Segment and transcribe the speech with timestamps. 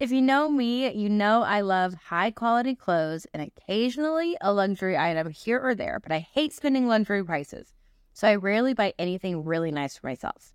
[0.00, 4.96] If you know me, you know I love high quality clothes and occasionally a luxury
[4.96, 7.74] item here or there, but I hate spending luxury prices.
[8.12, 10.52] So I rarely buy anything really nice for myself.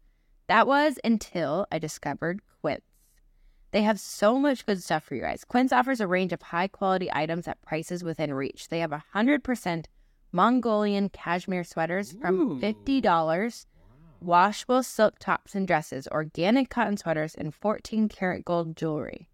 [0.47, 2.85] That was until I discovered Quince.
[3.71, 5.43] They have so much good stuff for you guys.
[5.43, 8.69] Quince offers a range of high quality items at prices within reach.
[8.69, 9.85] They have 100%
[10.31, 13.65] Mongolian cashmere sweaters from $50
[14.21, 19.27] washable silk tops and dresses, organic cotton sweaters, and 14 karat gold jewelry.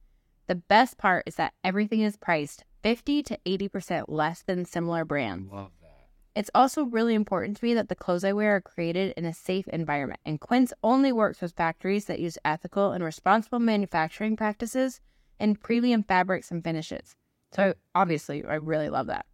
[0.50, 5.54] The best part is that everything is priced 50 to 80% less than similar brands.
[5.54, 6.08] Love that.
[6.34, 9.34] It's also really important to me that the clothes I wear are created in a
[9.34, 15.02] safe environment, and Quince only works with factories that use ethical and responsible manufacturing practices
[15.40, 17.16] and premium fabrics and finishes.
[17.52, 19.28] So, obviously, I really love that.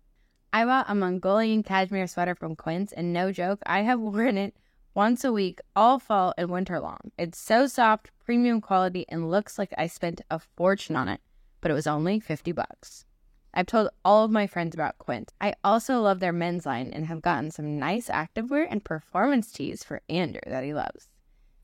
[0.51, 4.53] I bought a Mongolian cashmere sweater from Quince, and no joke, I have worn it
[4.95, 7.11] once a week all fall and winter long.
[7.19, 11.19] It's so soft, premium quality, and looks like I spent a fortune on it,
[11.59, 13.05] but it was only 50 bucks.
[13.53, 15.31] I've told all of my friends about Quince.
[15.39, 19.83] I also love their men's line and have gotten some nice activewear and performance tees
[19.83, 21.09] for Andrew that he loves.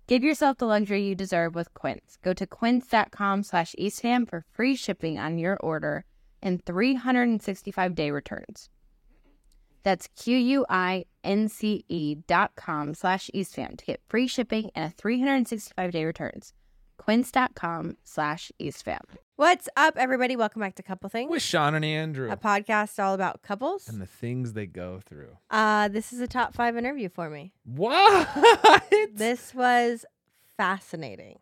[0.07, 2.17] Give yourself the luxury you deserve with Quince.
[2.21, 6.03] Go to quince.com slash eastfam for free shipping on your order
[6.41, 8.69] and 365 day returns.
[9.83, 16.53] That's Q-U-I-N-C-E dot com slash eastfam to get free shipping and a 365 day returns.
[16.97, 18.99] Quince.com slash eastfam.
[19.35, 20.35] What's up, everybody?
[20.35, 23.89] Welcome back to Couple Things, With Shawn and Andrew a podcast all about couples.
[23.89, 25.35] and the things they go through.
[25.49, 27.53] Uh, this is a top five interview for me.
[27.63, 28.29] What?
[29.13, 30.05] This was
[30.57, 31.39] fascinating.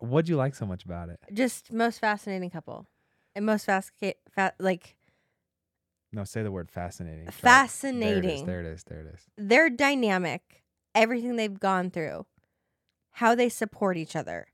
[0.00, 1.20] What'd you like so much about it?
[1.32, 2.88] Just most fascinating couple,
[3.36, 3.92] and most fast,
[4.34, 4.96] fa- like
[6.14, 7.24] No, say the word fascinating.
[7.24, 7.34] Try it.
[7.34, 8.00] Fascinating.
[8.00, 8.44] There it is.
[8.44, 8.84] There it is.
[8.84, 9.26] There it is.
[9.36, 10.62] their dynamic,
[10.94, 12.26] everything they've gone through,
[13.12, 14.46] how they support each other,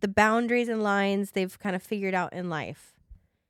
[0.00, 2.94] the boundaries and lines they've kind of figured out in life.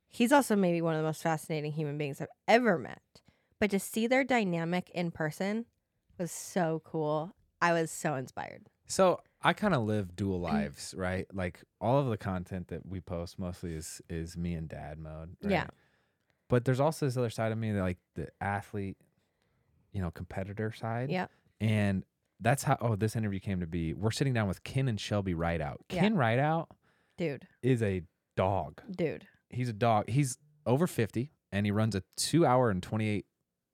[0.07, 3.01] He's also maybe one of the most fascinating human beings I've ever met.
[3.59, 5.65] But to see their dynamic in person
[6.17, 7.35] was so cool.
[7.61, 8.67] I was so inspired.
[8.87, 11.25] So I kind of live dual lives, right?
[11.33, 15.35] Like all of the content that we post mostly is is me and dad mode.
[15.41, 15.51] Right?
[15.51, 15.67] Yeah.
[16.49, 18.97] But there's also this other side of me, that, like the athlete,
[19.91, 21.09] you know, competitor side.
[21.09, 21.27] Yeah.
[21.59, 22.03] And
[22.39, 22.77] that's how.
[22.81, 23.93] Oh, this interview came to be.
[23.93, 25.81] We're sitting down with Ken and Shelby Rideout.
[25.89, 26.01] Yeah.
[26.01, 26.67] Ken Rideout
[27.17, 28.03] Dude, is a
[28.35, 28.81] dog.
[28.91, 29.25] dude.
[29.49, 30.09] He's a dog.
[30.09, 33.25] He's over fifty, and he runs a two hour and twenty eight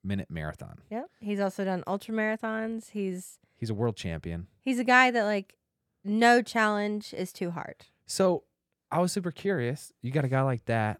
[0.04, 0.80] minute marathon.
[0.92, 1.10] Yep.
[1.20, 2.92] He's also done ultra marathons.
[2.92, 4.48] He's He's a world champion.
[4.60, 5.56] he's a guy that like
[6.04, 7.76] no challenge is too hard.
[8.06, 8.44] So
[8.92, 9.92] I was super curious.
[10.02, 11.00] You got a guy like that.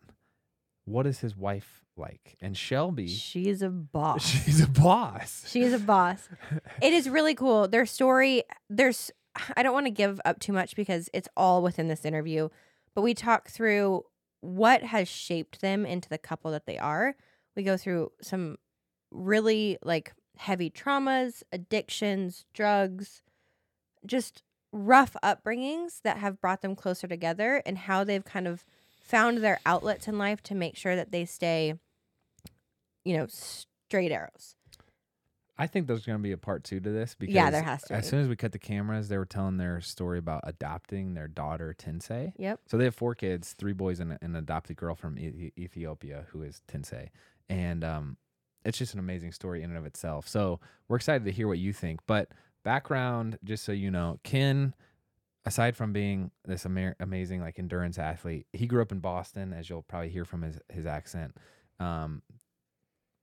[0.86, 2.36] What is his wife like?
[2.42, 4.26] And Shelby, She's a boss.
[4.26, 5.46] she's a boss.
[5.48, 6.28] She's a boss.
[6.82, 7.68] it is really cool.
[7.68, 9.12] Their story, there's
[9.56, 12.50] I don't want to give up too much because it's all within this interview,
[12.94, 14.04] but we talk through
[14.42, 17.16] what has shaped them into the couple that they are.
[17.56, 18.58] We go through some
[19.12, 23.22] really like heavy traumas, addictions, drugs,
[24.06, 24.44] just
[24.74, 28.66] rough upbringings that have brought them closer together and how they've kind of
[29.12, 31.76] found their outlets in life to make sure that they stay
[33.06, 34.56] you know straight arrows.
[35.58, 37.84] I think there's going to be a part two to this because Yeah, there has
[37.84, 38.10] to as be.
[38.10, 41.76] soon as we cut the cameras, they were telling their story about adopting their daughter
[41.78, 42.34] Tensei.
[42.38, 42.62] Yep.
[42.66, 46.42] So they have four kids, three boys and an adopted girl from E- Ethiopia who
[46.42, 47.10] is Tensei,
[47.48, 48.18] and um,
[48.66, 50.28] it's just an amazing story in and of itself.
[50.28, 52.00] So we're excited to hear what you think.
[52.08, 52.30] But
[52.64, 54.74] background, just so you know, Ken,
[55.46, 59.70] aside from being this ama- amazing like endurance athlete, he grew up in Boston, as
[59.70, 61.36] you'll probably hear from his his accent.
[61.80, 62.22] Um,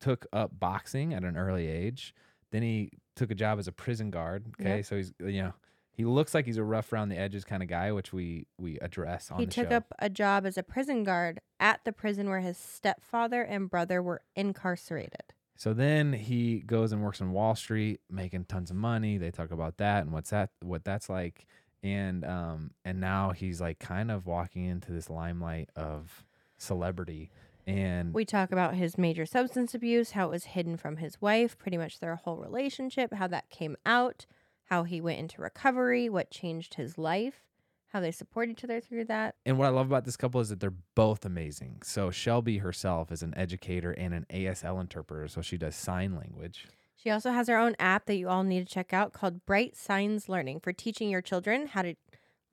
[0.01, 2.15] took up boxing at an early age.
[2.51, 4.47] Then he took a job as a prison guard.
[4.61, 5.55] Okay, so he's you know
[5.93, 8.78] he looks like he's a rough around the edges kind of guy, which we we
[8.78, 9.77] address on he took show.
[9.77, 14.01] up a job as a prison guard at the prison where his stepfather and brother
[14.01, 15.34] were incarcerated.
[15.57, 19.19] So then he goes and works on Wall Street, making tons of money.
[19.19, 21.47] They talk about that and what's that what that's like.
[21.83, 26.25] And um and now he's like kind of walking into this limelight of
[26.57, 27.30] celebrity.
[27.66, 31.59] And We talk about his major substance abuse, how it was hidden from his wife,
[31.59, 34.25] pretty much their whole relationship, how that came out,
[34.65, 37.42] how he went into recovery, what changed his life,
[37.89, 39.34] how they support each other through that.
[39.45, 41.80] and what I love about this couple is that they're both amazing.
[41.84, 46.66] So Shelby herself is an educator and an ASL interpreter, so she does sign language.
[47.03, 49.77] She also has her own app that you all need to check out called Bright
[49.77, 51.95] Signs Learning for teaching your children how to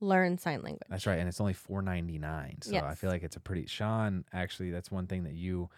[0.00, 0.86] learn sign language.
[0.88, 2.58] That's right, and it's only four ninety nine.
[2.62, 4.24] So I feel like it's a pretty Shawn.
[4.32, 5.68] Actually, that's one thing that you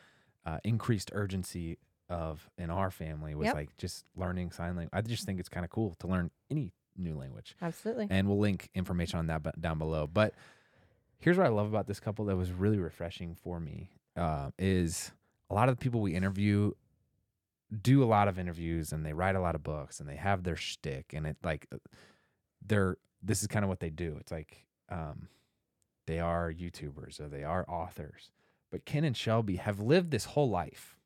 [0.45, 1.79] uh, increased urgency
[2.11, 3.55] of in our family was Yep.
[3.55, 4.91] like just learning sign language.
[4.93, 8.07] I just think it's kind of cool to learn any new language, Absolutely.
[8.11, 10.07] and we'll link information on that down below.
[10.07, 10.35] But
[11.21, 15.13] here's what I love about this couple that was really refreshing for me uh, is
[15.49, 16.73] a lot of the people we interview
[17.83, 20.43] do a lot of interviews and they write a lot of books and they have
[20.43, 21.77] their shtick and it like uh,
[22.67, 24.17] they're this is kind of what they do.
[24.21, 25.29] It's like um,
[26.07, 28.31] they are YouTubers or they are authors,
[28.71, 30.97] but Ken and Shelby have lived this whole life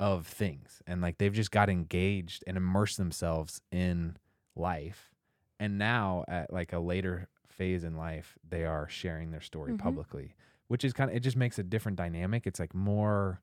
[0.00, 4.16] of things and like they've just got engaged and immersed themselves in
[4.56, 5.12] life
[5.60, 9.78] and now at like a later phase in life they are sharing their story Mhm.
[9.78, 10.34] publicly
[10.66, 13.40] which is kind of it just makes a different dynamic it's like more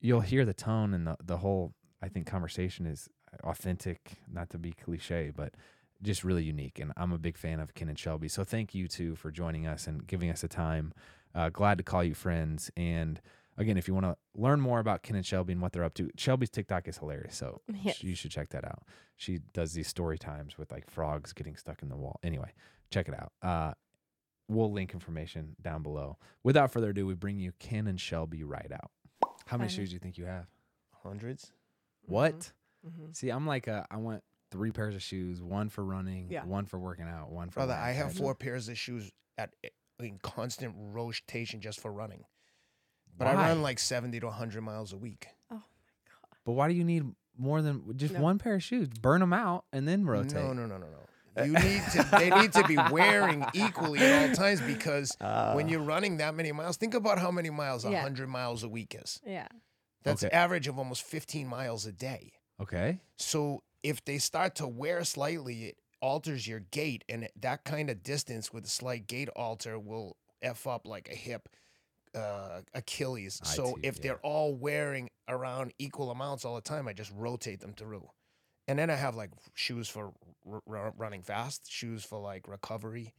[0.00, 1.72] you'll hear the tone and the, the whole
[2.02, 3.08] i think conversation is
[3.44, 5.54] authentic not to be cliche but
[6.02, 8.28] just really unique and i'm a big fan of ken and shelby.
[8.28, 10.92] So thank you too for joining us and giving us the time.
[11.34, 12.70] Uh, glad to call you friends.
[12.76, 13.20] And
[13.56, 15.94] again if you want to learn more about ken and shelby and what they're up
[15.94, 18.02] to shelby's tiktok is hilarious so Yes.
[18.04, 18.82] you should check that out.
[19.16, 22.20] She does these story times with like frogs getting stuck in the wall.
[22.22, 22.52] Anyway
[22.90, 23.32] check it out.
[23.42, 23.72] Uh,
[24.48, 26.18] we'll link information down below.
[26.44, 28.90] Without further ado we bring you ken and shelby Rideout
[29.46, 29.76] how many Fun.
[29.76, 30.46] shoes do you think you have
[31.02, 31.52] Hundreds.
[32.06, 32.52] what
[32.86, 33.06] Mm-hmm.
[33.12, 34.22] see i'm like uh, i want
[34.52, 36.44] three pairs of shoes one for running Yeah.
[36.44, 38.18] one for working out one for Brother, I have outside.
[38.22, 39.50] four pairs of shoes at
[39.98, 42.24] in constant rotation just for running.
[43.18, 45.26] But I run like 70 to 100 miles a week.
[45.50, 46.36] Oh my god.
[46.44, 47.04] But why do you need
[47.36, 48.20] more than just No.
[48.20, 51.06] one pair of shoes burn them out and then rotate No, no, no, no, no.
[51.44, 52.08] You need to.
[52.12, 55.16] They need to be wearing equally at all times because
[55.54, 58.02] when you're running that many miles, think about how many miles a Yeah.
[58.02, 59.20] 100 miles a week is.
[59.24, 59.48] Yeah.
[60.02, 60.34] That's Okay.
[60.34, 62.32] average of almost 15 miles a day.
[62.60, 67.90] okay So if they start to wear slightly, it alters your gait, and that kind
[67.90, 71.48] of distance with a slight gait alter will f up like a hip
[72.14, 73.40] uh, Achilles.
[73.44, 74.02] I so see, if yeah.
[74.02, 78.08] they're all wearing around equal amounts all the time, I just rotate them through.
[78.68, 80.12] And then I have like shoes for
[80.50, 83.14] r- r- running fast, shoes for like recovery.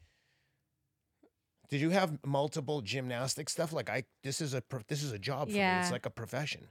[1.69, 3.73] Did you have multiple gymnastic stuff?
[3.73, 5.59] Like I, this is a pro- this is a job for me.
[5.59, 5.81] Yeah.
[5.81, 6.67] It's like a profession.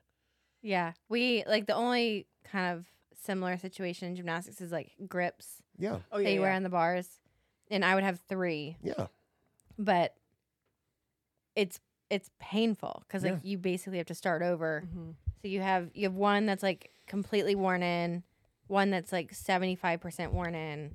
[0.63, 0.93] Yeah.
[1.09, 2.87] We like the only kind of
[3.23, 7.09] similar situation in gymnastics is like grips Yeah, Oh that you wear on the bars.
[7.71, 9.09] And I would have three, yeah.
[9.79, 10.15] but
[11.57, 11.81] it's
[12.11, 13.39] it's painful because like Yeah.
[13.51, 14.85] you basically have to start over.
[14.87, 15.11] Mm-hmm.
[15.43, 18.23] So you have you have one that's like completely worn in,
[18.69, 20.93] one that's like seventy five percent worn in,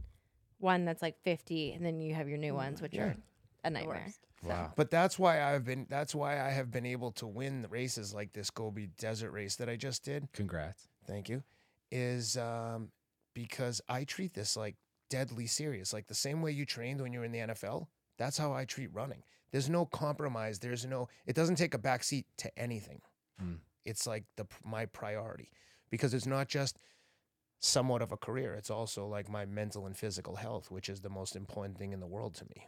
[0.59, 3.03] one that's like fifty, and then you have your new ones, which Yeah.
[3.03, 3.15] are
[3.63, 4.03] a nightmare.
[4.05, 4.19] worst.
[4.41, 7.61] So, wow But that's why I've been that's why I have been able to win
[7.61, 10.27] the races like this Gobi Desert race that I just did.
[10.33, 11.43] congrats Thank you.
[11.91, 12.89] Is um
[13.35, 14.75] because I treat this like
[15.09, 15.93] deadly serious.
[15.93, 17.87] Like the same way you trained when you were in the NFL,
[18.17, 19.23] that's how I treat running.
[19.51, 20.57] There's no compromise.
[20.59, 23.01] There's no it doesn't take a backseat to anything.
[23.41, 23.59] Mm.
[23.85, 25.51] It's like the my priority
[25.91, 26.77] because it's not just
[27.61, 28.53] somewhat of a career.
[28.55, 31.99] It's also like my mental and physical health, which is the most important thing in
[32.01, 32.67] the world to me.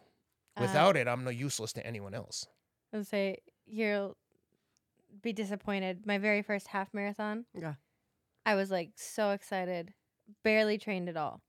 [0.56, 2.48] uh, Without it, I'm no useless to anyone else.
[2.94, 4.16] I would say you'll
[5.22, 6.06] be disappointed.
[6.06, 7.46] My very first half marathon.
[7.60, 7.74] Yeah.
[8.46, 9.94] I was like so excited.
[10.44, 11.42] Barely trained at all.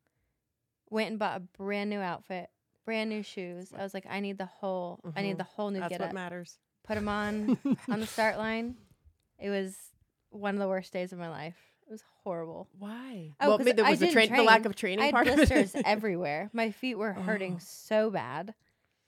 [0.90, 2.48] Went and bought a brand new outfit,
[2.84, 3.72] brand new shoes.
[3.76, 5.38] I was like, I need the whole, I need Mhm.
[5.38, 6.14] the whole new That's get what up.
[6.14, 6.58] matters.
[6.82, 7.58] Put them on
[7.90, 8.76] on the start line.
[9.38, 9.76] It was
[10.30, 11.56] one of the worst days of my life.
[12.24, 12.68] It was horrible.
[12.78, 13.32] Why?
[13.40, 15.06] Oh, well, 'cause maybe there I was the, didn't train, the lack of training I
[15.06, 15.82] had part of blisters it.
[15.86, 16.50] everywhere.
[16.52, 17.60] My feet were hurting Oh.
[17.62, 18.54] so bad.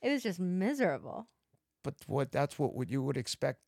[0.03, 1.27] It was just miserable.
[1.83, 3.61] But what that's what would you would expect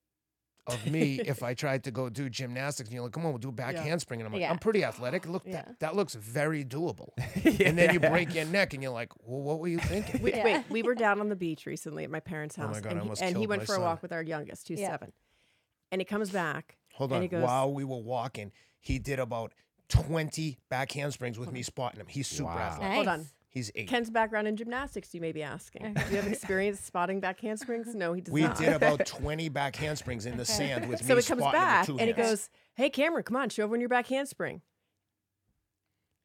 [0.67, 3.39] of me if I tried to go do gymnastics and you're like, come on, we'll
[3.39, 3.83] do a back Yeah.
[3.85, 4.21] handspring.
[4.21, 4.51] And I'm like, Yeah.
[4.51, 5.27] I'm pretty athletic.
[5.27, 5.53] Look, Yeah.
[5.63, 7.09] that, that looks very doable.
[7.65, 10.21] And then you break your neck and you're like, well, what were you thinking?
[10.23, 10.45] Wait, Yeah.
[10.45, 12.67] wait, we were down on the beach recently at my parents' house.
[12.67, 14.03] Oh my house, God, I and, he, almost and he went my for a walk
[14.03, 14.91] with our youngest, who's Yeah.
[14.91, 15.13] seven,
[15.91, 16.77] and he comes back.
[16.95, 17.23] Hold on.
[17.23, 19.53] he goes- While we were walking, he did about
[19.89, 22.07] 20 back handsprings with me spotting him.
[22.09, 22.59] He's super Wow.
[22.59, 22.83] athletic.
[22.89, 22.95] Nice.
[22.95, 23.27] Hold on.
[23.51, 23.89] He's eight.
[23.89, 25.95] Ken's background in gymnastics, you may be asking.
[25.95, 27.95] Do you have experience spotting back handsprings?
[27.95, 28.35] No, he does not.
[28.35, 28.59] we not.
[28.59, 30.53] did about 20 back handsprings in the Okay.
[30.53, 32.31] sand with so me he comes spotting him with back two and he hands.
[32.31, 34.61] goes, "Hey, Cameron, come on, show everyone your back handspring."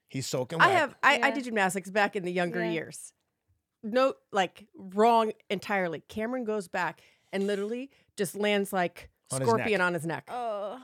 [0.09, 0.67] He's soaking wet.
[0.67, 1.31] I have I, I Yeah.
[1.31, 2.71] did gymnastics back in the younger Yeah.
[2.71, 3.13] years.
[3.81, 6.01] No, like wrong entirely.
[6.01, 9.81] Cameron goes back and literally just lands like On his scorpion neck.
[9.87, 10.25] on his neck.
[10.29, 10.79] Oh.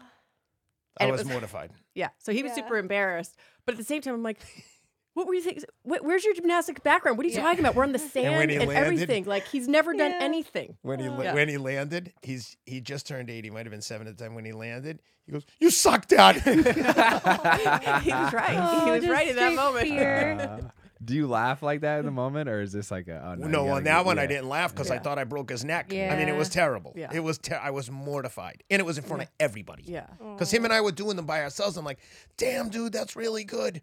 [1.00, 1.72] I and it was, was- mortified.
[1.96, 2.64] Yeah, so he was Yeah.
[2.64, 4.40] super embarrassed, but at the same time, I'm like,
[5.14, 5.64] "What were you thinking?
[5.84, 7.18] Where's your gymnastic background?
[7.18, 7.42] What are you Yeah.
[7.44, 7.76] talking about?
[7.76, 9.26] We're on the sand when and, landed- everything.
[9.26, 10.20] Like he's never done Yeah.
[10.22, 11.34] anything." When he Yeah.
[11.34, 13.44] when he landed, he's he just turned eight.
[13.44, 15.00] He might have been seven at the time when he landed.
[15.26, 18.04] He goes, "You suck, Dad." he was right.
[18.04, 20.72] he Oh, was right in that straight moment.
[21.00, 21.06] Fear.
[21.06, 23.48] Do you laugh like that in the moment, or is this like a oh, no?
[23.48, 25.64] no, gotta on get- that one I didn't laugh because I thought I broke his
[25.64, 25.92] neck.
[25.92, 26.14] Yeah.
[26.14, 26.94] I mean, it was terrible.
[26.96, 27.10] Yeah.
[27.14, 27.38] It was.
[27.38, 29.84] Ter- I was mortified, and it was in front of everybody.
[29.86, 30.08] yeah.
[30.20, 31.78] Because him and I were doing them by ourselves.
[31.78, 32.00] I'm like,
[32.38, 33.82] damn, dude, that's really good.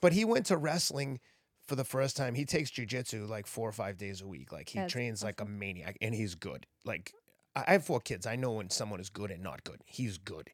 [0.00, 1.20] But he went to wrestling
[1.66, 2.34] for the first time.
[2.34, 4.52] He takes jujitsu like four or five days a week.
[4.52, 6.66] Like he That's trains like a maniac, and he's good.
[6.84, 7.12] Like
[7.54, 8.26] I I have four kids.
[8.26, 9.80] I know when someone is good and not good.
[9.84, 10.50] He's good.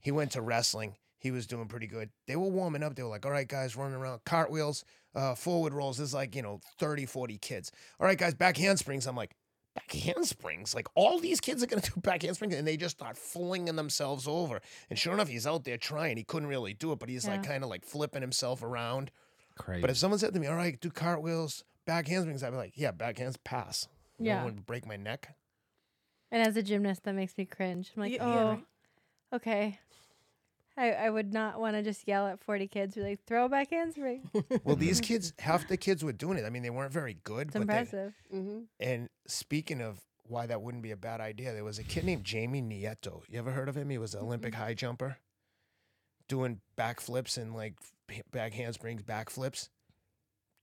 [0.00, 0.96] He went to wrestling.
[1.18, 2.10] He was doing pretty good.
[2.26, 2.94] They were warming up.
[2.94, 5.96] They were like, all right, guys, running around, cartwheels, uh, forward rolls.
[5.96, 7.72] There's like, you know, 30, 40 kids.
[7.98, 9.06] All right, guys, back handsprings.
[9.06, 9.34] I'm like,
[9.74, 10.74] back handsprings?
[10.74, 12.54] Like, all these kids are going to do back handsprings.
[12.54, 14.60] And they just start flinging themselves over.
[14.90, 16.16] And sure enough, he's out there trying.
[16.18, 19.10] He couldn't really do it, but he's like kind of like flipping himself around.
[19.58, 19.80] Crazy.
[19.80, 22.72] But if someone said to me, all right, do cartwheels, back handsprings, I'd be like,
[22.76, 23.88] yeah, back hands, pass.
[24.18, 24.44] No Yeah.
[24.44, 25.34] one would break my neck.
[26.30, 27.90] And as a gymnast, that makes me cringe.
[27.96, 28.64] I'm like, Yeah, oh, yeah, right.
[29.32, 29.78] okay.
[30.76, 33.70] I, I would not want to just yell at 40 kids, be like, throw back
[33.70, 34.28] handspring.
[34.64, 36.44] Well, these kids, half the kids were doing it.
[36.44, 38.12] I mean, they weren't very good, It's but they, impressive.
[38.30, 42.04] hmm And speaking of why that wouldn't be a bad idea, there was a kid
[42.04, 43.22] named Jamie Nieto.
[43.28, 43.88] You ever heard of him?
[43.90, 45.16] He was an Olympic high jumper,
[46.28, 47.74] doing backflips and like
[48.10, 49.68] h- back handsprings, backflips.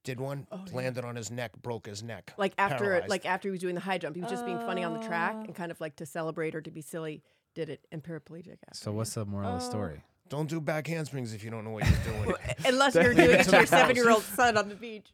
[0.03, 0.75] Did one, Oh, yeah.
[0.75, 2.33] landed on his neck, broke his neck.
[2.37, 3.09] Like after, Paralyzed.
[3.09, 4.99] like after he was doing the high jump, he was just being funny on the
[5.07, 5.43] track Oh.
[5.45, 7.23] and kind of like to celebrate or to be silly,
[7.55, 8.57] did it and paraplegic.
[8.67, 8.73] After.
[8.73, 9.69] so what's the moral of the Oh.
[9.69, 10.03] story?
[10.29, 12.35] Don't do back handsprings if you don't know what you're doing.
[12.65, 15.07] Unless you're doing it to to your seven-year-old son on the beach.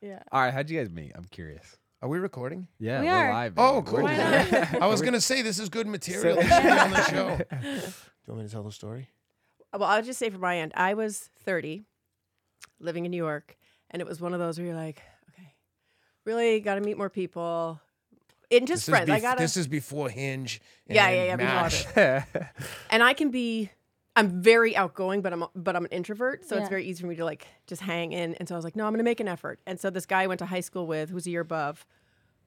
[0.00, 0.20] Yeah.
[0.32, 1.12] All right, how'd you guys meet?
[1.14, 1.76] I'm curious.
[2.02, 2.66] Are we recording?
[2.78, 3.32] Yeah, We are are.
[3.32, 3.54] live.
[3.56, 3.92] Oh, baby.
[3.92, 4.02] We're cool.
[4.04, 4.16] Why
[4.50, 4.82] not?
[4.82, 6.38] I was gonna say this is good material.
[6.38, 7.36] It should be on the show.
[7.38, 7.82] Do you
[8.28, 9.08] want me to tell the story?
[9.72, 11.84] Well, I'll just say from my end, I was 30,
[12.80, 13.56] living in New York,
[13.90, 15.54] and it was one of those where you're like, okay,
[16.24, 17.80] really got to meet more people,
[18.56, 19.08] and just This friends.
[19.08, 20.60] is, I gotta, this is before Hinge.
[20.88, 21.36] Yeah, and yeah, yeah,
[22.16, 22.48] before all
[22.90, 23.70] and I can be.
[24.16, 26.60] I'm very outgoing, but I'm but I'm an introvert, so Yeah.
[26.60, 28.34] it's very easy for me to like just hang in.
[28.34, 29.58] And so I was like, no, I'm gonna make an effort.
[29.66, 31.84] And so this guy I went to high school with, who's a year above,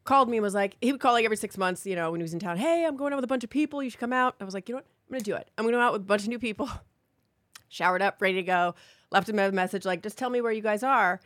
[0.05, 2.21] called me and was like, he would call like every six months, you know, when
[2.21, 2.55] he was in town.
[2.55, 3.83] Hey, I'm going out with a bunch of people.
[3.83, 4.35] You should come out.
[4.39, 4.85] I was like, you know what?
[5.09, 5.49] I'm gonna do it.
[5.57, 6.69] I'm gonna go out with a bunch of new people.
[7.69, 8.75] Showered up, ready to go.
[9.11, 11.19] Left him a message like, just tell me where you guys are.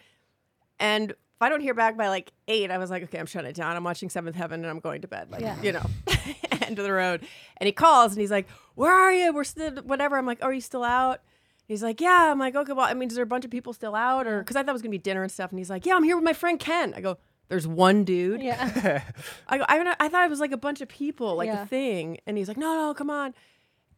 [0.80, 3.50] And if I don't hear back by like eight, I was like, okay, I'm shutting
[3.50, 3.76] it down.
[3.76, 5.32] I'm watching Seventh Heaven and I'm going to bed.
[5.32, 5.62] Like, Yeah.
[5.62, 5.86] you know,
[6.62, 7.22] end of the road.
[7.58, 9.34] And he calls and he's like, where are you?
[9.34, 10.18] We're still, whatever.
[10.18, 11.22] I'm like, oh, are you still out?
[11.68, 12.30] He's like, yeah.
[12.32, 14.28] I'm like, okay, well, I mean, is there a bunch of people still out?
[14.28, 15.52] Or, because I thought it was going to be dinner and stuff.
[15.52, 16.94] And he's like, yeah, I'm here with my friend Ken.
[16.96, 17.18] I go,
[17.48, 18.42] there's one dude.
[18.42, 19.04] Yeah.
[19.48, 21.64] I go, I, don't I thought it was like a bunch of people, like Yeah.
[21.64, 22.18] a thing.
[22.28, 23.34] And he's like, no, no, come on.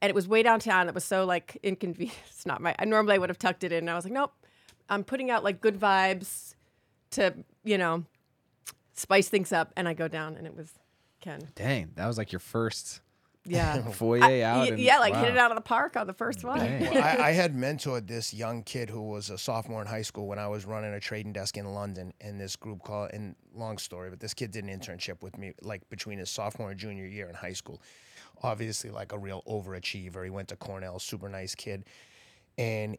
[0.02, 0.88] And it was way downtown.
[0.88, 2.18] It was so like inconvenient.
[2.28, 3.80] It's not my, I normally would have tucked it in.
[3.80, 4.34] And I was like, nope,
[4.90, 6.56] I'm putting out like good vibes
[7.14, 8.06] to, you know,
[8.94, 9.72] spice things up.
[9.76, 10.72] And I go down and it was
[11.22, 11.42] Ken.
[11.56, 13.02] Dang, that was like your first
[13.46, 13.82] Yeah.
[13.92, 14.60] foyer I- out.
[14.60, 16.60] y- and- yeah, like hit it out of the park on the first one.
[16.60, 20.28] Well, I, I had mentored this young kid who was a sophomore in high school
[20.28, 22.14] when I was running a trading desk in London.
[22.22, 25.54] And this group called, and long story, but this kid did an internship with me
[25.62, 27.82] like between his sophomore and junior year in high school.
[28.42, 30.24] Obviously, like a real overachiever.
[30.26, 31.86] He went to Cornell, super nice kid.
[32.58, 32.98] And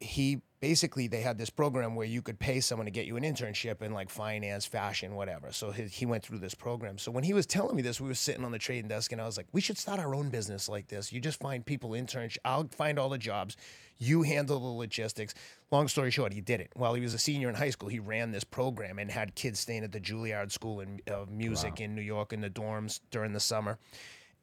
[0.00, 3.22] he basically they had this program where you could pay someone to get you an
[3.22, 5.52] internship in like finance, fashion, whatever.
[5.52, 6.98] So he, he went through this program.
[6.98, 9.20] So when he was telling me this, we were sitting on the trading desk, and
[9.20, 11.12] I was like, "We should start our own business like this.
[11.12, 12.36] You just find people interns.
[12.44, 13.56] I'll find all the jobs.
[13.98, 15.34] You handle the logistics."
[15.70, 16.70] Long story short, he did it.
[16.74, 19.60] While he was a senior in high school, he ran this program and had kids
[19.60, 23.32] staying at the Juilliard School in, of Music in New York in the dorms during
[23.32, 23.78] the summer.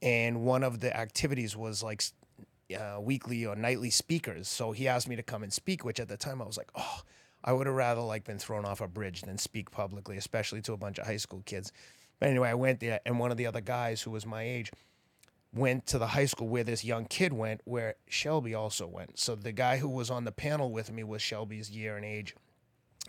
[0.02, 2.04] And one of the activities was like
[2.76, 4.48] uh, weekly or nightly speakers.
[4.48, 6.70] So he asked me to come and speak, which at the time I was like,
[6.76, 7.02] oh,
[7.44, 10.74] I would have rather like been thrown off a bridge than speak publicly, especially to
[10.74, 11.72] a bunch of high school kids.
[12.20, 14.72] But anyway, I went there, and one of the other guys who was my age
[15.54, 19.20] went to the high school where this young kid went, where Shelby also went.
[19.20, 22.36] So the guy who was on the panel with me was Shelby's year and age,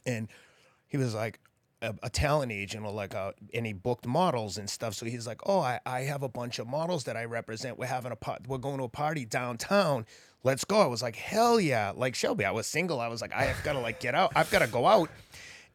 [0.06, 0.28] and
[0.86, 1.40] he was like
[1.82, 5.26] a, a talent agent or like a and he booked models and stuff so he's
[5.26, 8.16] like oh I, I have a bunch of models that i represent we're having a
[8.16, 10.04] part we're going to a party downtown
[10.42, 13.32] let's go i was like hell yeah like shelby i was single i was like
[13.32, 15.08] i have got to like get out i've got to go out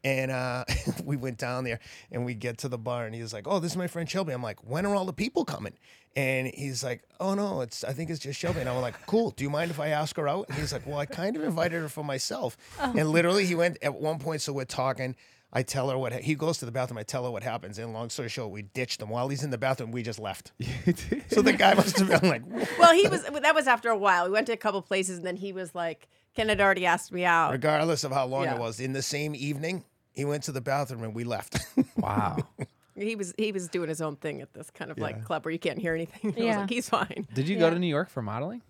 [0.03, 0.65] and uh,
[1.05, 1.79] we went down there
[2.11, 4.33] and we get to the bar and he's like, Oh, this is my friend Shelby.
[4.33, 5.73] I'm like, When are all the people coming?
[6.15, 8.59] And he's like, Oh no, it's I think it's just Shelby.
[8.59, 10.47] And I'm like, Cool, do you mind if I ask her out?
[10.49, 12.57] And he's like, Well, I kind of invited her for myself.
[12.79, 15.15] And literally he went at one point, so we're talking.
[15.55, 16.97] I tell her what he goes to the bathroom.
[16.97, 17.77] I tell her what happens.
[17.77, 19.09] And long story short, we ditched him.
[19.09, 20.51] While he's in the bathroom, we just left.
[21.29, 23.97] so the guy must have been like, "Whoa." well, he was, that was after a
[23.97, 24.25] while.
[24.25, 27.11] We went to a couple places and then he was like, Ken had already asked
[27.11, 27.51] me out.
[27.51, 28.55] regardless of how long Yeah.
[28.55, 31.57] it was, in the same evening, he went to the bathroom and we left.
[31.97, 32.37] Wow.
[32.95, 35.51] He was he was doing his own thing at this kind of like club where
[35.51, 36.31] you can't hear anything.
[36.35, 36.59] I was Yeah.
[36.61, 37.27] like, he's fine.
[37.33, 38.61] Did you go to New York for modeling?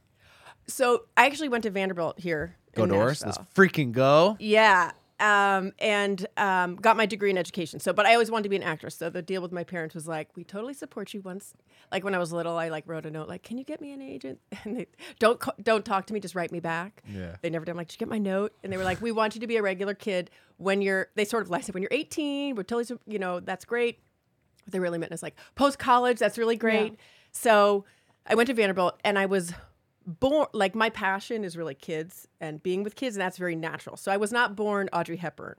[0.67, 2.55] So I actually went to Vanderbilt here.
[2.75, 3.23] Go in Doris.
[3.25, 4.37] Let's freaking go.
[4.39, 4.91] Yeah.
[5.23, 7.79] Um, and um, got my degree in education.
[7.79, 8.95] So, but I always wanted to be an actress.
[8.95, 11.21] So the deal with my parents was like, we totally support you.
[11.21, 11.53] Once,
[11.93, 13.93] like when I was little, I like wrote a note like, "Can you get me
[13.93, 14.87] an agent?" And they
[15.19, 17.01] don't ca- don't talk to me, just write me back.
[17.07, 17.37] Yeah.
[17.41, 17.71] They never did.
[17.71, 19.47] I'm like, "Did you get my note?" And they were like, "We want you to
[19.47, 22.63] be a regular kid when you're." They sort of like said, "When you're 18, we're
[22.63, 23.99] totally, you know, that's great."
[24.65, 26.19] What they really meant is like post college.
[26.19, 26.97] That's really great.
[27.31, 27.85] So
[28.27, 29.53] I went to Vanderbilt, and I was
[30.05, 33.97] born like my passion is really kids and being with kids, and that's very natural.
[33.97, 35.55] So I was not born Audrey Hepburn.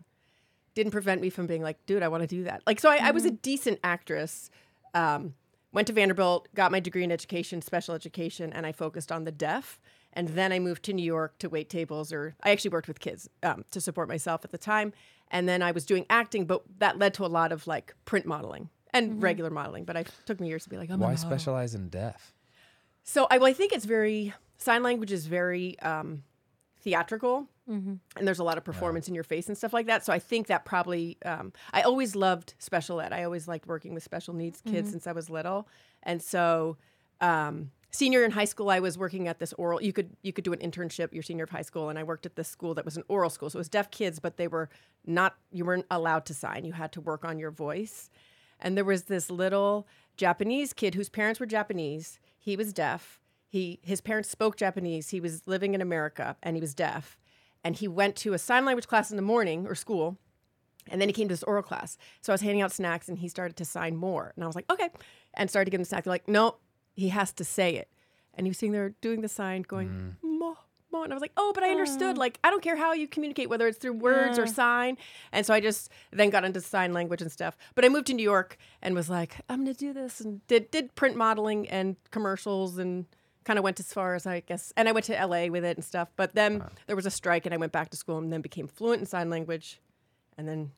[0.74, 2.62] Didn't prevent me from being like, dude, I want to do that.
[2.66, 4.50] Like, so I, I was a decent actress.
[4.92, 5.34] Um,
[5.72, 9.32] went to Vanderbilt, got my degree in education, special education, and I focused on the
[9.32, 9.80] deaf.
[10.12, 13.00] And then I moved to New York to wait tables, or I actually worked with
[13.00, 14.92] kids um, to support myself at the time.
[15.30, 18.26] And then I was doing acting, but that led to a lot of like print
[18.26, 19.84] modeling and regular modeling.
[19.84, 22.33] But it took me years to be like, oh, Why specialize in deaf?
[23.04, 26.24] So I, well, I think it's very sign language is very um,
[26.80, 27.46] theatrical,
[28.16, 30.04] and there's a lot of performance in your face and stuff like that.
[30.04, 33.12] So I think that probably um, I always loved special ed.
[33.12, 35.68] I always liked working with special needs kids since I was little,
[36.02, 36.76] and so
[37.20, 39.80] um, senior in high school, I was working at this oral.
[39.82, 42.26] You could you could do an internship your senior of high school, and I worked
[42.26, 43.48] at this school that was an oral school.
[43.50, 44.68] So it was deaf kids, but they were
[45.06, 45.36] not.
[45.52, 46.64] You weren't allowed to sign.
[46.64, 48.10] You had to work on your voice.
[48.60, 52.18] And there was this little Japanese kid whose parents were Japanese.
[52.44, 53.20] He was deaf.
[53.48, 55.08] He his parents spoke Japanese.
[55.08, 57.16] He was living in America and he was deaf.
[57.64, 60.18] And he went to a sign language class in the morning or school.
[60.90, 61.96] And then he came to this oral class.
[62.20, 64.34] So I was handing out snacks and he started to sign more.
[64.36, 64.90] And I was like, okay.
[65.32, 66.04] And started to give him the snack.
[66.04, 66.56] They're like, no,
[66.94, 67.88] he has to say it.
[68.34, 70.33] And he was sitting there doing the sign, going, mo,
[70.94, 71.02] mo.
[71.02, 72.16] And I was like, oh, but I understood.
[72.16, 74.96] Like, I don't care how you communicate, whether it's through words or sign.
[75.32, 77.56] And so I just then got into sign language and stuff.
[77.74, 80.20] But I moved to New York and was like, I'm going to do this.
[80.20, 83.06] And did, did print modeling and commercials and
[83.44, 84.72] kind of went as far as I guess.
[84.76, 86.08] And I went to LA with it and stuff.
[86.16, 86.70] But then uh-huh.
[86.86, 89.06] there was a strike and I went back to school and then became fluent in
[89.06, 89.80] sign language
[90.38, 90.70] and then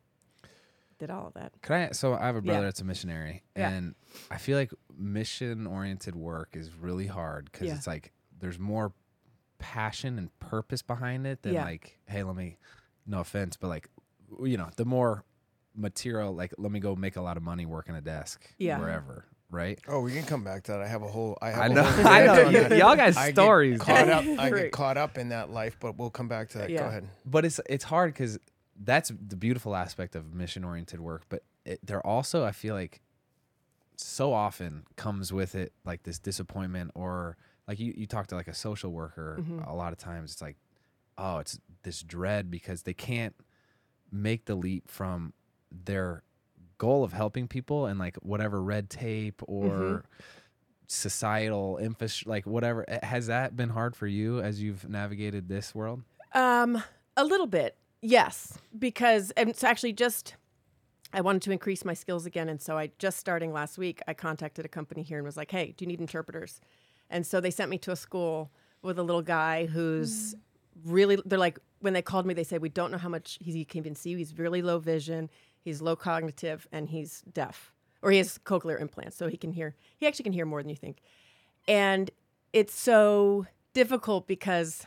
[0.99, 1.53] did all of that.
[1.63, 1.93] Can I?
[1.93, 2.65] So I have a brother Yeah.
[2.65, 3.71] that's a missionary, Yeah.
[3.71, 3.95] and
[4.31, 7.75] I feel like mission-oriented work is really hard because Yeah.
[7.75, 8.93] it's like there's more
[9.59, 11.65] passion and purpose behind it than Yeah.
[11.65, 12.59] like, hey, let me,
[13.07, 13.89] no offense, but like,
[14.43, 15.25] you know, the more
[15.75, 18.79] material, like, let me go make a lot of money working a desk, Yeah.
[18.79, 19.79] wherever, right?
[19.89, 20.81] Oh, we can come back to that.
[20.83, 21.37] I have a whole.
[21.41, 22.47] I, have I a know, whole I know.
[22.47, 22.79] on Y- that.
[22.79, 23.81] y'all got I get stories.
[23.81, 24.25] Caught up.
[24.39, 26.69] I get caught up in that life, but we'll come back to that.
[26.69, 27.09] Go ahead.
[27.25, 28.39] but it's it's hard because
[28.85, 33.01] that's the beautiful aspect of mission oriented work but it, there also i feel like
[33.97, 38.49] so often comes with it like this disappointment or like you, you talk to like
[38.49, 40.57] a social worker a lot of times it's like
[41.19, 43.35] oh it's this dread because they can't
[44.13, 45.33] make the leap from
[45.71, 46.23] their
[46.79, 50.05] goal of helping people and like whatever red tape or
[50.89, 56.03] societal infrastructure like whatever has that been hard for you as you've navigated this world?
[56.33, 56.83] Um,
[57.17, 60.35] a little bit, yes, because and it's actually just
[61.13, 64.15] I wanted to increase my skills again, and so I just starting last week, I
[64.15, 66.61] contacted a company here and was like, "Hey, do you need interpreters?"
[67.11, 68.51] And so they sent me to a school
[68.83, 70.39] with a little guy who's mm.
[70.85, 71.19] really.
[71.25, 73.79] They're like when they called me, they said, "We don't know how much he can
[73.79, 74.15] even see.
[74.17, 75.31] He's really low vision.
[75.61, 79.75] He's low cognitive, and he's deaf, or he has cochlear implants, so he can hear.
[79.97, 80.99] He actually can hear more than you think."
[81.69, 82.11] And
[82.53, 84.87] it's so difficult because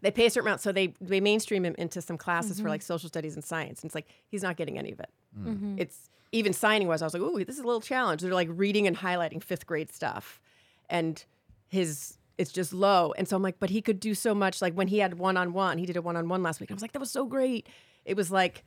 [0.00, 2.70] they pay a certain amount, so they they mainstream him into some classes for mm-hmm.
[2.70, 3.82] like social studies and science.
[3.82, 5.10] And it's like he's not getting any of it.
[5.38, 5.76] Mm-hmm.
[5.78, 8.48] It's even signing wise, I was like, "Ooh, this is a little challenge." They're like
[8.50, 10.40] reading and highlighting fifth grade stuff,
[10.88, 11.24] and
[11.68, 13.12] his it's just low.
[13.18, 14.62] And so I'm like, but he could do so much.
[14.62, 16.70] Like when he had one on one, he did a one on one last week.
[16.70, 17.68] I was like, that was so great.
[18.04, 18.64] It was like,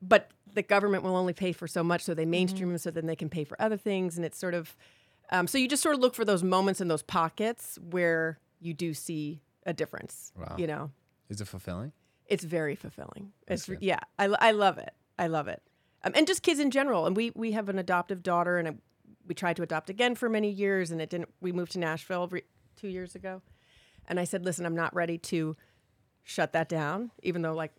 [0.00, 3.06] but the government will only pay for so much, so they mainstream him so then
[3.06, 4.76] they can pay for other things, and it's sort of
[5.30, 8.72] um, so you just sort of look for those moments and those pockets where you
[8.72, 10.32] do see a difference.
[10.36, 10.54] Wow.
[10.56, 10.90] You know,
[11.28, 11.92] is it fulfilling
[12.28, 13.32] it's very fulfilling.
[13.46, 13.78] It's good.
[13.80, 14.92] yeah, I, I love it.
[15.18, 15.62] I love it,
[16.04, 17.06] um, and just kids in general.
[17.06, 18.74] And we we have an adoptive daughter, and I,
[19.28, 21.28] we tried to adopt again for many years, and it didn't.
[21.40, 22.42] We moved to Nashville re-
[22.76, 23.42] two years ago,
[24.06, 25.56] and I said, listen, I'm not ready to
[26.22, 27.72] shut that down, even though like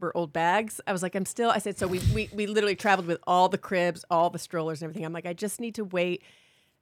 [0.00, 0.80] we're old bags.
[0.86, 1.50] I was like, I'm still.
[1.50, 4.82] I said, so we we we literally traveled with all the cribs, all the strollers,
[4.82, 5.04] and everything.
[5.04, 6.22] I'm like, I just need to wait,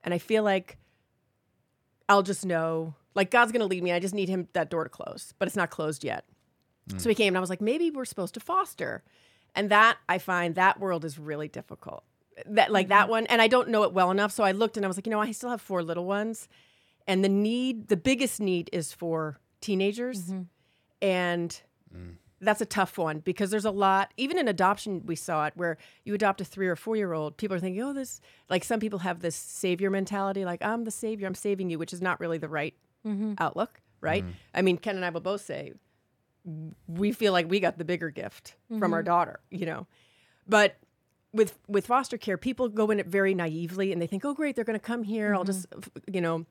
[0.05, 0.79] and I feel like
[2.09, 2.95] I'll just know.
[3.15, 3.93] Like God's gonna lead me.
[3.93, 6.27] I just need him that door to close, but it's not closed yet.
[6.91, 7.01] Mm.
[7.01, 9.03] So he came and I was like, maybe we're supposed to foster.
[9.55, 12.05] And that I find that world is really difficult.
[12.45, 13.11] That like that mm-hmm.
[13.11, 14.33] one, and I don't know it well enough.
[14.33, 16.49] So I looked and I was like, you know, I still have four little ones.
[17.07, 20.25] And the need, the biggest need is for teenagers.
[20.25, 20.43] Mm-hmm.
[21.01, 21.61] And
[21.95, 22.15] mm.
[22.41, 25.79] that's a tough one because there's a lot, even in adoption, we saw it where
[26.05, 27.37] you adopt a three or four year old.
[27.37, 28.21] People are thinking, oh, this,
[28.51, 31.93] like some people have this savior mentality, like, I'm the savior, I'm saving you, which
[31.93, 32.75] is not really the right
[33.07, 33.35] mm-hmm.
[33.39, 34.25] outlook, right?
[34.55, 35.75] I mean, Ken and I will both say,
[36.87, 38.95] we feel like we got the bigger gift from Mm-hmm.
[38.95, 39.87] our daughter, you know.
[40.49, 40.77] But
[41.37, 44.57] with with foster care, people go in it very naively and they think, "Oh, great,
[44.57, 45.35] they're going to come here.
[45.35, 46.15] I'll just, Mm-hmm.
[46.15, 46.47] you know,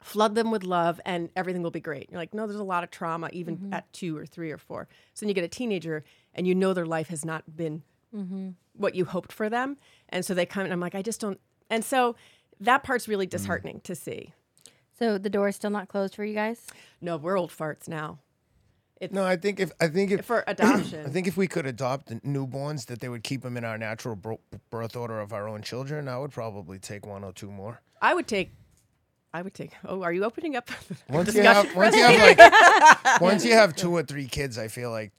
[0.00, 2.84] flood them with love and everything will be great." You're like, "No, there's a lot
[2.84, 3.72] of trauma even Mm-hmm.
[3.74, 6.72] at 2 or 3 or 4." So then you get a teenager and you know
[6.74, 7.82] their life has not been
[8.14, 8.50] Mm-hmm.
[8.74, 9.76] what you hoped for them.
[10.08, 12.14] And so they come and I'm like, "I just don't." And so
[12.60, 13.08] that part's Mm.
[13.10, 14.32] really disheartening to see.
[14.98, 16.66] So the door is still not closed for you guys.
[17.02, 18.18] No, we're old farts now.
[19.00, 21.04] It's No, I think if I think if for adoption.
[21.06, 24.16] I think if we could adopt newborns, that they would keep them in our natural
[24.16, 26.08] bro- birth order of our own children.
[26.08, 27.80] I would probably take one or two more.
[28.00, 28.52] I would take.
[29.34, 29.72] I would take.
[29.84, 30.70] Oh, are you opening up?
[31.10, 34.68] Once you have, once you have like, once you have two or three kids, I
[34.68, 35.12] feel like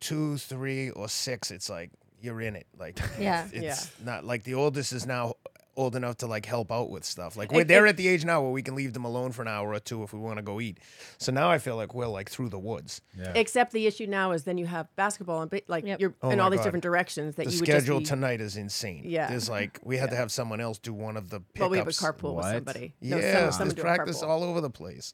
[0.00, 2.66] two, three, or six, it's like you're in it.
[2.76, 3.46] Like, Yeah.
[3.52, 3.54] it's
[4.00, 4.04] Yeah.
[4.04, 5.34] not like the oldest is now
[5.76, 7.36] old enough to like help out with stuff.
[7.36, 9.42] Like, we're, It- they're at the age now where we can leave them alone for
[9.42, 10.78] an hour or two if we want to go eat.
[11.18, 13.00] So now I feel like we're like through the woods.
[13.18, 13.32] Yeah.
[13.34, 16.00] Except the issue now is then you have basketball and like Yep.
[16.00, 18.04] you're Oh in my all these different directions that The you would just schedule be,
[18.04, 19.02] tonight is insane.
[19.06, 19.28] Yeah.
[19.28, 21.60] There's like we had to have someone else do one of the pickups.
[21.60, 22.94] Well, we would carpool with somebody.
[23.00, 25.12] No, some- there's practice all over the place.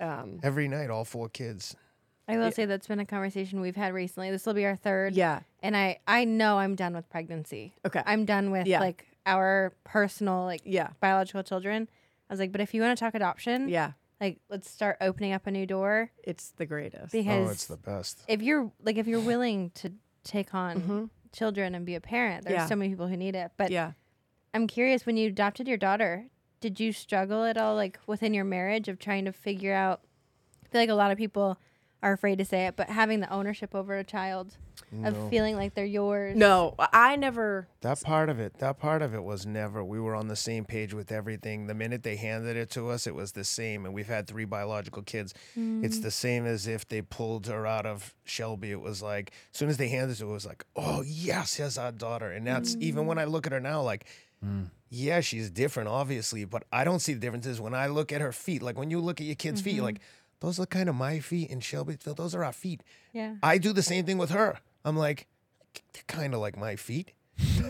[0.00, 1.74] Um, Every night, all four kids.
[2.30, 4.30] I will say that's been a conversation we've had recently.
[4.30, 5.14] This will be our third.
[5.14, 5.40] yeah.
[5.62, 7.72] And I I know I'm done with pregnancy.
[7.86, 8.02] Okay.
[8.06, 8.80] I'm done with Yeah.
[8.80, 10.88] like our personal like Yeah.
[11.00, 11.88] biological children.
[12.28, 13.92] I was like, but if you want to talk adoption, Yeah.
[14.20, 17.12] like let's start opening up a new door It's the greatest.
[17.12, 18.24] because Oh, it's the best.
[18.28, 19.92] if you're like if you're willing to
[20.24, 21.10] take on Mhm.
[21.32, 22.66] children and be a parent, there's Yeah.
[22.66, 23.52] so many people who need it.
[23.56, 23.92] But yeah.
[24.54, 26.26] I'm curious when you adopted your daughter,
[26.60, 30.00] did you struggle at all like within your marriage of trying to figure out
[30.64, 31.58] I feel like a lot of people
[32.02, 34.56] are afraid to say it, but having the ownership over a child
[34.92, 35.08] No.
[35.08, 36.36] of feeling like they're yours.
[36.36, 37.66] No, I never.
[37.80, 39.84] That part of it, that part of it was never.
[39.84, 41.66] We were on the same page with everything.
[41.66, 43.84] The minute they handed it to us, it was the same.
[43.84, 45.34] And we've had three biological kids.
[45.56, 46.02] It's mm.
[46.02, 48.70] the same as if they pulled her out of Shelby.
[48.70, 51.02] It was like, as soon as they handed it to her, it was like, oh,
[51.04, 52.30] yes, here's our daughter.
[52.30, 53.22] And that's even when mm.
[53.22, 54.06] I look at her now, like,
[54.44, 54.70] mm.
[54.88, 58.32] yeah, she's different, obviously, but I don't see the differences when I look at her
[58.32, 58.62] feet.
[58.62, 60.00] Like, when you look at your kid's feet, you're like,
[60.40, 62.82] those are kind of my feet and Shelby, those are our feet.
[63.12, 63.34] Yeah.
[63.42, 64.58] I do the same thing with her.
[64.84, 65.26] I'm like,
[65.92, 67.12] they're kind of like my feet.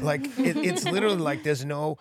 [0.01, 1.99] like it, it's literally like there's no,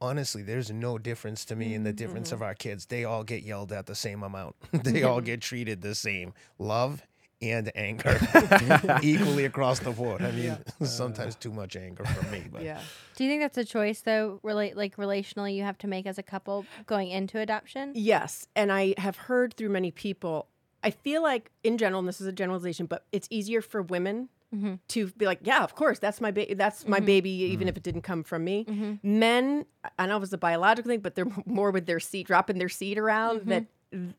[0.00, 2.36] honestly, there's no difference to me in the difference mm-hmm.
[2.36, 2.86] of our kids.
[2.86, 4.56] They all get yelled at the same amount.
[4.72, 6.32] they all get treated the same.
[6.58, 7.02] Love
[7.42, 8.18] and anger
[9.02, 10.22] equally across the board.
[10.22, 12.80] I mean, sometimes too much anger for me, but Yeah.
[13.16, 16.18] Do you think that's a choice though, relate like relationally you have to make as
[16.18, 17.92] a couple going into adoption?
[17.94, 20.46] Yes, and I have heard through many people.
[20.84, 24.28] I feel like, in general, and this is a generalization, but it's easier for women
[24.54, 24.78] Mhm.
[24.88, 26.54] to be like, "Yeah, of course, that's my baby.
[26.54, 29.00] That's my baby, even if it didn't come from me." Mhm.
[29.02, 29.66] Men,
[29.98, 32.68] I know it was a biological thing, but they're more with their seed, dropping their
[32.68, 33.46] seed around.
[33.46, 33.64] That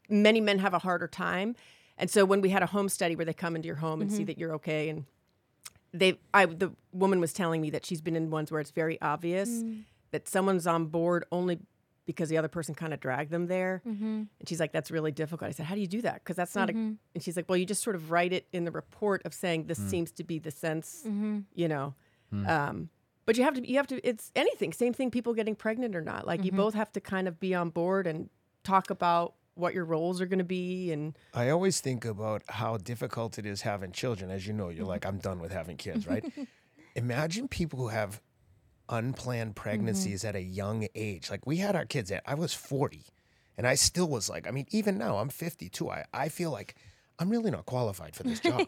[0.10, 1.56] many men have a harder time,
[1.98, 4.12] and so when we had a home study where they come into your home and
[4.12, 5.06] see that you're okay, and
[5.94, 9.02] they, I, the woman was telling me that she's been in ones where it's very
[9.02, 9.64] obvious
[10.12, 11.60] that someone's on board only
[12.06, 13.82] because the other person kind of dragged them there.
[13.86, 14.06] Mm-hmm.
[14.40, 15.50] And she's like, that's really difficult.
[15.50, 16.16] I said, how do you do that?
[16.24, 16.94] Because that's not Mhm.
[16.94, 16.98] a.
[17.16, 19.66] And she's like, well, you just sort of write it in the report of saying
[19.66, 21.40] this seems to be the sense, Mm-hmm.
[21.56, 21.94] you know.
[22.32, 22.90] Um,
[23.26, 24.72] but you have to, you have to, it's anything.
[24.72, 26.26] Same thing, people getting pregnant or not.
[26.26, 28.30] Like you both have to kind of be on board and
[28.64, 30.92] talk about what your roles are going to be.
[30.92, 34.32] And I always think about how difficult it is having children.
[34.32, 36.24] As you know, you're like, I'm done with having kids, right?
[36.96, 38.22] Imagine people who have
[38.90, 40.30] unplanned pregnancies mm-hmm.
[40.30, 41.30] at a young age.
[41.30, 43.06] Like we had our kids at, I was 40,
[43.58, 45.90] and I still was like, I mean, even now I'm 52.
[45.90, 46.76] I, I feel like
[47.20, 48.68] I'm really not qualified for this job.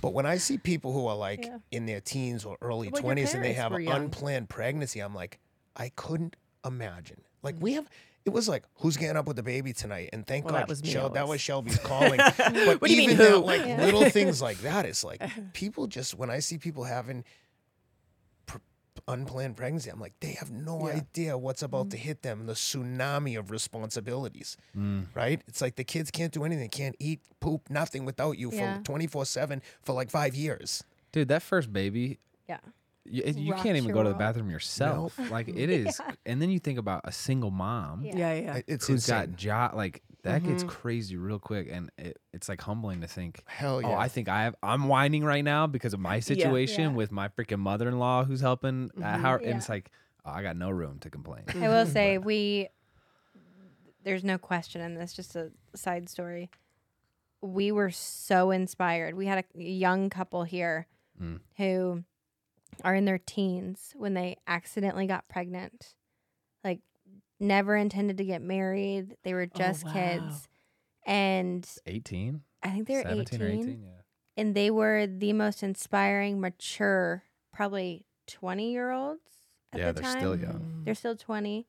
[0.00, 1.58] But when I see people who are like Yeah.
[1.70, 4.04] in their teens or early Well, 20s and they have an young.
[4.04, 5.40] unplanned pregnancy, I'm like,
[5.76, 7.22] I couldn't imagine.
[7.42, 7.88] Like we have.
[8.24, 10.10] It was like, who's getting up with the baby tonight?
[10.12, 12.18] And thank Well, God, that was me Shel- that was Shelby's calling.
[12.36, 13.84] But What do you mean, even that, like Yeah.
[13.84, 15.40] little things like that, it's like uh-huh.
[15.52, 17.24] people just when I see people having
[18.46, 18.58] pr-
[19.08, 20.94] unplanned pregnancy, I'm like, they have no Yeah.
[20.94, 22.06] idea what's about to mm-hmm.
[22.06, 22.46] hit them.
[22.46, 25.04] The tsunami of responsibilities, mm.
[25.14, 25.42] right?
[25.46, 28.78] It's like the kids can't do anything, can't eat, poop, nothing without you Yeah.
[28.78, 30.82] for 24 seven for like five years.
[31.12, 32.58] Dude, that first baby, Yeah.
[33.06, 35.18] You, you can't even go to the bathroom yourself.
[35.30, 38.16] Like it is, and then you think about a single mom Yeah.
[38.16, 38.52] yeah, yeah.
[38.54, 39.30] I- It's who's insane.
[39.30, 39.74] got job.
[39.74, 40.68] Like that gets Mhm.
[40.68, 43.42] crazy real quick, and it, it's like humbling to think.
[43.46, 43.88] Hell yeah.
[43.88, 44.54] Oh, I think I have.
[44.62, 46.96] I'm whining right now because of my situation Yeah.
[46.96, 48.90] with my freaking mother-in-law who's helping.
[48.96, 49.48] Uh, how, Yeah.
[49.48, 49.90] And it's like
[50.24, 51.42] oh, I got no room to complain.
[51.54, 52.68] I will say we
[54.02, 56.50] there's no question in this, just a side story.
[57.40, 59.14] We were so inspired.
[59.14, 60.86] We had a young couple here
[61.22, 61.40] Mm.
[61.58, 62.02] who
[62.82, 65.94] are in their teens when they accidentally got pregnant.
[66.62, 66.80] Like
[67.40, 69.16] never intended to get married.
[69.22, 69.92] They were oh, just wow.
[69.92, 70.48] kids.
[71.06, 72.40] And 18.
[72.62, 73.88] I think they're 17 18, or 18, yeah.
[74.38, 79.20] and they were the most inspiring, mature, probably 20 year olds
[79.72, 80.82] at Yeah, the they're still young.
[80.84, 81.66] They're still 20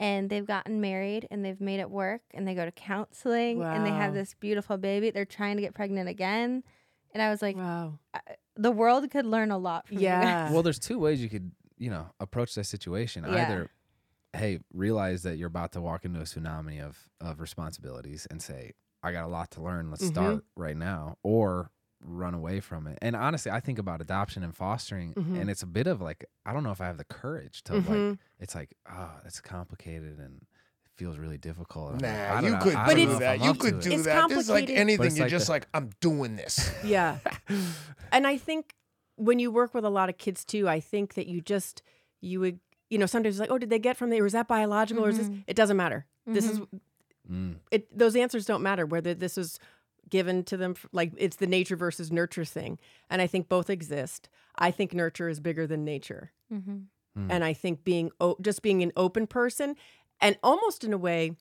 [0.00, 3.84] and they've gotten married and they've made it work and they go to counseling and
[3.84, 5.10] they have this beautiful baby.
[5.10, 6.64] They're trying to get pregnant again.
[7.12, 7.98] And I was like, wow.
[8.60, 10.04] The world could learn a lot from you.
[10.04, 10.52] Yeah.
[10.52, 13.24] Well, there's two ways you could, you know, approach that situation.
[13.24, 13.34] Yeah.
[13.46, 13.70] Either,
[14.32, 18.72] hey, realize that you're about to walk into a tsunami of of responsibilities and say,
[19.02, 19.90] I got a lot to learn.
[19.90, 20.08] Let's Mhm.
[20.12, 21.70] start right now, or
[22.02, 22.98] run away from it.
[23.02, 25.40] And honestly, I think about adoption and fostering, Mhm.
[25.40, 27.74] and it's a bit of like, I don't know if I have the courage to
[27.74, 27.84] like.
[27.84, 28.18] Mhm.
[28.38, 30.46] It's like, ah, it's complicated and it
[30.96, 31.92] feels really difficult.
[31.94, 33.40] I'm like, Nah, I don't you know- could I don't do know that.
[33.44, 33.80] You could it.
[33.82, 34.28] do It's that.
[34.28, 35.06] This is like anything.
[35.06, 36.70] it's You're like just the- like, I'm doing this.
[36.84, 37.18] Yeah.
[38.12, 38.74] and I think
[39.16, 41.82] when you work with a lot of kids too, I think that you just
[42.20, 44.22] you would you know sometimes it's like oh did they get from there?
[44.22, 45.28] Or is that biological or is this?
[45.28, 45.44] Mhm.
[45.46, 46.06] It doesn't matter.
[46.26, 46.60] This is
[47.30, 47.56] Mm.
[47.70, 47.96] it.
[47.96, 49.58] Those answers don't matter whether this is
[50.08, 53.70] given to them f- like it's the nature versus nurture thing, and I think both
[53.70, 54.28] exist.
[54.56, 56.76] I think nurture is bigger than nature, Mm-hmm.
[57.16, 57.26] Mm.
[57.30, 59.76] and I think being o- just being an open person
[60.20, 61.32] and almost in a way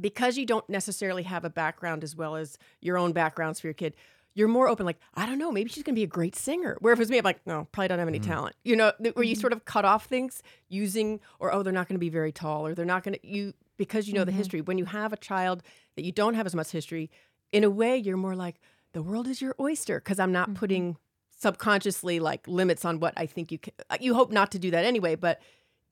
[0.00, 3.74] because you don't necessarily have a background as well as your own backgrounds for your
[3.74, 3.94] kid
[4.34, 6.76] you're more open like i don't know maybe she's going to be a great singer
[6.80, 8.26] where if it was me i'm like no probably don't have any Mhm.
[8.26, 11.72] talent you know th- where you sort of cut off things using or oh they're
[11.72, 14.24] not going to be very tall or they're not going to you because you know
[14.24, 14.36] the Mhm.
[14.36, 15.62] history when you have a child
[15.96, 17.10] that you don't have as much history
[17.50, 18.60] in a way you're more like
[18.92, 20.54] the world is your oyster because i'm not Mhm.
[20.54, 20.96] putting
[21.42, 24.84] subconsciously like limits on what i think you can you hope not to do that
[24.84, 25.40] anyway but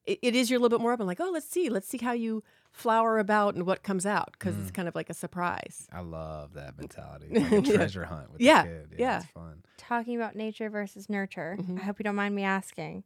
[0.06, 1.98] it, it is you're a little bit more open like oh let's see let's see
[1.98, 2.42] how you
[2.72, 4.74] flower about and what comes out because it's Mm.
[4.74, 7.28] kind of like a surprise I love that mentality.
[7.34, 7.76] Like a Yeah.
[7.76, 8.88] treasure hunt with Yeah, the kid.
[8.92, 9.16] Yeah, yeah.
[9.18, 9.62] It's fun.
[9.78, 11.78] Talking about nature versus nurture, Mhm.
[11.78, 13.04] I hope you don't mind me asking.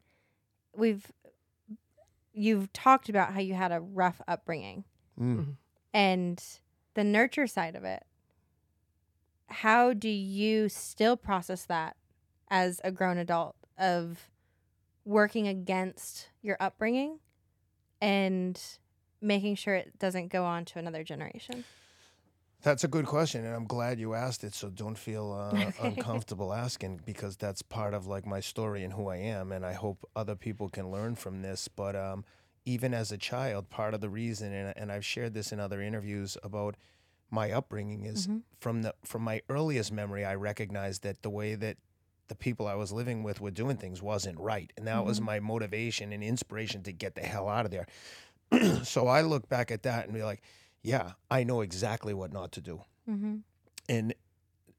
[0.77, 1.11] We've
[2.33, 4.85] you've talked about how you had a rough upbringing
[5.21, 5.57] Mm.
[5.93, 6.43] and
[6.95, 8.05] the nurture side of it.
[9.49, 11.97] How do you still process that
[12.49, 14.31] as a grown adult of
[15.05, 17.19] working against your upbringing
[18.01, 18.61] and
[19.21, 21.65] making sure it doesn't go on to another generation?
[22.63, 24.55] That's a good question, and I'm glad you asked it.
[24.55, 29.09] So don't feel uh, uncomfortable asking because that's part of like my story and who
[29.09, 31.69] I am, and I hope other people can learn from this.
[31.69, 32.23] But um,
[32.67, 35.81] even as a child, part of the reason, and, and I've shared this in other
[35.81, 36.77] interviews about
[37.31, 38.43] my upbringing, is Mhm.
[38.61, 41.79] from the from my earliest memory, I recognized that the way that
[42.31, 45.25] the people I was living with were doing things wasn't right, and that was Mhm.
[45.25, 47.87] my motivation and inspiration to get the hell out of there.
[48.85, 50.40] so I look back at that and be like,
[50.83, 53.37] yeah, I know exactly what not to do Mm-hmm.
[53.88, 54.14] and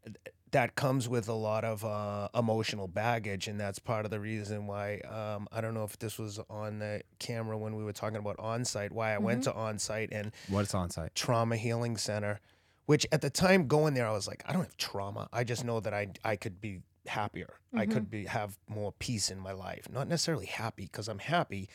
[0.03, 0.17] th-
[0.51, 4.67] that comes with a lot of uh, emotional baggage, and that's part of the reason
[4.67, 8.17] why um, I don't know if this was on the camera when we were talking
[8.17, 8.91] about Onsite.
[8.91, 11.13] Why I went to Onsite and What's Onsite?
[11.15, 12.41] trauma healing center,
[12.85, 15.29] which at the time going there, I was like, I don't have trauma.
[15.31, 17.55] I just know that I I could be happier.
[17.73, 19.87] I could be have more peace in my life.
[19.91, 21.69] Not necessarily happy because I'm happy,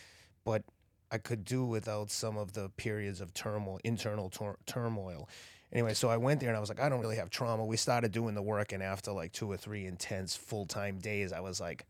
[0.44, 0.62] but
[1.10, 5.28] I could do without some of the periods of turmoil, internal tur- turmoil.
[5.72, 7.64] Anyway, so I went there and I was like, I don't really have trauma.
[7.64, 11.32] We started doing the work, and after like two or three intense full time days,
[11.32, 11.86] I was like,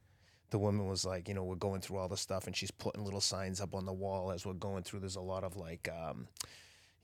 [0.50, 3.04] the woman was like, you know, we're going through all the stuff, and she's putting
[3.04, 5.00] little signs up on the wall as we're going through.
[5.00, 6.28] There's a lot of like, um,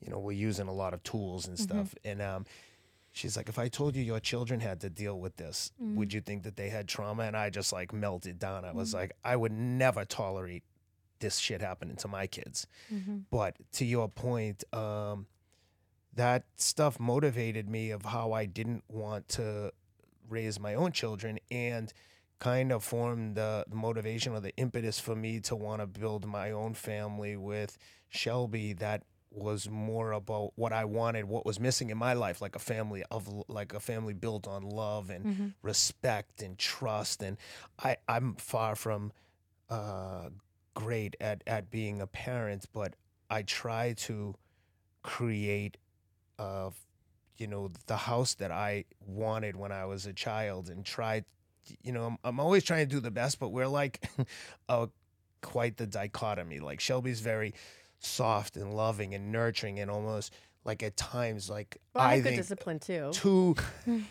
[0.01, 2.47] you know, we're using a lot of tools and stuff, and um,
[3.13, 6.21] she's like, if I told you your children had to deal with this, would you
[6.21, 7.25] think that they had trauma?
[7.25, 8.65] And I just like melted down.
[8.65, 10.65] I was like, I would never tolerate
[11.21, 12.67] this shit happening to my kids.
[12.93, 13.19] Mm-hmm.
[13.31, 15.27] But to your point, um,
[16.15, 19.73] that stuff motivated me of how I didn't want to
[20.29, 21.93] raise my own children and
[22.39, 26.27] kind of formed the, the motivation or the impetus for me to want to build
[26.27, 31.91] my own family with Shelby that was more about what I wanted, what was missing
[31.91, 35.47] in my life, like a family of like a family built on love and Mm-hmm.
[35.63, 37.23] respect and trust.
[37.23, 37.37] And
[37.83, 39.13] I, I'm far from
[39.71, 40.29] uh,
[40.75, 42.95] great at, at being a parent, but
[43.31, 44.35] I try to
[45.03, 45.79] create,
[46.39, 46.71] uh,
[47.39, 51.25] you know, the house that I wanted when I was a child and tried,
[51.83, 54.05] you know, I'm, I'm always trying to do the best, but we're like
[54.69, 54.87] uh,
[55.41, 56.59] quite the dichotomy.
[56.61, 57.55] Like Shelby's very
[58.05, 60.33] soft and loving and nurturing and almost
[60.65, 63.11] like at times like well, I I have good think discipline too.
[63.13, 63.57] too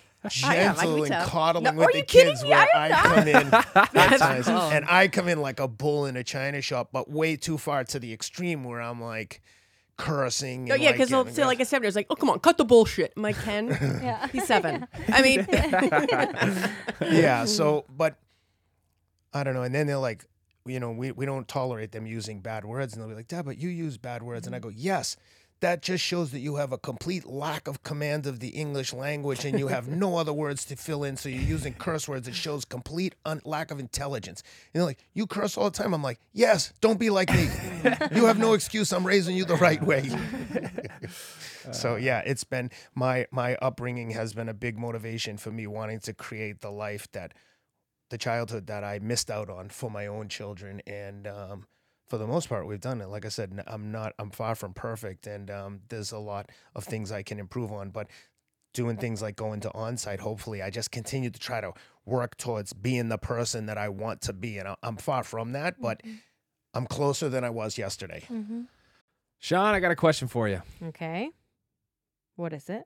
[0.45, 2.49] I am, I can gentle be and coddling No, with the kids me?
[2.49, 3.35] where I I come in
[3.99, 4.55] at times cool.
[4.55, 7.83] and I come in like a bull in a china shop, but way too far
[7.85, 9.41] to the extreme where I'm like
[9.97, 10.69] cursing.
[10.69, 12.39] Oh and, yeah, like, because they'll say like a seven years like, oh come on,
[12.39, 13.13] cut the bullshit.
[13.17, 13.67] I'm like Ken,
[14.03, 14.27] Yeah.
[14.27, 14.87] he's seven.
[15.11, 15.47] I mean,
[17.11, 17.45] yeah.
[17.45, 18.15] So, but
[19.33, 19.63] I don't know.
[19.63, 20.25] And then they're like,
[20.65, 22.93] you know, we, we don't tolerate them using bad words.
[22.93, 24.47] And they'll be like, Dad, but you use bad words.
[24.47, 24.69] And I mm-hmm.
[24.69, 25.17] go, yes,
[25.61, 29.45] that just shows that you have a complete lack of command of the English language
[29.45, 31.15] and you have no other words to fill in.
[31.17, 32.27] So you're using curse words.
[32.27, 34.43] It shows complete un- lack of intelligence.
[34.73, 35.93] You know, like, you curse all the time.
[35.93, 37.47] I'm like, yes, don't be like me.
[38.11, 38.91] you have no excuse.
[38.91, 40.09] I'm raising you the right way.
[41.71, 45.99] so yeah, it's been my my upbringing has been a big motivation for me wanting
[46.01, 47.33] to create the life that
[48.11, 51.65] the childhood that I missed out on for my own children and um
[52.07, 53.07] for the most part, we've done it.
[53.07, 56.83] Like I said, I'm not, I'm far from perfect, and um, there's a lot of
[56.83, 57.89] things I can improve on.
[57.89, 58.07] But
[58.73, 61.71] doing things like going to onsite, hopefully, I just continue to try to
[62.05, 65.53] work towards being the person that I want to be, and I- I'm far from
[65.53, 66.01] that, but
[66.73, 68.25] I'm closer than I was yesterday.
[69.39, 70.61] Shawn, I got a question for you.
[70.83, 71.29] Okay.
[72.35, 72.83] What is it?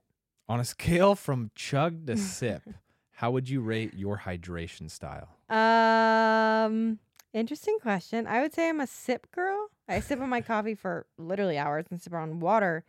[0.47, 2.61] On a scale from chug to sip,
[3.15, 5.29] how would you rate your hydration style?
[5.49, 6.99] Um,
[7.33, 8.27] interesting question.
[8.27, 9.67] I would say I'm a sip girl.
[9.87, 12.83] I sip on my coffee for literally hours and sip on water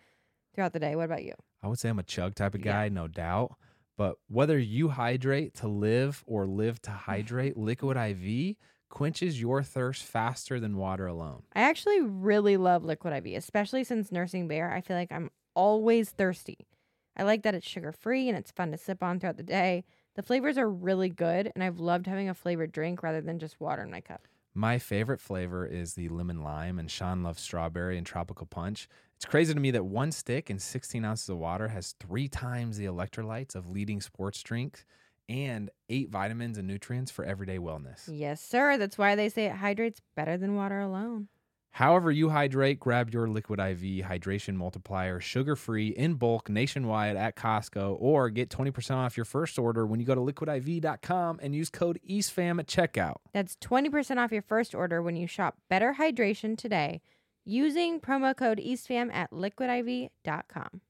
[0.54, 0.96] throughout the day.
[0.96, 1.34] What about you?
[1.62, 2.72] I would say I'm a chug type of Yeah.
[2.72, 3.54] guy, no doubt.
[3.96, 8.56] But whether you hydrate to live or live to hydrate, Liquid IV
[8.88, 11.42] quenches your thirst faster than water alone.
[11.54, 14.72] I actually really love Liquid IV, especially since nursing Bear.
[14.72, 16.66] I feel like I'm always thirsty.
[17.16, 19.84] I like that it's sugar free and it's fun to sip on throughout the day.
[20.16, 23.60] The flavors are really good, and I've loved having a flavored drink rather than just
[23.60, 24.26] water in my cup.
[24.54, 28.88] My favorite flavor is the lemon lime, and Shawn loves strawberry and tropical punch.
[29.16, 32.78] It's crazy to me that one stick and 16 ounces of water has three times
[32.78, 34.86] the electrolytes of leading sports drinks
[35.28, 38.08] and eight vitamins and nutrients for everyday wellness.
[38.10, 38.78] Yes, sir.
[38.78, 41.28] That's why they say it hydrates better than water alone.
[41.76, 47.36] However, you hydrate, grab your Liquid IV hydration multiplier, sugar free in bulk nationwide at
[47.36, 51.68] Costco, or get 20% off your first order when you go to liquidiv.com and use
[51.68, 53.16] code EASTFAM at checkout.
[53.34, 57.02] That's 20% off your first order when you shop Better Hydration today
[57.44, 60.80] using promo code EastFam at liquidiv.com.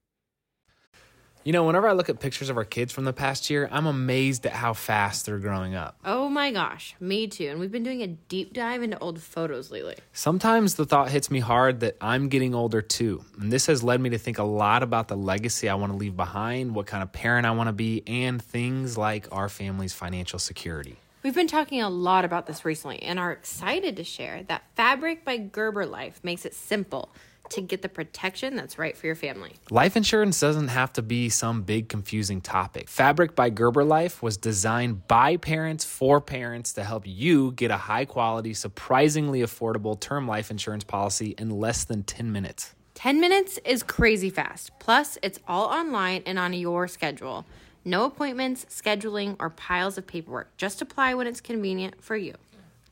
[1.47, 3.85] You know, whenever I look at pictures of our kids from the past year, I'm
[3.85, 5.97] amazed at how fast they're growing up.
[6.03, 7.47] Oh my gosh, me too.
[7.47, 9.95] And we've been doing a deep dive into old photos lately.
[10.11, 13.23] Sometimes the thought hits me hard that I'm getting older too.
[13.39, 15.97] And this has led me to think a lot about the legacy I want to
[15.97, 19.93] leave behind, what kind of parent I want to be, and things like our family's
[19.93, 20.97] financial security.
[21.23, 25.23] We've been talking a lot about this recently and are excited to share that Fabric
[25.23, 27.09] by Gerber Life makes it simple
[27.49, 29.53] to get the protection that's right for your family.
[29.69, 32.89] Life insurance doesn't have to be some big confusing topic.
[32.89, 37.77] Fabric by Gerber Life was designed by parents for parents to help you get a
[37.77, 42.75] high quality, surprisingly affordable term life insurance policy in less than 10 minutes.
[42.95, 44.71] 10 minutes is crazy fast.
[44.79, 47.45] Plus, it's all online and on your schedule.
[47.85, 50.57] No appointments, scheduling, or piles of paperwork.
[50.57, 52.33] Just apply when it's convenient for you.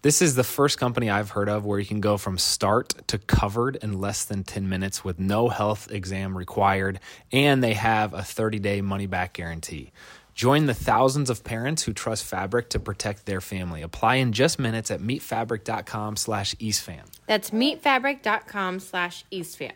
[0.06, 3.18] This is the first company I've heard of where you can go from start to
[3.18, 7.00] covered in less than 10 minutes with no health exam required,
[7.32, 9.92] and they have a 30 day money back guarantee.
[10.36, 13.82] Join the thousands of parents who trust Fabric to protect their family.
[13.82, 17.06] Apply in just minutes at meetfabric.com slash eastfam.
[17.26, 19.72] That's meetfabric.com slash eastfam.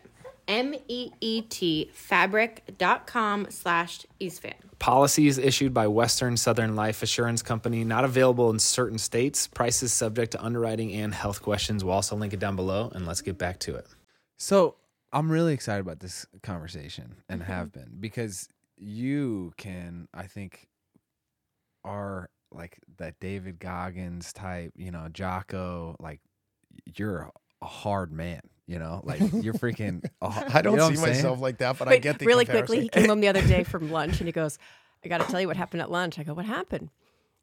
[0.50, 4.54] M E E T fabric.com slash eastfam.
[4.80, 9.46] Policies issued by Western Southern Life Assurance Company, not available in certain states.
[9.46, 11.84] Prices subject to underwriting and health questions.
[11.84, 13.86] We'll also link it down below, and let's get back to it.
[14.38, 14.76] So,
[15.12, 17.80] I'm really excited about this conversation and have mm-hmm.
[17.80, 20.66] been because you can, I think,
[21.84, 26.20] are like that David Goggins type, you know, Jocko, like
[26.96, 27.30] you're
[27.62, 30.04] a hard man, you know, like you're freaking.
[30.20, 31.16] I don't you know see what saying?
[31.16, 32.66] myself like that, but I get the really comparison.
[32.66, 34.58] quickly, he came home the other day from lunch and he goes,
[35.04, 36.18] I got to tell you what happened at lunch.
[36.18, 36.90] I go, what happened?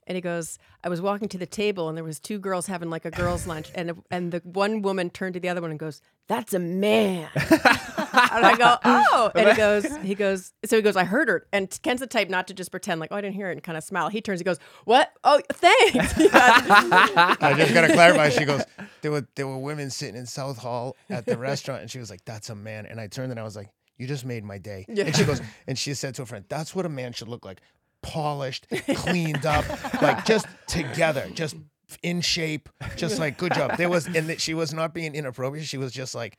[0.08, 2.90] And he goes, I was walking to the table and there was two girls having
[2.90, 5.80] like a girls' lunch, and and the one woman turned to the other one and
[5.80, 10.82] goes, "That's a man." and I go, "Oh," and he goes, he goes, so he
[10.82, 11.46] goes, I heard her.
[11.52, 13.64] And Ken's the type not to just pretend like, "Oh, I didn't hear it," and
[13.64, 14.08] kind of smile.
[14.08, 15.12] He turns, he goes, "What?
[15.26, 18.30] Oh, thanks." I just gotta clarify.
[18.30, 18.64] She goes,
[19.02, 22.10] there were there were women sitting in South Hall at the restaurant, and she was
[22.10, 24.58] like, "That's a man." And I turned and I was like, "You just made my
[24.58, 25.04] day." Yeah.
[25.04, 27.44] And she goes, and she said to a friend, "That's what a man should look
[27.44, 27.60] like:
[28.02, 29.66] polished, cleaned up,
[30.02, 31.56] like just together, just
[32.04, 35.66] in shape, just like good job." There was, and that she was not being inappropriate.
[35.66, 36.38] She was just like,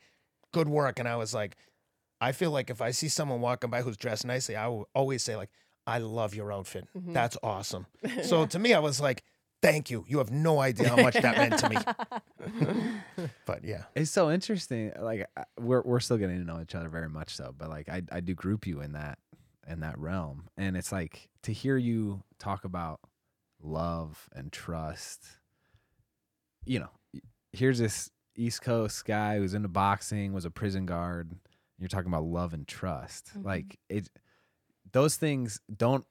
[0.53, 1.55] "Good work." And I was like,
[2.21, 5.23] I feel like if I see someone walking by who's dressed nicely, I will always
[5.23, 5.49] say like,
[5.87, 6.87] "I love your outfit.
[6.97, 7.13] Mm-hmm.
[7.13, 7.85] That's awesome."
[8.23, 9.23] So to me, I was like,
[9.61, 10.05] "Thank you.
[10.07, 11.77] You have no idea how much that meant to me."
[13.45, 14.91] but yeah, It's so interesting.
[14.99, 15.27] Like
[15.57, 18.19] we're we're still getting to know each other very much so, but like I I
[18.19, 19.17] do group you in that
[19.67, 22.99] in that realm, and it's like to hear you talk about
[23.61, 25.25] love and trust.
[26.65, 26.89] You know,
[27.53, 31.31] here's this East Coast guy who's into boxing, was a prison guard,
[31.77, 33.31] You're talking about love and trust.
[33.37, 33.45] Mhm.
[33.45, 34.09] Like it
[34.91, 36.05] those things don't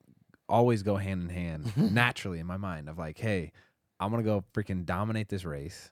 [0.48, 3.52] always go hand in hand naturally in my mind of like, hey,
[4.00, 5.90] I'm gonna go freaking dominate this race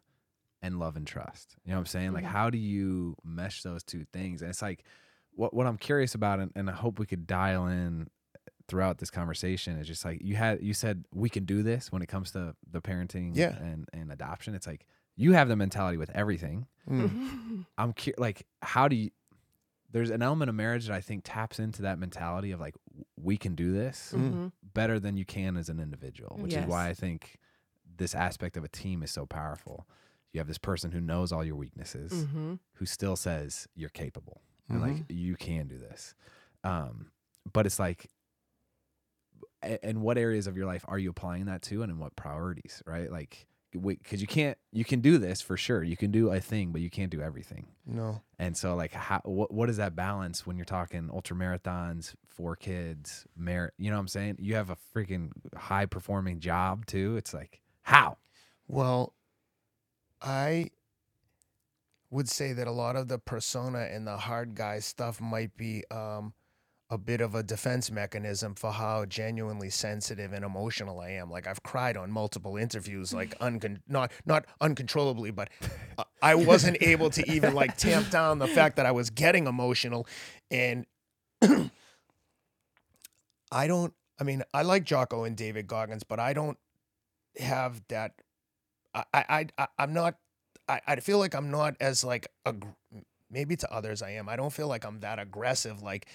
[0.62, 1.56] and love and trust.
[1.64, 2.12] You know what I'm saying?
[2.14, 2.28] Like Mhm.
[2.28, 4.40] how do you mesh those two things?
[4.40, 4.84] And it's like
[5.32, 8.08] what what I'm curious about and, and I hope we could dial in
[8.68, 12.02] throughout this conversation is just like you had you said we can do this when
[12.02, 13.56] it comes to the parenting Yeah.
[13.56, 14.54] and, and adoption.
[14.54, 14.86] It's like
[15.16, 16.66] you have the mentality with everything.
[16.88, 17.64] Mm.
[17.78, 19.10] I'm cu- like, how do you?
[19.92, 22.74] There's an element of marriage that I think taps into that mentality of like,
[23.16, 24.52] we can do this Mhm.
[24.74, 26.64] better than you can as an individual, which Yes.
[26.64, 27.38] is why I think
[27.96, 29.86] this aspect of a team is so powerful.
[30.32, 32.58] You have this person who knows all your weaknesses, Mhm.
[32.74, 34.82] who still says you're capable and Mhm.
[34.82, 36.14] like you can do this.
[36.62, 37.10] Um,
[37.50, 38.08] but it's like, a-
[39.62, 42.82] and what areas of your life are you applying that to, and in what priorities,
[42.86, 43.10] right?
[43.10, 45.82] Like, because you can't, you can do this for sure.
[45.82, 47.66] You can do a thing, but you can't do everything.
[47.84, 48.22] No.
[48.38, 52.56] And so, like, how what what is that balance when you're talking ultra marathons, four
[52.56, 54.36] kids, mar- You know what I'm saying?
[54.38, 57.16] You have a freaking high performing job too.
[57.16, 58.18] It's like how?
[58.68, 59.14] Well,
[60.22, 60.70] I
[62.10, 65.84] would say that a lot of the persona and the hard guy stuff might be
[65.90, 66.32] um,
[66.88, 71.30] a bit of a defense mechanism for how genuinely sensitive and emotional I am.
[71.30, 75.50] Like I've cried on multiple interviews, like uncon- not not uncontrollably, but
[75.98, 79.46] uh, I wasn't able to even like tamp down the fact that I was getting
[79.46, 80.06] emotional,
[80.50, 80.86] and
[83.50, 83.92] I don't.
[84.18, 86.56] I mean, I like Jocko and David Goggins, but I don't
[87.38, 88.12] have that.
[88.94, 90.18] I I, I I'm not.
[90.68, 92.66] I, I feel like I'm not as like ag-
[93.30, 94.28] maybe to others I am.
[94.28, 96.06] I don't feel like I'm that aggressive like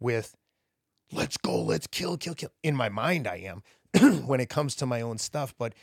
[0.00, 0.34] with
[1.12, 2.50] let's go, let's kill, kill, kill.
[2.62, 3.62] In my mind I am
[4.26, 5.74] when it comes to my own stuff, but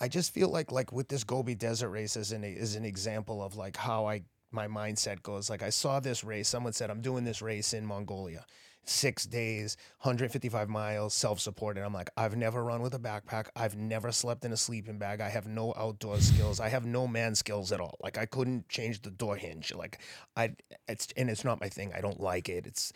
[0.00, 3.42] I just feel like like with this Gobi Desert race as an is an example
[3.42, 5.50] of like how I my mindset goes.
[5.50, 6.48] Like I saw this race.
[6.48, 8.44] Someone said I'm doing this race in Mongolia,
[8.88, 11.82] six days, 155 miles, self-supported.
[11.82, 13.48] I'm like I've never run with a backpack.
[13.54, 15.20] I've never slept in a sleeping bag.
[15.20, 16.60] I have no outdoor skills.
[16.60, 17.96] I have no man skills at all.
[18.02, 19.72] Like I couldn't change the door hinge.
[19.74, 20.00] Like
[20.36, 20.52] I
[20.88, 21.92] it's and it's not my thing.
[21.94, 22.66] I don't like it.
[22.66, 22.92] It's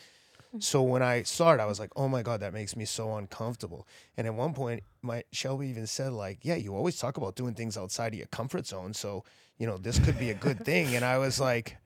[0.49, 0.61] mm-hmm.
[0.61, 3.17] so when I saw it, I was like, "Oh my god, that makes me so
[3.17, 3.87] uncomfortable."
[4.17, 7.55] And at one point, my Shelby even said, "Like, yeah, you always talk about doing
[7.55, 9.25] things outside of your comfort zone, so
[9.59, 11.77] you know this could be a good thing." And I was like,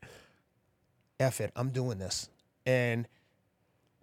[1.19, 2.29] "F it, I'm doing this."
[2.65, 3.07] And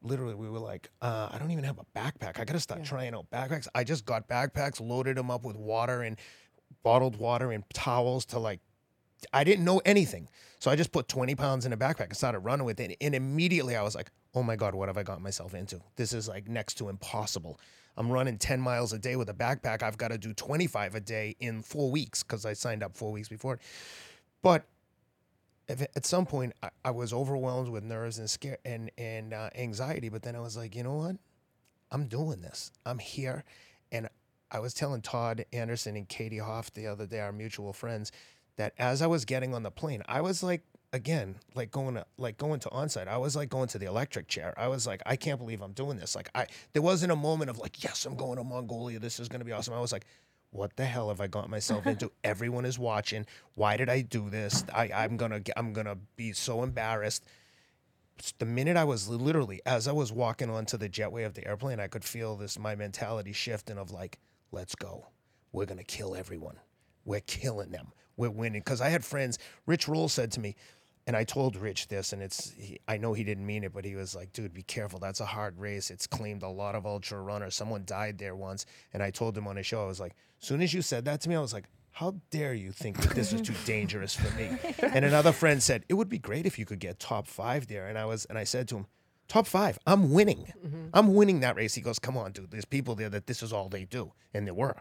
[0.03, 2.39] literally, we were like, uh, "I don't even have a backpack.
[2.39, 2.85] I gotta start Yeah.
[2.85, 6.17] trying out backpacks." I just got backpacks, loaded them up with water and
[6.83, 8.59] bottled water and towels to like
[9.31, 10.27] I didn't know anything.
[10.59, 12.97] So I just put 20 pounds in a backpack and started running with it.
[12.99, 15.81] And immediately I was like, oh my God, what have I got myself into?
[15.95, 17.57] This is like next to impossible.
[17.95, 19.81] I'm running 10 miles a day with a backpack.
[19.81, 23.11] I've got to do 25 a day in four weeks because I signed up four
[23.13, 23.59] weeks before.
[24.41, 24.65] But
[25.69, 30.09] at some point I, I was overwhelmed with nerves and scare and, and uh, anxiety.
[30.09, 31.15] But then I was like, you know what?
[31.91, 32.71] I'm doing this.
[32.85, 33.43] I'm here.
[33.91, 34.09] And
[34.51, 38.11] I was telling Todd Anderson and Katie Hoff the other day, our mutual friends,
[38.57, 40.61] that as I was getting on the plane, I was like,
[40.91, 43.07] again, like going to like going to onsite.
[43.07, 44.53] I was like going to the electric chair.
[44.55, 46.15] I was like, I can't believe I'm doing this.
[46.15, 48.99] Like I there wasn't a moment of like, yes, I'm going to Mongolia.
[48.99, 49.73] This is gonna be awesome.
[49.73, 50.05] I was like,
[50.53, 52.11] what the hell have I got myself into?
[52.23, 53.25] Everyone is watching.
[53.55, 54.63] Why did I do this?
[54.73, 57.25] I, I'm gonna I'm gonna be so embarrassed.
[58.37, 61.79] The minute I was literally, as I was walking onto the jetway of the airplane,
[61.79, 64.19] I could feel this my mentality shifting of like,
[64.51, 65.07] let's go.
[65.51, 66.59] We're gonna kill everyone.
[67.03, 67.91] We're killing them.
[68.15, 68.61] We're winning.
[68.61, 69.39] Because I had friends.
[69.65, 70.55] Rich Roll said to me,
[71.05, 73.83] and I told Rich this, and it's he, I know he didn't mean it, but
[73.83, 74.99] he was like, "Dude, be careful.
[74.99, 75.91] That's a hard race.
[75.91, 77.55] It's claimed a lot of ultra runners.
[77.55, 80.47] Someone died there once." And I told him on his show, I was like, "As
[80.47, 83.13] soon as you said that to me, I was like." How dare you think that
[83.13, 84.57] this is too dangerous for me?
[84.81, 87.85] And another friend said, It would be great if you could get top five there.
[87.85, 88.87] And I was and I said to him,
[89.27, 90.51] Top five, I'm winning.
[90.65, 90.87] Mm-hmm.
[90.91, 91.75] I'm winning that race.
[91.75, 92.49] He goes, Come on, dude.
[92.49, 94.11] There's people there that this is all they do.
[94.33, 94.77] And there were.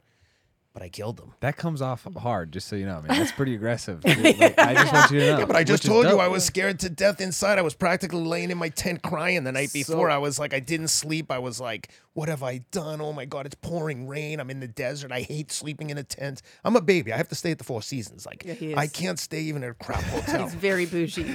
[0.74, 1.34] But I killed them.
[1.40, 2.18] That comes off mm-hmm.
[2.18, 2.96] hard, just so you know.
[2.96, 4.02] I mean, that's pretty aggressive.
[4.22, 5.38] Like, I just want you to know.
[5.40, 6.18] Yeah, but I just told you.
[6.18, 7.58] I was scared to death inside.
[7.58, 10.08] I was practically laying in my tent crying the night before.
[10.08, 11.30] So- I was like, I didn't sleep.
[11.30, 13.00] I was like, what have I done?
[13.00, 14.38] Oh my God, it's pouring rain.
[14.40, 15.12] I'm in the desert.
[15.12, 16.42] I hate sleeping in a tent.
[16.64, 17.12] I'm a baby.
[17.12, 18.26] I have to stay at the Four Seasons.
[18.26, 20.44] Like, Yeah, I can't stay even at a crap hotel.
[20.44, 21.24] He's very bougie.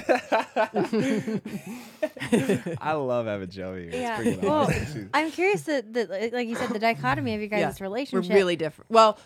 [2.80, 3.82] I love having Joey.
[3.82, 3.88] here.
[3.90, 4.22] It's Yeah.
[4.22, 5.10] freaking Well, awesome.
[5.14, 7.84] I'm curious that, that like- like you said, the dichotomy of your guys' Yeah, We're
[7.86, 8.34] relationship.
[8.34, 8.90] really different.
[8.90, 9.18] Well,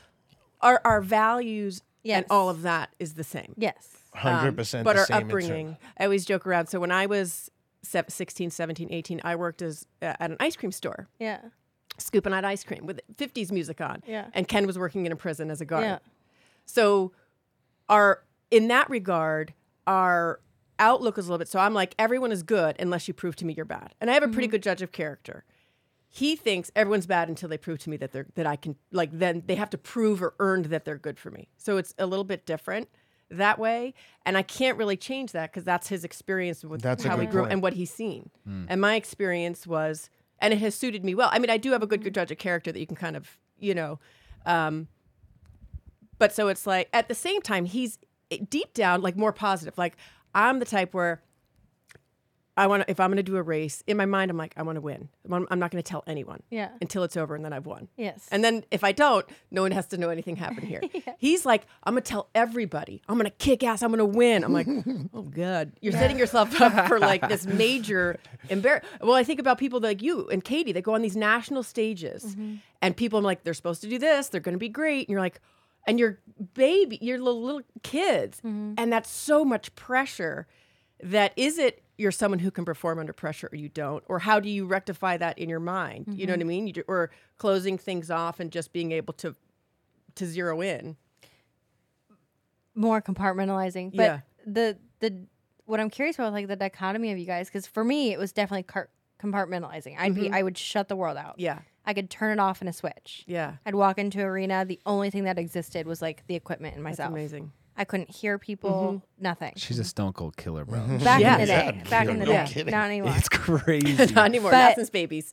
[0.61, 2.19] our our values Yes.
[2.19, 3.55] and all of that is the same.
[3.57, 3.89] yes.
[4.15, 4.85] Hundred percent.
[4.85, 6.67] But the our same in term- upbringing, I always joke around.
[6.67, 7.51] So when I was
[7.83, 11.41] sev- 16, 17, 18, I worked as uh, at an ice cream store, Yeah.
[11.99, 14.03] scooping out ice cream with 50s music on.
[14.07, 14.27] Yeah.
[14.35, 15.85] And Ken was working in a prison as a guard.
[15.85, 15.99] Yeah.
[16.67, 17.13] So
[17.89, 19.55] our in that regard,
[19.87, 20.41] our
[20.79, 23.45] outlook is a little bit so I'm like everyone is good unless you prove to
[23.45, 23.95] me you're bad.
[24.01, 25.45] And I have a pretty good judge of character.
[26.09, 29.11] He thinks everyone's bad until they prove to me that they're that I can like
[29.13, 31.49] then they have to prove or earn that they're good for me.
[31.57, 32.89] So it's a little bit different
[33.31, 33.95] that way
[34.27, 37.43] and I can't really change that cuz that's his experience with That's how he grew
[37.43, 37.53] point.
[37.53, 38.31] and what he's seen.
[38.69, 41.31] And my experience was and it has suited me well.
[41.33, 43.17] I mean, I do have a good, good judge of character that you can kind
[43.17, 44.01] of, you know,
[44.45, 44.89] um,
[46.19, 47.99] but so it's like at the same time he's
[48.31, 49.97] eh, deep down like more positive like
[50.35, 51.23] i'm the type where
[52.57, 54.53] i want to if i'm going to do a race in my mind i'm like
[54.59, 55.09] i want to win.
[55.31, 56.69] I'm I'm not going to tell anyone Yeah.
[56.83, 57.89] until it's over and then i've won.
[57.97, 58.29] Yes.
[58.31, 60.83] and then if i don't no one has to know anything happened here.
[61.19, 63.01] He's like i'm going to tell everybody.
[63.09, 63.83] I'm going to kick ass.
[63.83, 64.45] I'm going to win.
[64.45, 64.67] I'm like
[65.15, 68.19] oh god you're setting yourself up for like this major
[68.51, 71.63] embar well i think about people like you and katie that go on these national
[71.63, 72.57] stages mm-hmm.
[72.83, 74.29] and people i'm like they're supposed to do this.
[74.29, 75.09] They're going to be great.
[75.09, 75.41] And you're like
[75.87, 76.19] and you're
[76.55, 80.47] baby you're little, little kids and that's so much pressure
[81.03, 84.41] that is it you're someone who can perform under pressure or you don't or how
[84.41, 87.11] do you rectify that in your mind you know what i mean you do, or
[87.39, 89.35] closing things off and just being able to
[90.15, 90.97] to zero in
[92.75, 93.95] more compartmentalizing.
[93.95, 94.21] But Yeah.
[94.47, 95.27] the the
[95.67, 98.33] what I'm curious about like the dichotomy of you guys because for me it was
[98.33, 98.89] definitely car-
[99.21, 99.97] compartmentalizing.
[99.99, 101.33] I'd be I would shut the world out.
[101.33, 101.41] Mm-hmm.
[101.43, 103.25] yeah I could turn it off in a switch.
[103.27, 104.65] yeah I'd walk into arena.
[104.65, 107.13] The only thing that existed was like the equipment and that's myself.
[107.13, 108.71] amazing I couldn't hear people.
[108.71, 109.23] Mm-hmm.
[109.23, 109.53] Nothing.
[109.57, 110.87] She's a stone cold killer, bro.
[111.05, 111.35] Back Yeah.
[111.35, 111.73] in the day.
[111.77, 112.45] Yeah, Back in the no day.
[112.47, 112.71] kidding.
[112.71, 113.15] Not anymore.
[113.17, 114.13] It's crazy.
[114.15, 115.33] not anymore But- not since babies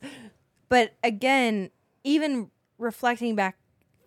[0.68, 1.70] But again,
[2.04, 3.58] even reflecting back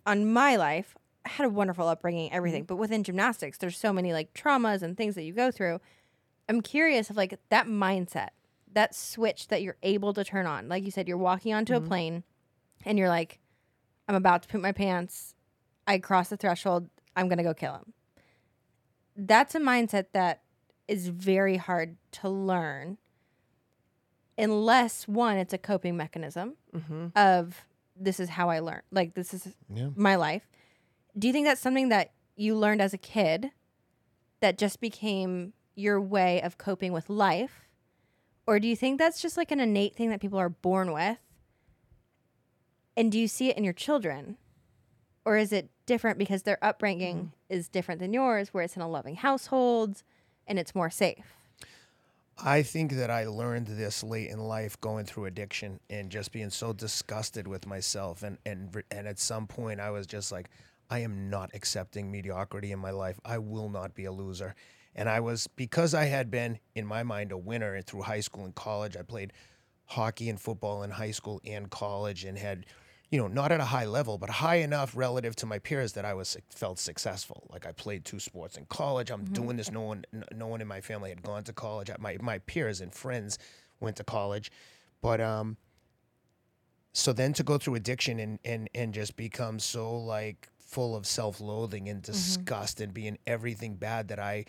[0.06, 2.36] on my life, I had a wonderful upbringing, mm-hmm.
[2.36, 2.64] everything.
[2.64, 5.80] But within gymnastics, there's so many like traumas and things that you go through.
[6.48, 8.30] I'm curious of like that mindset,
[8.72, 10.68] that switch that you're able to turn on.
[10.68, 11.88] Like you said, you're walking onto a mm-hmm.
[11.88, 12.24] plane
[12.84, 13.38] and you're like,
[14.08, 15.34] I'm about to poop my pants.
[15.86, 16.88] I cross the threshold.
[17.16, 17.92] I'm going to go kill him.
[19.16, 20.42] That's a mindset that
[20.88, 22.98] is very hard to learn
[24.36, 27.06] unless one, it's a coping mechanism mm-hmm.
[27.16, 27.66] of
[27.96, 28.82] this is how I learn.
[28.90, 29.90] Like this is Yeah.
[29.94, 30.48] my life.
[31.16, 33.52] Do you think that's something that you learned as a kid
[34.40, 37.68] that just became your way of coping with life?
[38.46, 41.18] Or do you think that's just like an innate thing that people are born with?
[42.96, 44.36] And do you see it in your children?
[45.24, 47.30] Or is it different because their upbringing mm.
[47.48, 50.02] is different than yours, where it's in a loving household
[50.46, 51.34] and it's more safe?
[52.36, 56.50] I think that I learned this late in life going through addiction and just being
[56.50, 60.50] so disgusted with myself and and and at some point I was just like
[60.90, 63.18] I am not accepting mediocrity in my life.
[63.24, 64.54] I will not be a loser.
[64.96, 68.44] And I was because I had been in my mind a winner through high school
[68.44, 68.96] and college.
[68.96, 69.32] I played
[69.86, 72.66] hockey and football in high school and college and had
[73.14, 76.04] you know, not at a high level, but high enough relative to my peers that
[76.04, 77.46] I was felt successful.
[77.48, 79.08] Like I played two sports in college.
[79.12, 79.70] I'm doing this.
[79.70, 80.04] No one,
[80.34, 81.92] no one in my family had gone to college.
[82.00, 83.38] My my peers and friends
[83.78, 84.50] went to college,
[85.00, 85.56] but um.
[86.92, 91.06] So then to go through addiction and and and just become so like full of
[91.06, 94.46] self-loathing and disgust and being everything bad that I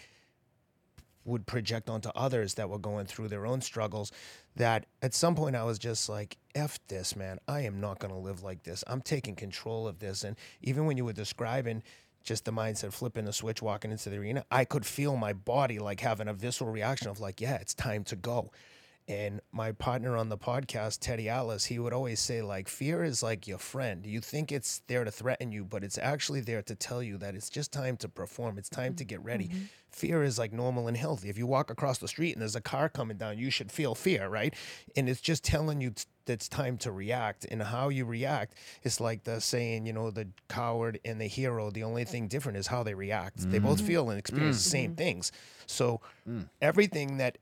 [1.25, 4.11] would project onto others that were going through their own struggles
[4.55, 7.39] that at some point I was just like, F this, man.
[7.47, 8.83] I am not going to live like this.
[8.87, 10.23] I'm taking control of this.
[10.23, 11.83] And even when you were describing
[12.23, 15.79] just the mindset, flipping the switch, walking into the arena, I could feel my body
[15.79, 18.51] like having a visceral reaction of like, yeah, it's time to go.
[19.07, 23.21] And my partner on the podcast, Teddy Atlas, he would always say, like, fear is
[23.21, 24.03] like your friend.
[24.03, 27.35] You think it's there to threaten you, but it's actually there to tell you that
[27.35, 28.57] it's just time to perform.
[28.57, 29.09] It's time to mm-hmm.
[29.09, 29.47] get ready.
[29.49, 29.63] Mm-hmm.
[29.91, 31.29] Fear is like normal and healthy.
[31.29, 33.93] If you walk across the street and there's a car coming down, you should feel
[33.93, 34.55] fear, right?
[34.95, 37.45] And it's just telling you t- that it's time to react.
[37.49, 41.69] And how you react is like the saying, you know, the coward and the hero.
[41.69, 43.49] The only thing different is how they react.
[43.51, 43.87] They both mm-hmm.
[43.87, 45.31] feel and experience the same things.
[45.67, 46.49] So mm.
[46.61, 47.37] everything that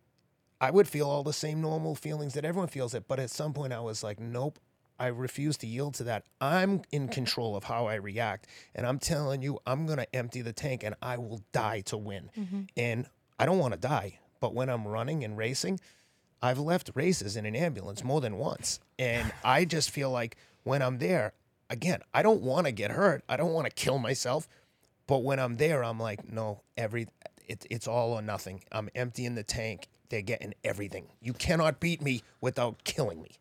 [0.63, 3.51] I would feel all the same normal feelings that everyone feels it, but at some
[3.51, 4.59] point I was like, nope,
[4.97, 6.23] I refuse to yield to that.
[6.39, 7.11] I'm in mm-hmm.
[7.11, 10.95] control of how I react, and I'm telling you, I'm gonna empty the tank, and
[11.01, 12.29] I will die to win.
[12.37, 12.61] Mm-hmm.
[12.77, 13.07] And
[13.37, 15.81] I don't want to die, but when I'm running and racing,
[16.41, 20.81] I've left races in an ambulance more than once, and I just feel like when
[20.81, 21.33] I'm there,
[21.69, 23.21] again, I don't want to get hurt.
[23.27, 24.47] I don't want to kill myself.
[25.07, 27.07] But when I'm there, I'm like, no, every
[27.49, 28.63] it, it's all or nothing.
[28.71, 29.89] I'm emptying the tank.
[30.09, 31.07] They're getting everything.
[31.21, 33.31] You cannot beat me without killing me.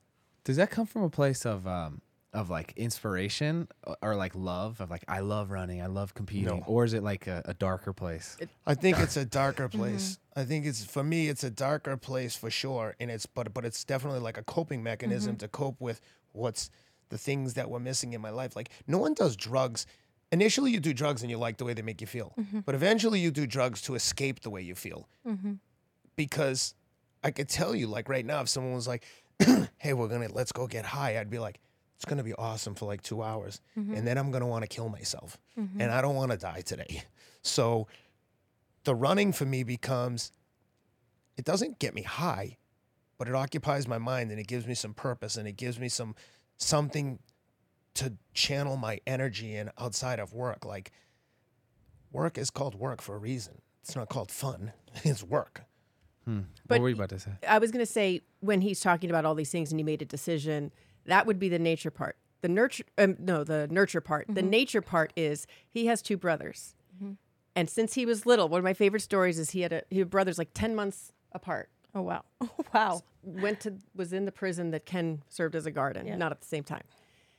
[0.45, 2.01] Does that come from a place of um
[2.33, 6.47] of like inspiration or, or like love of like I love running, I love competing,
[6.47, 6.65] No.
[6.67, 8.37] or is it like a, a darker place?
[8.67, 9.79] I think it's a darker mm-hmm.
[9.79, 10.19] place.
[10.35, 13.65] I think it's for me, it's a darker place for sure, and it's but but
[13.65, 15.39] it's definitely like a coping mechanism mm-hmm.
[15.39, 16.01] to cope with
[16.33, 16.71] what's
[17.11, 18.57] the things that were missing in my life.
[18.57, 19.87] Like no one does drugs.
[20.31, 22.61] Initially, you do drugs and you like the way they make you feel, mm-hmm.
[22.61, 25.07] but eventually, you do drugs to escape the way you feel.
[26.17, 26.75] Because
[27.23, 29.05] I could tell you, like right now, if someone was like,
[29.79, 31.61] "Hey, we're gonna let's go get high," I'd be like,
[31.97, 33.95] "It's gonna be awesome for like two hours, mm-hmm.
[33.95, 35.81] and then I'm gonna want to kill myself, mm-hmm.
[35.81, 37.05] and I don't want to die today."
[37.43, 37.89] So,
[38.85, 40.33] the running for me becomes,
[41.37, 42.59] it doesn't get me high,
[43.19, 45.89] but it occupies my mind and it gives me some purpose and it gives me
[45.89, 46.15] some
[46.57, 47.19] something
[47.95, 50.65] to channel my energy in outside of work.
[50.65, 50.93] Like
[52.11, 53.61] work is called work for a reason.
[53.83, 54.73] It's not called fun.
[55.05, 55.65] It's work.
[56.25, 56.41] Hmm.
[56.69, 57.31] But what were you about to say?
[57.49, 60.03] I was going to say when he's talking about all these things and he made
[60.03, 60.73] a decision,
[61.07, 62.17] that would be the nature part.
[62.43, 64.27] The nurture, um, no, the nurture part.
[64.29, 66.75] The nature part is he has two brothers,
[67.55, 69.99] and since he was little, one of my favorite stories is he had a he
[69.99, 71.69] had brothers like ten months apart.
[71.95, 72.25] Oh wow.
[72.43, 73.03] Oh wow.
[73.23, 76.17] Went to was in the prison that Ken served as a guard in, Yeah.
[76.17, 76.83] not at the same time.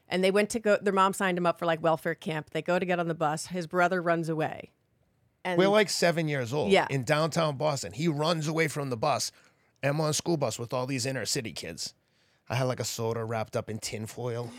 [0.07, 0.77] And they went to go.
[0.81, 2.51] Their mom signed him up for like welfare camp.
[2.51, 3.47] They go to get on the bus.
[3.47, 4.71] His brother runs away.
[5.45, 6.87] And We're like seven years old Yeah.
[6.89, 7.91] in downtown Boston.
[7.93, 9.31] He runs away from the bus.
[9.83, 11.93] I'm on a school bus with all these inner city kids.
[12.49, 14.49] I had like a soda wrapped up in tinfoil.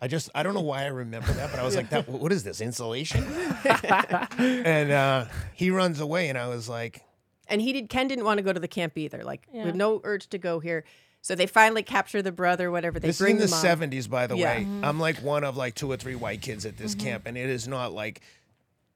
[0.00, 2.32] I just, I don't know why I remember that, but I was like, that, what
[2.32, 3.24] is this, insulation?
[4.38, 7.02] and uh, he runs away, and I was like,
[7.48, 9.74] and he did ken didn't want to go to the camp either like we have
[9.74, 10.82] no urge to go here
[11.20, 13.90] so they finally capture the brother whatever they this is bring in the them on.
[13.90, 14.56] 70s, by the Yeah.
[14.58, 14.66] way.
[14.82, 17.48] I'm like one of like two or three white kids at this camp, and it
[17.50, 18.22] is not like ec-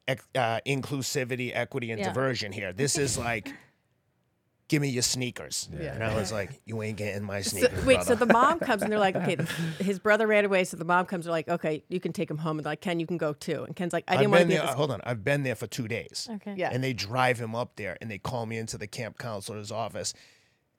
[0.09, 2.09] uh, inclusivity, equity, and Yeah.
[2.09, 2.72] diversion here.
[2.72, 3.52] This is like,
[4.68, 5.68] give me your sneakers.
[5.72, 5.94] Yeah.
[5.94, 7.84] And I was like, you ain't getting my So, sneakers.
[7.86, 9.36] wait, so the mom comes and they're like, okay,
[9.80, 10.64] his brother ran away.
[10.64, 12.59] So the mom comes, they're like, okay, you can take him home.
[12.59, 13.64] And they're like, Ken, you can go too.
[13.64, 14.66] And Ken's like, I didn't want to be there.
[14.66, 16.28] Hold on, I've been there for two days.
[16.30, 16.54] Okay.
[16.56, 16.68] Yeah.
[16.70, 20.12] And they drive him up there, and they call me into the camp counselor's office,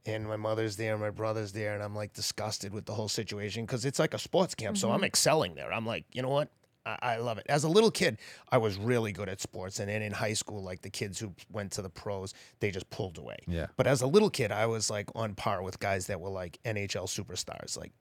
[0.05, 3.09] and my mother's there, and my brother's there, and I'm like disgusted with the whole
[3.09, 4.95] situation because it's like a sports camp, so Mm-hmm.
[4.97, 5.73] I'm excelling there.
[5.73, 6.49] I'm like, you know what?
[6.86, 7.45] I, I love it.
[7.49, 8.17] As a little kid,
[8.51, 11.34] I was really good at sports, and then in high school, like the kids who
[11.51, 13.38] went to the pros, they just pulled away.
[13.47, 13.67] Yeah.
[13.77, 16.59] But as a little kid, I was like on par with guys that were like
[16.65, 17.77] NHL superstars.
[17.77, 17.91] Like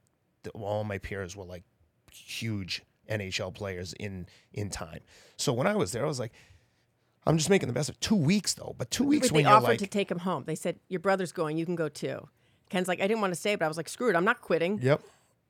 [0.43, 1.65] the, all my peers were like
[2.13, 5.01] huge NHL players in in time.
[5.37, 6.33] So when I was there, I was like,
[7.27, 8.75] I'm just making the best of two weeks though.
[8.79, 10.45] But two weeks But when they you're offered like, to take him home.
[10.47, 12.29] They said, your brother's going, you can go too.
[12.71, 14.41] Ken's like, I didn't want to stay, but I was like, screw it, I'm not
[14.43, 14.79] quitting.
[14.83, 15.01] yep,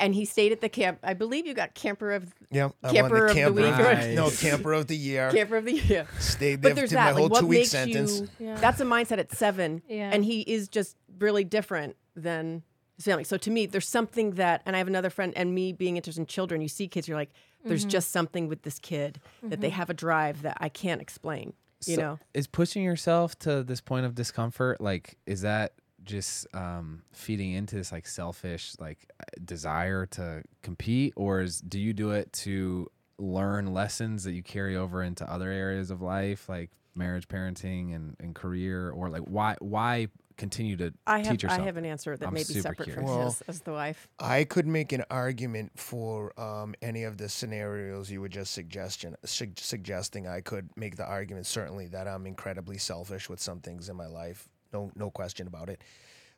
[0.01, 1.01] And he stayed at the camp.
[1.03, 3.71] I believe you got camper of yep, I won Camper of the camper week.
[3.71, 4.15] Nice.
[4.17, 5.31] no camper of the year.
[5.33, 6.07] camper of the year.
[6.21, 7.17] Stayed there But there's did my that.
[7.17, 8.21] whole Like, two week sentence.
[8.21, 8.29] you?
[8.39, 8.55] Yeah.
[8.57, 10.11] That's a mindset at seven, Yeah.
[10.13, 12.63] and he is just really different than
[12.97, 13.25] his family.
[13.25, 16.21] So to me, there's something that, and I have another friend, and me being interested
[16.21, 17.31] in children, you see kids, you're like,
[17.65, 17.89] there's Mm-hmm.
[17.91, 21.55] just something with this kid that they have a drive that I can't explain.
[21.87, 25.73] You know, is pushing yourself to this point of discomfort like is that
[26.09, 31.79] just um feeding into this like selfish like uh, desire to compete or is do
[31.79, 36.49] you do it to learn lessons that you carry over into other areas of life
[36.49, 41.43] like marriage parenting and, and career or like why why continue to I have teach
[41.43, 43.39] yourself I have an answer that I'm may be super separate from curious.
[43.41, 44.09] his as the wife.
[44.19, 49.17] I could make an argument for um, any of the scenarios you were just suggestion
[49.25, 50.27] sug- suggesting.
[50.29, 54.07] I could make the argument certainly that I'm incredibly selfish with some things in my
[54.07, 54.49] life.
[54.73, 55.83] No, no question about it.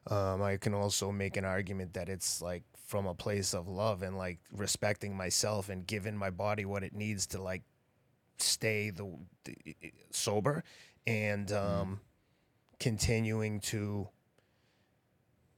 [0.06, 4.02] Um, I can also make an argument that it's like from a place of love
[4.02, 7.62] and like respecting myself and giving my body what it needs to like
[8.38, 9.06] stay the,
[9.44, 9.56] the
[10.10, 10.64] sober
[11.06, 12.00] and um,
[12.78, 14.08] continuing to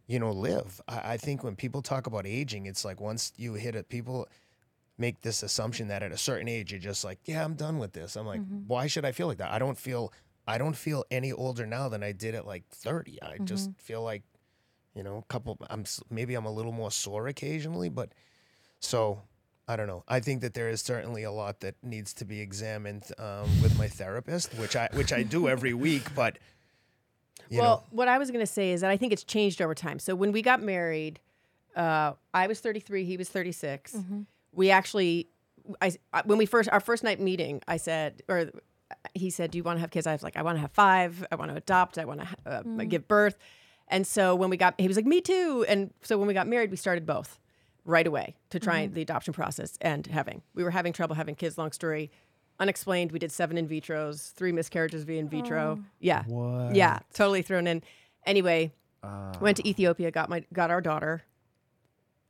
[0.06, 0.80] you know, live.
[0.88, 4.28] I, I think when people talk about aging, it's like once you hit it, people
[4.98, 7.92] make this assumption that at a certain age you're just like, yeah, I'm done with
[7.92, 8.16] this.
[8.16, 9.50] I'm like, why should I feel like that?
[9.50, 10.12] I don't feel
[10.46, 13.22] I don't feel any older now than I did at like 30.
[13.22, 14.22] I just feel like,
[14.94, 18.12] you know, a couple I'm maybe I'm a little more sore occasionally, but
[18.80, 19.22] so
[19.68, 20.02] I don't know.
[20.08, 23.78] I think that there is certainly a lot that needs to be examined um, with
[23.78, 26.38] my therapist, which I which I do every week, but
[27.48, 29.60] you well, know, what I was going to say is that I think it's changed
[29.60, 29.98] over time.
[29.98, 31.20] So when we got married,
[31.76, 33.96] uh, I was 33, he was 36.
[34.52, 35.28] We actually,
[35.80, 38.50] I, I- when we first our first night meeting, I said, or
[39.14, 40.72] he said, "Do you want to have kids?" I was like, "I want to have
[40.72, 41.26] five.
[41.30, 41.98] I want to adopt.
[41.98, 43.36] I want to uh, give birth."
[43.88, 46.46] And so when we got, he was like, "Me too." And so when we got
[46.46, 47.38] married, we started both
[47.84, 50.42] right away to try the adoption process and having.
[50.54, 51.58] We were having trouble having kids.
[51.58, 52.10] Long story.
[52.60, 53.10] Unexplained.
[53.12, 55.82] We did seven in vitros, three miscarriages via in vitro.
[55.98, 56.22] Yeah.
[56.26, 56.74] What?
[56.76, 57.82] Yeah, totally thrown in.
[58.24, 58.72] Anyway,
[59.02, 61.22] Uh, went to Ethiopia, got my got our daughter.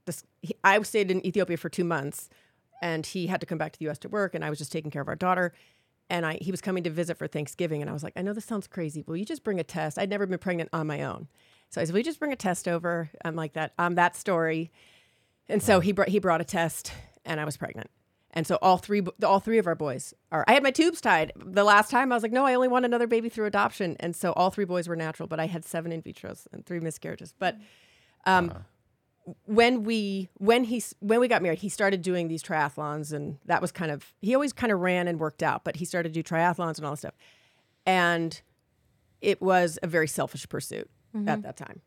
[0.06, 2.30] This he, I stayed in Ethiopia for two months,
[2.80, 3.98] and he had to come back to the U.S.
[3.98, 5.52] to work, and I was just taking care of our daughter.
[6.12, 8.34] And I he was coming to visit for Thanksgiving, and I was like, I know
[8.34, 9.02] this sounds crazy.
[9.06, 9.98] Will you just bring a test?
[9.98, 11.26] I'd never been pregnant on my own,
[11.70, 13.08] so I said, Will you just bring a test over?
[13.24, 13.72] I'm like that.
[13.78, 14.70] I'm that story.
[15.48, 16.92] And so he brought he brought a test,
[17.24, 17.90] and I was pregnant.
[18.34, 20.44] And so all three, all three of our boys are.
[20.46, 22.12] I had my tubes tied the last time.
[22.12, 23.96] I was like, no, I only want another baby through adoption.
[24.00, 26.80] And so all three boys were natural, but I had seven in vitros and three
[26.80, 27.34] miscarriages.
[27.38, 27.58] But
[28.24, 28.52] um,
[29.45, 33.61] when we when he when we got married, he started doing these triathlons, and that
[33.61, 36.23] was kind of he always kind of ran and worked out, but he started to
[36.23, 37.14] do triathlons and all this stuff,
[37.87, 38.43] and
[39.20, 41.41] it was a very selfish pursuit at mm-hmm.
[41.43, 41.81] that time.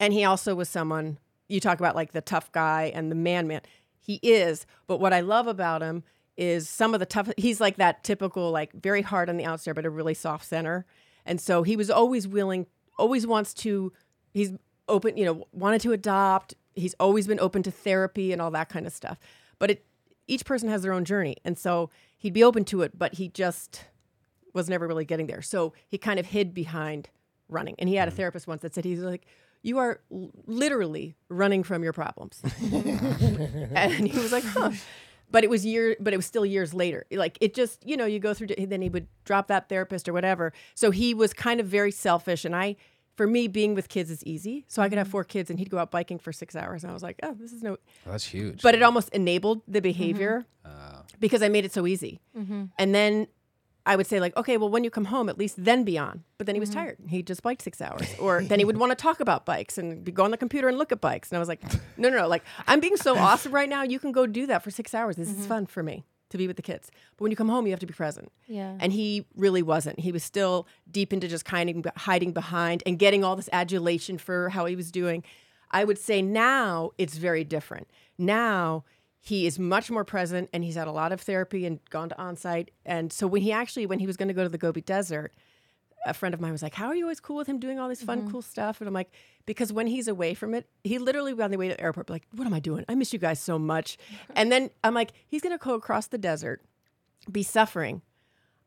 [0.00, 3.46] And he also was someone you talk about like the tough guy and the man
[3.46, 3.60] man.
[4.00, 6.02] He is, but what I love about him
[6.36, 9.74] is some of the tough he's like that typical like very hard on the outside
[9.74, 10.86] but a really soft center.
[11.26, 12.66] And so he was always willing
[12.98, 13.92] always wants to
[14.32, 14.52] he's
[14.90, 16.54] open, you know, wanted to adopt.
[16.74, 19.18] He's always been open to therapy and all that kind of stuff.
[19.58, 19.84] But it
[20.26, 21.36] each person has their own journey.
[21.44, 23.84] And so he'd be open to it, but he just
[24.54, 25.42] was never really getting there.
[25.42, 27.10] So he kind of hid behind
[27.48, 27.74] running.
[27.78, 28.18] And he had a mm-hmm.
[28.18, 29.26] therapist once that said he's like,
[29.62, 32.40] "You are l- literally running from your problems."
[33.74, 34.70] and he was like, "Huh."
[35.32, 37.06] But it was year, but it was still years later.
[37.12, 38.48] Like it just, you know, you go through.
[38.58, 40.52] Then he would drop that therapist or whatever.
[40.74, 42.44] So he was kind of very selfish.
[42.44, 42.76] And I,
[43.20, 44.64] for me, being with kids is easy.
[44.66, 45.12] So I could have mm-hmm.
[45.12, 47.36] four kids, and he'd go out biking for six hours, and I was like, "Oh,
[47.38, 47.72] this is no."
[48.06, 48.62] Oh, that's huge.
[48.62, 49.82] But it almost enabled the mm-hmm.
[49.82, 51.02] behavior uh.
[51.18, 52.22] because I made it so easy.
[52.34, 52.64] Mm-hmm.
[52.78, 53.26] And then
[53.84, 56.24] I would say like, okay, well, when you come home, at least then be on.
[56.38, 56.96] But then he was tired.
[57.10, 60.02] He just biked six hours, or then he would want to talk about bikes and
[60.02, 61.30] be- go on the computer and look at bikes.
[61.30, 61.62] And I was like,
[61.98, 62.26] no, no, no.
[62.26, 63.82] Like I'm being so awesome right now.
[63.82, 65.16] You can go do that for six hours.
[65.16, 66.90] This is fun for me to be with the kids.
[67.16, 68.32] But when you come home, you have to be present.
[68.46, 68.76] Yeah.
[68.80, 70.00] And he really wasn't.
[70.00, 74.18] He was still deep into just kind of hiding behind and getting all this adulation
[74.18, 75.22] for how he was doing.
[75.70, 77.88] I would say now it's very different.
[78.18, 78.84] Now
[79.20, 82.14] he is much more present and he's had a lot of therapy and gone to
[82.14, 82.68] Onsite.
[82.86, 85.34] And so when he actually, when he was going to go to the Gobi Desert,
[86.06, 87.88] a friend of mine was like, How are you always cool with him doing all
[87.88, 88.30] this fun, mm-hmm.
[88.30, 88.80] cool stuff?
[88.80, 89.10] And I'm like,
[89.46, 92.14] Because when he's away from it, he literally on the way to the airport, be
[92.14, 92.84] like, What am I doing?
[92.88, 93.98] I miss you guys so much.
[94.36, 96.62] and then I'm like, He's going to go across the desert,
[97.30, 98.02] be suffering.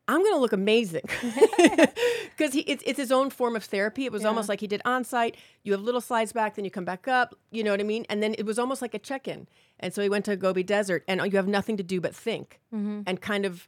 [0.06, 4.04] I'm going to look amazing because it's, it's his own form of therapy.
[4.04, 5.36] It was almost like he did Onsite.
[5.62, 7.34] You have little slides back, then you come back up.
[7.50, 8.04] You know what I mean?
[8.10, 9.48] And then it was almost like a check in.
[9.80, 12.60] And so he went to Gobi Desert, and you have nothing to do but think
[12.72, 13.00] mm-hmm.
[13.06, 13.66] and kind of.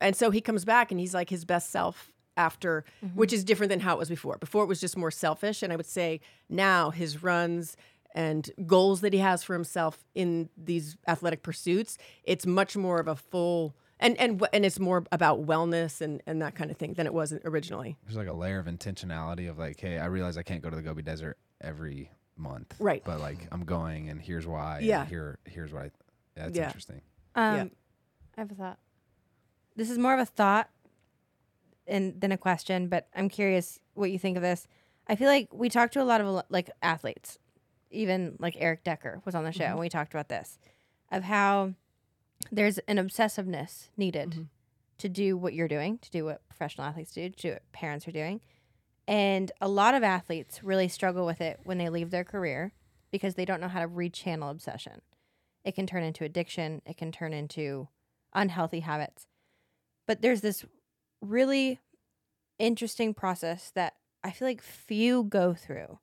[0.00, 2.84] And so he comes back, and he's like his best self after,
[3.14, 4.38] which is different than how it was before.
[4.38, 5.62] Before it was just more selfish.
[5.62, 7.76] And I would say now his runs
[8.14, 13.08] and goals that he has for himself in these athletic pursuits, it's much more of
[13.08, 16.94] a full and and and it's more about wellness and and that kind of thing
[16.94, 17.96] than it was originally.
[18.04, 20.76] There's like a layer of intentionality of like, hey, I realize I can't go to
[20.76, 23.02] the Gobi Desert every month, Right.
[23.04, 24.76] But like, I'm going, and here's why.
[24.76, 25.04] and Yeah.
[25.06, 25.90] here, here's what I.
[26.36, 26.66] That's Yeah.
[26.66, 27.00] interesting.
[27.34, 27.64] Um, Yeah.
[28.36, 28.78] I have a thought.
[29.74, 30.70] This is more of a thought
[31.88, 34.66] and than a question, but I'm curious what you think of this.
[35.06, 37.38] I feel like we talked to a lot of uh, like athletes,
[37.90, 39.72] even like Eric Decker was on the show, mm-hmm.
[39.72, 40.58] and we talked about this
[41.10, 41.74] of how
[42.52, 44.42] there's an obsessiveness needed mm-hmm.
[44.98, 48.06] to do what you're doing, to do what professional athletes do, to do what parents
[48.06, 48.40] are doing.
[49.06, 52.72] And a lot of athletes really struggle with it when they leave their career
[53.10, 55.00] because they don't know how to rechannel obsession.
[55.64, 57.88] It can turn into addiction, it can turn into
[58.34, 59.26] unhealthy habits.
[60.06, 60.64] But there's this
[61.20, 61.80] really
[62.58, 63.94] interesting process that
[64.24, 65.98] I feel like few go through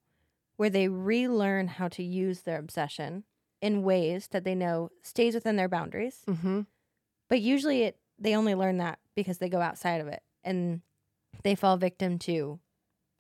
[0.58, 3.24] where they relearn how to use their obsession
[3.62, 6.20] in ways that they know stays within their boundaries.
[6.28, 6.62] Mm-hmm.
[7.30, 10.82] But usually it they only learn that because they go outside of it and
[11.44, 12.60] they fall victim to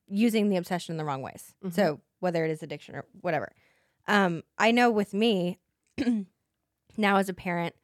[0.08, 1.56] using the obsession in the wrong ways.
[1.64, 1.74] Mhm.
[1.74, 3.52] So whether it is addiction or whatever.
[4.08, 5.60] Um, I know with me
[6.98, 7.76] now as a parent,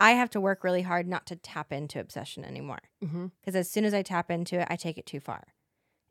[0.00, 2.80] I have to work really hard not to tap into obsession anymore.
[3.04, 3.26] Mm-hmm.
[3.40, 5.44] Because as soon as I tap into it, I take it too far.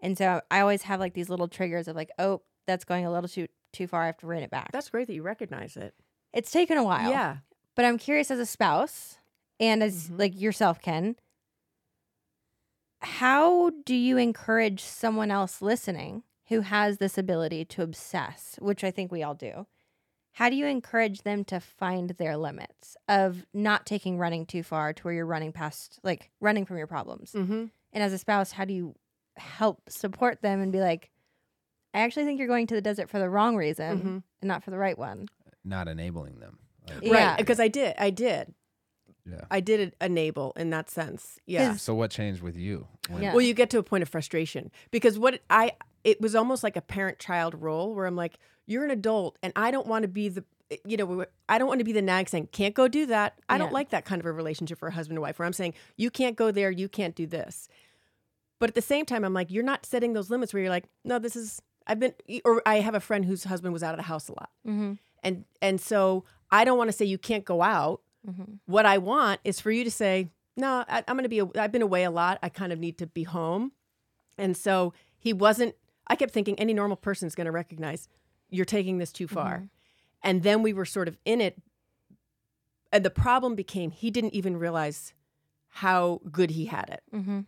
[0.02, 3.12] And so I always have like these little triggers of like, oh, that's going a
[3.12, 4.04] little too too far.
[4.04, 4.72] I have to rein it back.
[4.72, 5.94] That's great that you recognize it.
[6.34, 7.10] it's taken a while.
[7.10, 7.38] Yeah.
[7.76, 9.18] But I'm curious as a spouse
[9.60, 10.20] and as Mhm.
[10.20, 11.16] like yourself, Ken,
[13.02, 18.92] how do you encourage someone else listening who has this ability to obsess, which I
[18.92, 19.66] think we all do?
[20.40, 24.94] How do you encourage them to find their limits of not taking running too far
[24.94, 27.34] to where you're running past, like running from your problems?
[27.34, 27.66] Mm-hmm.
[27.92, 28.96] And as a spouse, how do you
[29.36, 31.10] help support them and be like,
[31.94, 34.24] I actually think you're going to the desert for the wrong reason Mhm.
[34.42, 35.28] and not for the right one?
[35.66, 36.60] Not enabling them.
[36.88, 37.32] Like, Yeah.
[37.32, 37.38] Right.
[37.38, 37.96] Because I did.
[37.98, 38.54] I did.
[39.26, 39.42] yeah.
[39.52, 41.38] I did enable in that sense.
[41.48, 41.76] Yeah.
[41.76, 42.88] So what changed with you?
[43.10, 43.34] When- Yeah.
[43.34, 45.74] Well, you get to a point of frustration because what I
[46.04, 49.52] it was almost like a parent child role where I'm like, you're an adult and
[49.56, 50.44] I don't want to be the
[50.86, 53.40] you know, I don't want to be the nag saying, can't go do that.
[53.50, 55.54] I don't like that kind of a relationship for a husband and wife where I'm
[55.54, 57.68] saying, you can't go there, you can't do this.
[58.60, 60.86] But at the same time, I'm like, you're not setting those limits where you're like,
[61.04, 62.14] no, this is, I've been,
[62.46, 64.50] or I have a friend whose husband was out of the house a lot.
[64.68, 64.94] Mm-hmm.
[65.24, 68.60] And, and so I don't want to say you can't go out, Mhm.
[68.66, 70.28] What I want is for you to say,
[70.58, 72.38] no, I, I'm going to be, a- I've been away a lot.
[72.44, 73.72] I kind of need to be home.
[74.38, 75.76] And so he wasn't,
[76.10, 78.08] I kept thinking any normal person is going to recognize
[78.50, 79.70] you're taking this too far.
[80.24, 81.58] And then we were sort of in it.
[82.92, 85.14] And the problem became he didn't even realize
[85.70, 87.04] how good he had it.
[87.16, 87.46] Mhm.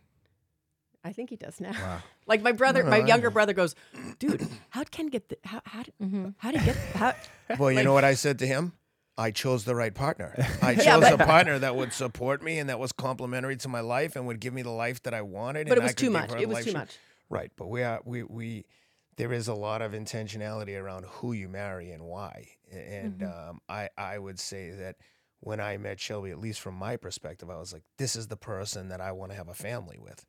[1.04, 1.72] I think he does now.
[1.72, 1.98] Wow.
[2.24, 3.32] Like my brother, No, my I younger know.
[3.34, 3.74] brother goes,
[4.20, 6.34] dude, how'd Ken get the, how, how, did, Mhm.
[6.38, 7.14] how did he get, how,
[7.58, 8.74] Well, you Like- know what I said to him?
[9.18, 10.32] I chose the right partner.
[10.62, 13.68] I chose Yeah, but- a partner that would support me and that was complementary to
[13.68, 15.66] my life and would give me the life that I wanted.
[15.66, 16.32] but it and I was could too much.
[16.40, 16.96] It was too she- much.
[17.30, 18.66] Right, but we are we we
[19.16, 22.48] there is a lot of intentionality around who you marry and why.
[22.72, 23.24] And Mm-hmm.
[23.24, 24.96] um, I I would say that
[25.40, 28.36] when I met Shelby, at least from my perspective, I was like, this is the
[28.36, 30.24] person that I want to have a family with.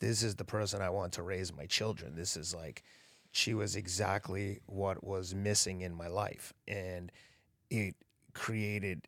[0.00, 2.14] This is the person I want to raise my children.
[2.16, 2.82] This is like
[3.32, 7.12] she was exactly what was missing in my life, and
[7.70, 7.94] it
[8.34, 9.06] created.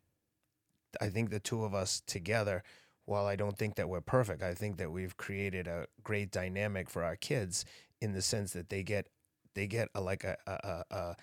[1.01, 2.63] I think the two of us together
[3.09, 6.89] while I don't think that we're perfect, I think that we've created a great dynamic
[6.89, 7.65] for our kids
[8.01, 9.07] in the sense that they get
[9.55, 11.15] they get a, like a, a, a, a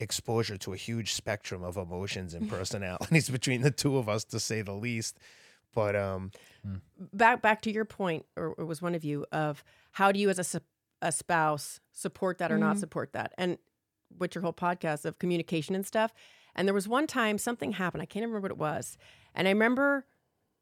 [0.00, 4.40] exposure to a huge spectrum of emotions and personalities between the two of us, to
[4.40, 5.18] say the least.
[5.74, 6.32] But um,
[7.12, 9.62] back back to your point, or it was one of you of
[9.92, 10.60] how do you as a
[11.00, 12.80] a spouse support that or not Mhm.
[12.80, 13.58] support that, and
[14.18, 16.12] with your whole podcast of communication and stuff.
[16.56, 18.02] And there was one time something happened.
[18.02, 18.98] I can't remember what it was,
[19.34, 20.04] and I remember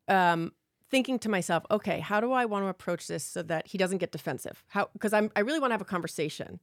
[0.08, 0.52] um,
[0.90, 3.98] thinking to myself, okay, how do I want to approach this so that he doesn't
[3.98, 4.62] get defensive?
[4.68, 6.60] How because I'm I really want to have a conversation,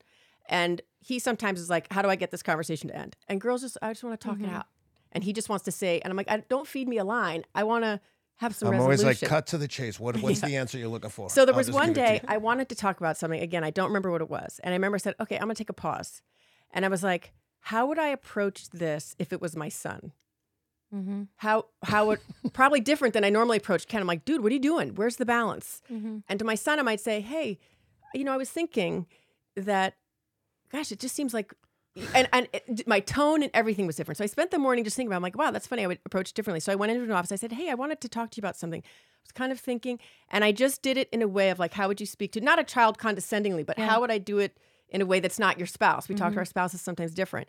[0.48, 3.16] and he sometimes is like, how do I get this conversation to end?
[3.28, 4.46] And girls just I just want to talk Mhm.
[4.46, 4.68] it out,
[5.12, 7.44] and he just wants to say, and I'm like, I, don't feed me a line.
[7.54, 8.00] I want to
[8.38, 9.06] have some I'm resolution.
[9.06, 10.00] always like, cut to the chase.
[10.00, 11.30] What, what's the answer you're looking for?
[11.30, 12.22] So there was one give it to day.
[12.28, 13.40] I wanted to talk about something.
[13.42, 14.60] Again, I don't remember what it was.
[14.64, 16.22] And I remember I said, okay, I'm going to take a pause.
[16.72, 20.12] And I was like, how would I approach this if it was my son?
[20.94, 21.28] Mhm.
[21.38, 22.20] How, how would,
[22.54, 24.02] probably different than I normally approach Ken.
[24.02, 24.96] I'm like, dude, what are you doing?
[24.96, 25.82] Where's the balance?
[25.92, 26.24] Mhm.
[26.30, 27.60] And to my son, I might say, hey,
[28.14, 29.08] you know, I was thinking
[29.56, 29.96] that,
[30.72, 31.54] gosh, it just seems like,
[32.16, 34.18] and, and it, my tone and everything was different.
[34.18, 35.20] So I spent the morning just thinking about, it.
[35.20, 35.84] I'm like, wow, that's funny.
[35.84, 36.60] I would approach differently.
[36.60, 37.32] So I went into an office.
[37.32, 38.82] I said, hey, I wanted to talk to you about something.
[38.82, 41.74] I was kind of thinking, and I just did it in a way of like,
[41.74, 43.88] how would you speak to not a child condescendingly, but Yeah.
[43.88, 44.58] how would I do it
[44.90, 46.10] in a way that's not your spouse?
[46.10, 46.40] We talk to Mhm.
[46.40, 47.48] our spouses sometimes different.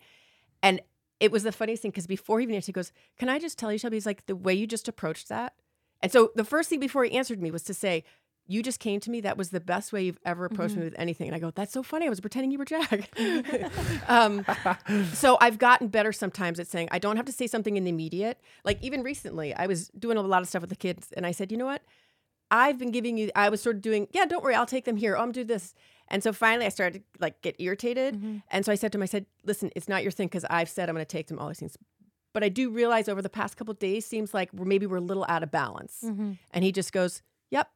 [0.62, 0.80] And
[1.24, 3.58] it was the funniest thing because before he even answered, he goes, Can I just
[3.58, 3.96] tell you, Shelby?
[3.96, 5.54] He's like, The way you just approached that.
[6.02, 8.04] And so the first thing before he answered me was to say,
[8.46, 9.22] You just came to me.
[9.22, 11.28] That was the best way you've ever approached me with anything.
[11.28, 12.04] And I go, That's so funny.
[12.04, 13.08] I was pretending you were Jack.
[14.08, 14.44] um,
[15.14, 17.90] so I've gotten better sometimes at saying, I don't have to say something in the
[17.90, 18.38] immediate.
[18.62, 21.30] Like even recently, I was doing a lot of stuff with the kids, and I
[21.30, 21.80] said, You know what?
[22.50, 24.96] I've been giving you, I was sort of doing, yeah, don't worry, I'll take them
[24.96, 25.16] here.
[25.16, 25.74] Oh, I'm do this.
[26.08, 28.14] And so finally I started to like get irritated.
[28.20, 28.42] Mhm.
[28.50, 30.68] And so I said to him, I said, listen, it's not your thing because I've
[30.68, 31.76] said I'm going to take them all these things.
[32.32, 34.96] But I do realize over the past couple of days seems like we're maybe we're
[34.98, 36.00] a little out of balance.
[36.04, 36.38] Mhm.
[36.50, 37.70] And he just goes, yep,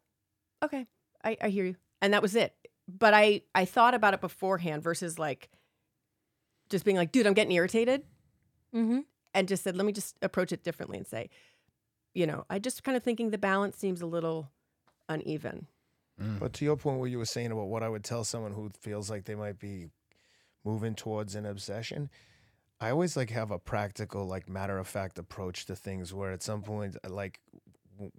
[0.62, 0.86] okay,
[1.24, 1.76] I, I hear you.
[2.02, 2.54] And that was it.
[2.86, 5.48] But I, I thought about it beforehand versus like
[6.68, 8.02] just being like, dude, I'm getting irritated.
[8.74, 9.04] Mhm.
[9.34, 11.30] And just said, let me just approach it differently and say,
[12.14, 14.50] you know, I just kind of thinking the balance seems a little
[15.08, 15.66] uneven.
[16.20, 16.38] Mm.
[16.38, 18.70] But to your point, what you were saying about what I would tell someone who
[18.80, 19.88] feels like they might be
[20.64, 22.10] moving towards an obsession,
[22.80, 26.12] I always like have a practical, like matter of fact approach to things.
[26.12, 27.40] Where at some point, uh, like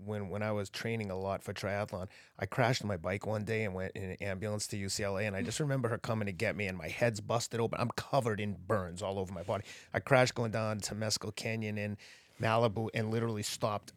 [0.04, 3.64] when when I was training a lot for triathlon, I crashed my bike one day
[3.64, 6.56] and went in an ambulance to UCLA, and I just remember her coming to get
[6.56, 7.80] me, and my head's busted open.
[7.80, 9.64] I'm covered in burns all over my body.
[9.94, 11.98] I crashed going down Temescal Canyon in
[12.42, 13.94] Malibu and literally stopped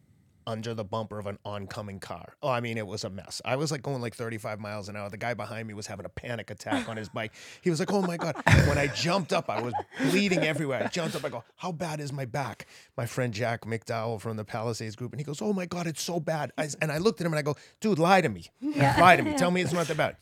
[0.47, 2.33] under the bumper of an oncoming car.
[2.41, 3.41] Oh, I mean, it was a mess.
[3.45, 5.09] I was like going like 35 miles an hour.
[5.09, 7.33] The guy behind me was having a panic attack on his bike.
[7.61, 8.35] He was like, "Oh my god!"
[8.67, 9.73] When I jumped up, I was
[10.09, 10.83] bleeding everywhere.
[10.83, 11.23] I jumped up.
[11.25, 12.67] I go, "How bad is my back?"
[12.97, 16.01] My friend Jack McDowell from the Palisades group, and he goes, "Oh my god, it's
[16.01, 18.45] so bad." I, and I looked at him and I go, "Dude, lie to me.
[18.61, 19.33] Lie to me.
[19.37, 20.17] Tell me it's not that bad.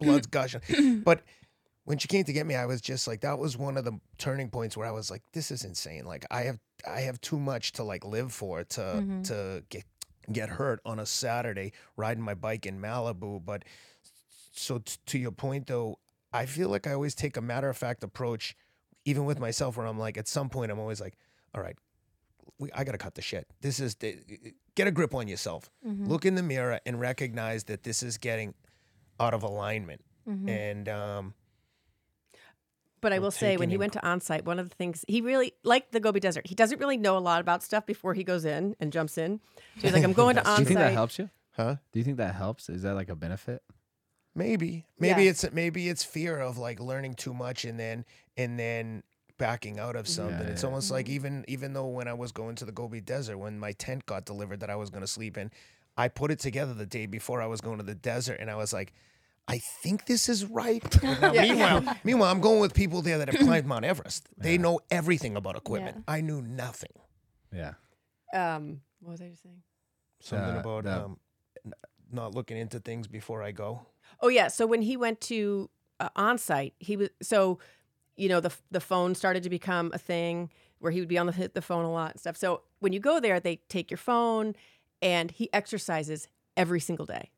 [0.00, 1.22] Blood's gushing." But
[1.88, 3.98] when she came to get me, I was just like, that was one of the
[4.18, 6.04] turning points where I was like, this is insane.
[6.04, 9.24] Like I have I have too much to like live for to Mhm.
[9.28, 9.84] to get
[10.30, 13.42] get hurt on a Saturday riding my bike in Malibu.
[13.44, 13.64] But
[14.52, 15.98] so t- to your point though,
[16.30, 18.54] I feel like I always take a matter of fact approach,
[19.06, 21.16] even with myself, where I'm like, at some point, I'm always like,
[21.54, 21.76] all right,
[22.58, 23.46] we, I gotta cut the shit.
[23.62, 25.70] This is get a grip on yourself.
[25.86, 26.06] Mhm.
[26.06, 28.52] Look in the mirror and recognize that this is getting
[29.18, 30.02] out of alignment.
[30.28, 30.48] Mhm.
[30.50, 31.34] And um,
[33.00, 35.52] But I will say, when he went to onsite, one of the things he really
[35.62, 36.46] like the Gobi Desert.
[36.46, 39.40] He doesn't really know a lot about stuff before he goes in and jumps in.
[39.76, 40.56] So he's like, "I'm going to Onsite.
[40.56, 41.30] Do you think that onsite." helps you?
[41.58, 41.76] huh?
[41.92, 42.70] Do you think that helps?
[42.70, 43.62] Is that like a benefit?
[44.34, 45.30] Maybe, maybe Yeah.
[45.30, 48.04] it's maybe it's fear of like learning too much and then
[48.36, 49.02] and then
[49.36, 50.12] backing out of mm-hmm.
[50.12, 50.46] something.
[50.46, 50.68] Yeah, it's yeah.
[50.68, 51.14] almost like mm-hmm.
[51.14, 54.24] even even though when I was going to the Gobi Desert, when my tent got
[54.24, 55.50] delivered that I was going to sleep in,
[55.96, 58.56] I put it together the day before I was going to the desert, and I
[58.56, 58.94] was like.
[59.50, 60.84] I think this is right.
[61.02, 64.28] Now, Meanwhile, meanwhile, I'm going with people there that have climbed Mount Everest.
[64.38, 66.04] They know everything about equipment.
[66.06, 66.92] I knew nothing.
[67.52, 67.72] Yeah.
[68.34, 69.62] Um, what was I just saying?
[70.20, 71.18] Something Uh, about the- um,
[71.64, 71.72] n-
[72.12, 73.86] not looking into things before I go.
[74.20, 74.48] Oh yeah.
[74.48, 75.70] So when he went to
[76.00, 77.58] uh, Onsite, he was so
[78.16, 81.26] you know the the phone started to become a thing where he would be on
[81.26, 82.36] the hit the phone a lot and stuff.
[82.36, 84.54] So when you go there, they take your phone,
[85.00, 87.30] and he exercises every single day.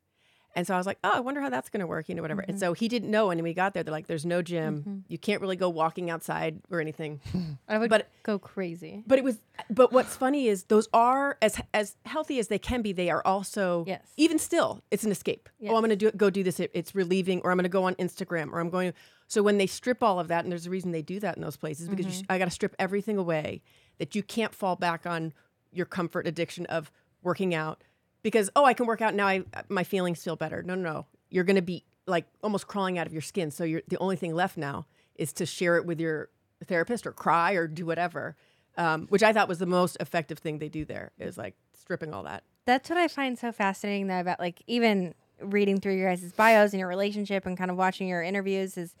[0.55, 2.21] And so I was like, oh, I wonder how that's going to work, you know,
[2.21, 2.41] whatever.
[2.41, 2.59] And mm-hmm.
[2.59, 3.29] so he didn't know.
[3.29, 4.79] And when we got there, they're like, there's no gym.
[4.79, 4.97] Mm-hmm.
[5.07, 7.21] You can't really go walking outside or anything.
[7.67, 9.03] I would But- go crazy.
[9.07, 9.39] But it was.
[9.69, 12.91] But what's funny is those are as as healthy as they can be.
[12.93, 14.05] They are also Yes.
[14.17, 14.81] even still.
[14.91, 15.49] It's an escape.
[15.63, 16.59] Oh, I'm going to do go do this.
[16.59, 18.93] It, it's relieving, or I'm going to go on Instagram, or I'm going.
[19.27, 21.41] So when they strip all of that, and there's a reason they do that in
[21.41, 22.31] those places because you, mm-hmm.
[22.31, 23.61] I got to strip everything away
[23.97, 25.31] that you can't fall back on
[25.71, 26.91] your comfort addiction of
[27.23, 27.81] working out
[28.23, 29.27] because oh I can work out now.
[29.27, 30.63] I my feelings feel better.
[30.63, 31.05] No, no, no.
[31.29, 33.51] You're going to be like almost crawling out of your skin.
[33.51, 36.29] So you're the only thing left now is to share it with your
[36.65, 38.35] therapist or cry or do whatever.
[38.77, 42.13] Um, which I thought was the most effective thing they do there is like stripping
[42.13, 42.43] all that.
[42.65, 46.71] That's what I find so fascinating though about like even reading through your guys' bios
[46.71, 48.95] and your relationship and kind of watching your interviews is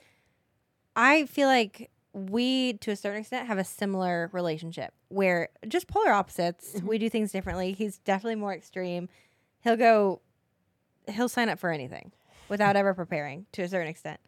[0.95, 6.11] I feel like we to a certain extent have a similar relationship where just polar
[6.11, 6.73] opposites.
[6.75, 6.87] Mm-hmm.
[6.87, 7.71] We do things differently.
[7.73, 9.09] He's definitely more extreme.
[9.63, 10.21] He'll go
[11.07, 12.11] he'll sign up for anything
[12.49, 14.19] without ever preparing to a certain extent.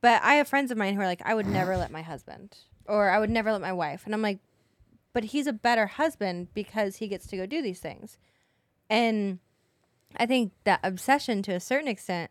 [0.00, 2.58] But I have friends of mine who are like, I would never let my husband
[2.86, 4.02] or I would never let my wife.
[4.04, 4.38] And I'm like,
[5.12, 8.18] but he's a better husband because he gets to go do these things.
[8.90, 9.38] And
[10.16, 12.30] I think that obsession to a certain extent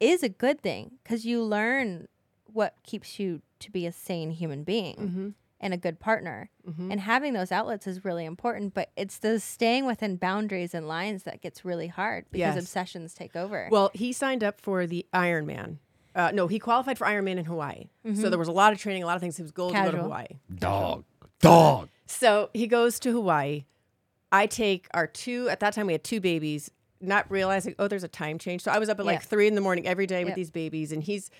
[0.00, 2.08] is a good thing because you learn
[2.46, 5.28] what keeps you to be a sane human being Mm-hmm.
[5.60, 6.50] and a good partner.
[6.78, 11.22] And having those outlets is really important, but it's the staying within boundaries and lines
[11.22, 12.62] that gets really hard because Yes.
[12.64, 13.68] obsessions take over.
[13.70, 15.78] Well, he signed up for the Ironman.
[16.14, 17.84] Uh, no, he qualified for Ironman in Hawaii.
[18.14, 19.36] So there was a lot of training, a lot of things.
[19.36, 20.26] He was goal to go to Hawaii.
[20.58, 21.04] Dog.
[21.40, 21.88] Dog.
[22.06, 23.64] So he goes to Hawaii.
[24.32, 28.02] I take our two, at that time we had two babies, not realizing, oh, there's
[28.04, 28.62] a time change.
[28.62, 30.90] So I was up at like three in the morning every day with these babies.
[30.90, 31.30] And he's,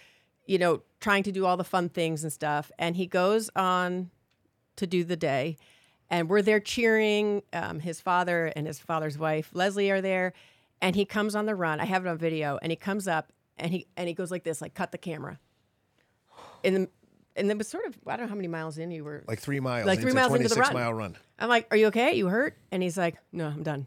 [0.47, 2.71] you know, trying to do all the fun things and stuff.
[2.79, 4.11] And he goes on
[4.77, 5.57] to do the day.
[6.09, 7.43] And we're there cheering.
[7.53, 10.33] Um, his father and his father's wife, Leslie, are there.
[10.81, 11.81] And he comes on the run.
[11.81, 12.59] I have it on video.
[12.63, 15.39] And he comes up and he and he goes like this, like cut the camera.
[16.63, 16.89] And the,
[17.35, 19.25] and it was sort of I don't know how many miles in you were.
[19.27, 19.87] Like three miles.
[19.87, 20.75] Like three miles into the run.
[20.75, 21.17] mile run.
[21.39, 22.15] I'm like, "Are you okay?
[22.15, 23.87] You hurt?" And he's like, "No, I'm done."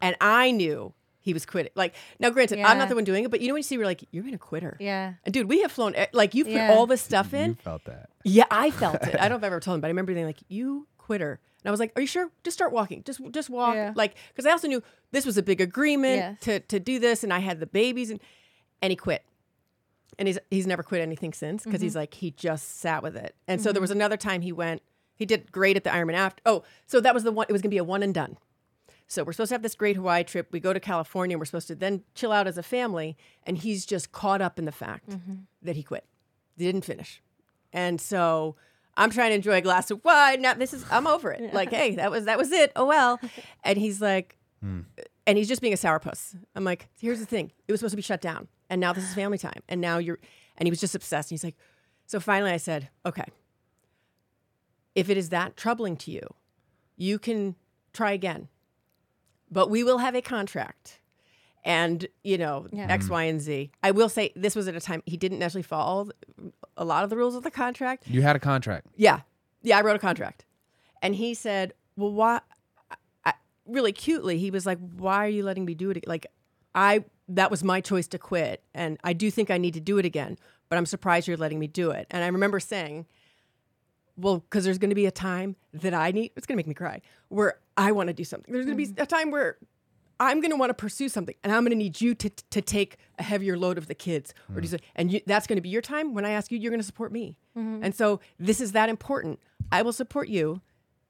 [0.00, 0.92] And I knew
[1.22, 1.72] he was quitting.
[1.74, 3.78] Like now, granted, I'm not the one doing it, but you know when you see,
[3.78, 5.14] we're like, "You're in a quitter." yeah.
[5.24, 6.72] And dude, we have flown like you put Yeah.
[6.74, 7.50] all this stuff in.
[7.50, 8.10] You felt that.
[8.24, 9.14] Yeah, I felt it.
[9.14, 11.40] I don't know if I ever told him, but I remember being like, "You quitter,"
[11.64, 12.30] and I was like, "Are you sure?
[12.44, 13.02] Just start walking.
[13.04, 13.92] Just just walk." Yeah.
[13.96, 16.36] Like because I also knew this was a big agreement Yes.
[16.42, 18.20] to to do this, and I had the babies, and
[18.82, 19.22] and he quit.
[20.18, 21.84] And he's he's never quit anything since because Mm-hmm.
[21.84, 23.34] he's like he just sat with it.
[23.48, 24.82] And so there was another time he went.
[25.16, 26.42] He did great at the Ironman after.
[26.44, 27.46] Oh, so that was the one.
[27.48, 28.36] It was gonna be a one and done.
[29.12, 30.48] So we're supposed to have this great Hawaii trip.
[30.52, 31.34] We go to California.
[31.34, 34.58] and We're supposed to then chill out as a family, and he's just caught up
[34.58, 35.34] in the fact Mm-hmm.
[35.62, 36.06] that he quit.
[36.56, 37.20] He didn't finish,
[37.72, 38.56] and so
[38.96, 40.40] I'm trying to enjoy a glass of wine.
[40.42, 41.52] Now this is I'm over it.
[41.52, 42.72] Like, hey, that was that was it.
[42.76, 43.20] Oh well.
[43.64, 46.34] And he's like, and he's just being a sourpuss.
[46.54, 47.52] I'm like, here's the thing.
[47.68, 49.98] It was supposed to be shut down, and now this is family time, and now
[49.98, 50.18] you're.
[50.56, 51.30] And he was just obsessed.
[51.30, 51.56] And he's like,
[52.06, 53.24] so finally, I said, okay.
[54.94, 56.22] If it is that troubling to you,
[56.96, 57.56] you can
[57.94, 58.48] try again,
[59.52, 60.98] but we will have a contract.
[61.64, 62.86] And you know Yeah.
[62.88, 63.70] X, Y, and Z.
[63.84, 66.10] I will say this was at a time he didn't necessarily follow
[66.76, 68.08] a lot of the rules of the contract.
[68.08, 68.88] You had a contract.
[68.96, 69.20] Yeah.
[69.62, 70.44] Yeah, I wrote a contract.
[71.02, 72.40] And he said, Well, why?
[73.24, 73.34] I,
[73.64, 76.04] really cutely, he was like, Why are you letting me do it?
[76.08, 76.26] Like,
[76.74, 78.62] I, that was my choice to quit.
[78.74, 80.38] And I do think I need to do it again,
[80.68, 82.08] but I'm surprised you're letting me do it.
[82.10, 83.06] And I remember saying,
[84.16, 86.66] Well, because there's going to be a time that I need, it's going to make
[86.66, 88.52] me cry, where I want to do something.
[88.52, 89.02] There's going to be mm.
[89.02, 89.56] a time where
[90.20, 92.62] I'm going to want to pursue something, and I'm going to need you to, to
[92.62, 94.70] take a heavier load of the kids, or do mm.
[94.70, 96.14] so, and you, that's going to be your time.
[96.14, 97.82] When I ask you, you're going to support me, mm-hmm.
[97.82, 99.40] and so this is that important.
[99.70, 100.60] I will support you,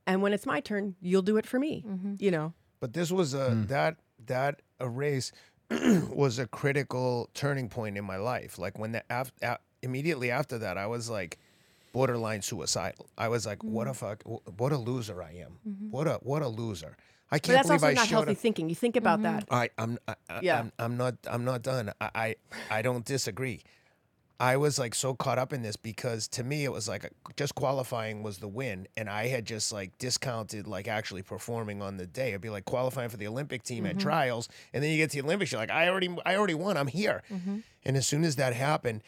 [0.07, 1.85] and when it's my turn, you'll do it for me.
[1.87, 2.15] Mm-hmm.
[2.21, 3.67] You know, But this was a Hmm.
[3.67, 3.97] that
[4.27, 5.33] that a race
[5.71, 8.59] was a critical turning point in my life.
[8.59, 11.39] Like when the af, a, immediately after that, I was like
[11.93, 13.09] borderline suicidal.
[13.17, 14.05] I was like, what Mm-hmm.
[14.05, 14.19] a mm.
[14.19, 15.59] fuck, what a loser I am.
[15.69, 15.91] Mm-hmm.
[15.91, 16.97] What a what a loser.
[17.31, 18.39] I can't that's believe also I not healthy up.
[18.39, 18.69] thinking.
[18.69, 19.49] You think about that.
[19.49, 19.55] Mm-hmm.
[19.55, 20.59] I, I'm, I, Yeah.
[20.59, 21.91] I'm, I'm not, I'm not done.
[21.99, 22.35] I, I,
[22.71, 23.63] I don't disagree.
[24.39, 27.55] I was like so caught up in this because to me it was like just
[27.55, 32.07] qualifying was the win, and I had just like discounted like actually performing on the
[32.07, 32.31] day.
[32.31, 34.01] It'd be like qualifying for the Olympic team at mm-hmm.
[34.01, 36.77] trials, and then you get to the Olympics, you're like, I already, I already won,
[36.77, 37.23] I'm here.
[37.85, 39.03] And as soon as that happened,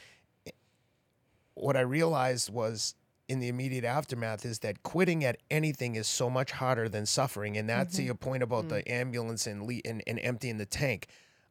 [1.54, 2.94] what I realized was
[3.28, 7.56] in the immediate aftermath is that quitting at anything is so much harder than suffering.
[7.56, 8.06] And that's to mm-hmm.
[8.06, 8.90] your point about the mm.
[8.90, 11.08] ambulance and, le- and and emptying the tank.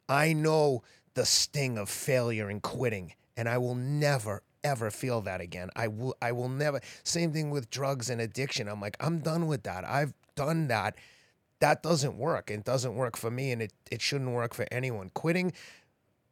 [0.07, 0.83] I know
[1.15, 5.69] the sting of failure and quitting, and I will never ever feel that again.
[5.75, 8.67] I will I will never same thing with drugs and addiction.
[8.67, 9.83] I'm like, I'm done with that.
[9.85, 10.95] I've done that.
[11.59, 12.51] That doesn't work.
[12.51, 15.11] It doesn't work for me and it, it shouldn't work for anyone.
[15.13, 15.53] Quitting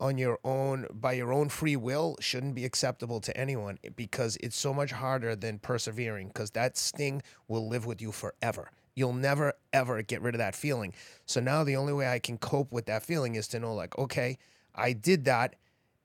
[0.01, 4.57] on your own by your own free will shouldn't be acceptable to anyone because it's
[4.57, 8.71] so much harder than persevering because that sting will live with you forever.
[8.95, 10.93] You'll never ever get rid of that feeling.
[11.27, 13.97] So now the only way i can cope with that feeling is to know like
[13.97, 14.39] okay
[14.75, 15.55] i did that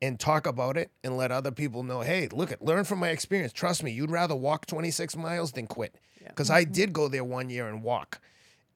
[0.02, 3.08] and talk about it and let other people know hey look at learn from my
[3.08, 3.52] experience.
[3.52, 5.96] Trust me you'd rather walk 26 miles than quit.
[6.28, 8.20] Because i did go there one year and walk.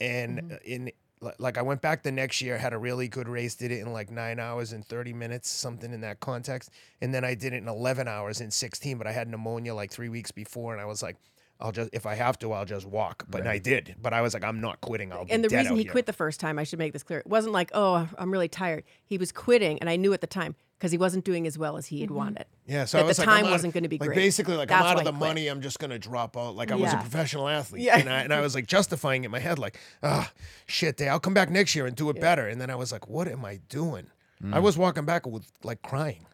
[0.01, 0.91] And uh, in
[1.39, 3.93] like I went back the next year, had a really good race, did it in
[3.93, 6.71] like nine hours and 30 minutes, something in that context.
[7.01, 9.91] And then I did it in 11 hours in 16, but I had pneumonia like
[9.91, 10.73] three weeks before.
[10.73, 11.17] And I was like,
[11.61, 13.25] I'll just, if I have to, I'll just walk.
[13.29, 13.97] But I did.
[14.01, 15.13] But I was like, I'm not quitting.
[15.13, 15.93] I'll be And the dead reason out he here.
[15.93, 17.19] quit the first time, I should make this clear.
[17.21, 18.85] It wasn't like, oh, I'm really tired.
[19.05, 21.77] He was quitting, and I knew at the time because he wasn't doing as well
[21.77, 22.47] as he had wanted.
[22.67, 24.17] Yeah, so that I was the like, time out- wasn't gonna be like great.
[24.17, 25.47] basically like That's I'm out of the money.
[25.49, 26.57] I'm just gonna drop out.
[26.57, 27.99] Like I was a professional athlete, Yeah.
[27.99, 30.33] and I and I was like justifying it in my head, like, ah,
[30.67, 32.49] shit, day, I'll come back next year and do it better.
[32.49, 34.07] And then I was like, what am I doing?
[34.53, 36.25] I was walking back with like crying,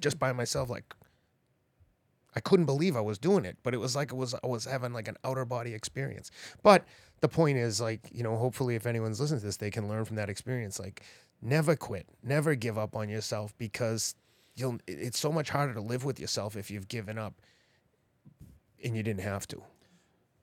[0.00, 0.92] just by myself, like.
[2.36, 4.66] I couldn't believe I was doing it, but it was like it was I was
[4.66, 6.30] having like an outer body experience.
[6.62, 6.84] But
[7.20, 10.04] the point is like, you know, hopefully if anyone's listening to this, they can learn
[10.04, 10.78] from that experience.
[10.78, 11.02] Like
[11.40, 14.14] never quit, never give up on yourself because
[14.54, 17.40] you'll it's so much harder to live with yourself if you've given up
[18.84, 19.62] and you didn't have to.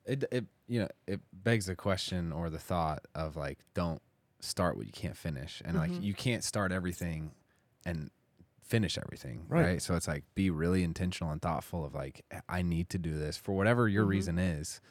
[0.06, 4.02] it it you know it begs the question or the thought of like don't
[4.40, 6.04] start what you can't finish and like mm-hmm.
[6.04, 7.32] you can't start everything
[7.86, 8.10] and
[8.74, 9.66] finish everything Right.
[9.66, 9.82] right.
[9.84, 13.38] so it's like be really intentional and thoughtful of like i need to do this
[13.38, 14.10] for whatever your mm-hmm.
[14.10, 14.82] reason is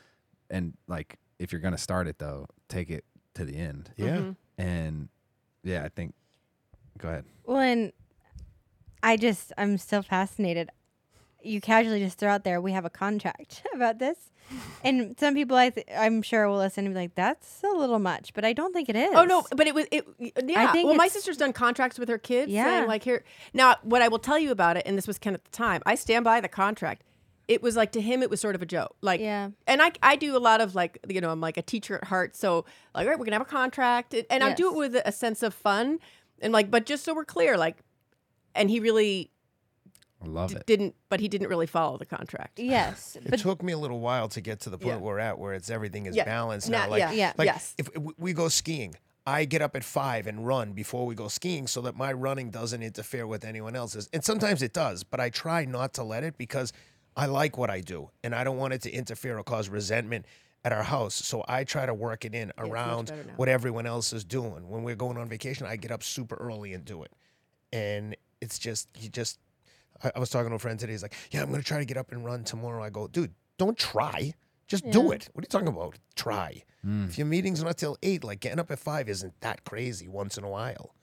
[0.51, 3.05] and like if you're gonna start it though take it
[3.35, 4.19] to the end Yeah.
[4.19, 4.63] Mm-hmm.
[4.63, 5.09] and
[5.65, 6.15] yeah i think
[6.97, 7.93] go ahead Well, and
[9.03, 10.71] I just, I'm still fascinated.
[11.45, 14.17] You casually just throw out there, we have a contract about this.
[14.85, 18.01] And some people, I th- I'm sure, will listen and be like, that's a little
[18.01, 19.11] much, but I don't think it is.
[19.15, 20.07] Oh no, but it was it.
[20.19, 22.51] Yeah, think well, my sister's done contracts with her kids.
[22.51, 22.85] Yeah.
[22.87, 23.25] like here
[23.55, 23.77] now.
[23.83, 25.81] What I will tell you about it, and this was Ken at the time.
[25.87, 27.05] I stand by the contract.
[27.49, 28.95] It was like to him, it was sort of a joke.
[29.01, 29.51] Like, Yeah.
[29.67, 32.05] And I I do a lot of like you know I'm like a teacher at
[32.05, 32.65] heart, so
[32.95, 35.13] like all right, we're gonna have a contract, and, and I do it with a
[35.13, 35.99] sense of fun,
[36.41, 37.79] and like but just so we're clear, like,
[38.55, 39.31] and he really
[40.23, 42.59] i love d- it didn't, but he didn't really follow the contract.
[42.59, 43.17] Yes.
[43.25, 45.01] It took me a little while to get to the point Yeah.
[45.03, 46.25] we're at where it's everything is Yeah.
[46.25, 46.91] balanced Nah, now.
[46.91, 47.13] Like, yeah.
[47.13, 47.33] Yeah.
[47.37, 47.75] like Yes.
[47.79, 48.95] if we go skiing,
[49.27, 52.51] I get up at five and run before we go skiing so that my running
[52.51, 54.09] doesn't interfere with anyone else's.
[54.13, 56.73] And sometimes it does, but I try not to let it because
[57.17, 60.27] I like what I do and I don't want it to interfere or cause resentment
[60.65, 61.15] at our house.
[61.15, 64.69] So I try to work it in much around what everyone else is doing.
[64.69, 67.13] When we're going on vacation, I get up super early and do it.
[67.73, 69.39] And it's just, you just,
[70.05, 70.93] I, I was talking to a friend today.
[70.93, 72.83] He's like, Yeah, I'm going to try to get up and run tomorrow.
[72.83, 74.35] I go, Dude, don't try.
[74.69, 75.29] Just do it.
[75.33, 75.99] What are you talking about?
[76.15, 76.63] Try.
[76.85, 80.09] If your meeting's are not till eight, like getting up at five isn't that crazy
[80.09, 80.95] once in a while.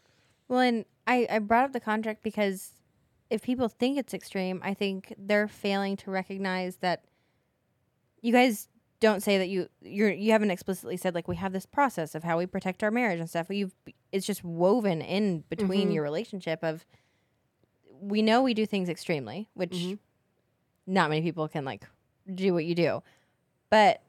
[0.50, 2.72] Well, and I, I brought up the contract because
[3.30, 7.06] if people think it's extreme, I think they're failing to recognize that
[8.22, 8.68] you guys
[9.00, 12.24] don't say that you you're you haven't explicitly said like we have this process of
[12.24, 13.47] how we protect our marriage and stuff.
[13.50, 13.74] You've
[14.12, 15.93] it's just woven in between Mhm.
[15.93, 16.86] your relationship of
[18.02, 20.00] we know we do things extremely, which Mhm.
[20.88, 21.86] not many people can like
[22.34, 23.04] do what you do.
[23.70, 24.01] But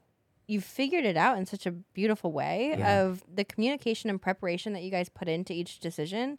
[0.47, 3.01] you've figured it out in such a beautiful way Yeah.
[3.03, 6.37] of the communication and preparation that you guys put into each decision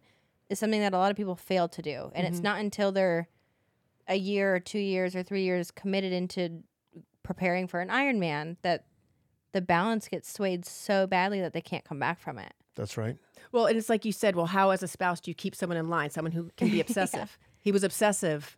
[0.48, 2.10] is something that a lot of people fail to do.
[2.14, 2.44] And it's Mhm.
[2.44, 3.28] not until they're
[4.08, 6.62] a year or two years or three years committed into
[7.22, 8.84] preparing for an Ironman that
[9.52, 12.52] the balance gets swayed so badly that they can't come back from it.
[12.74, 13.16] That's right.
[13.52, 15.76] Well, and it's like you said, well, how as a spouse do you keep someone
[15.76, 17.38] in line, someone who can be obsessive?
[17.60, 18.56] He was obsessive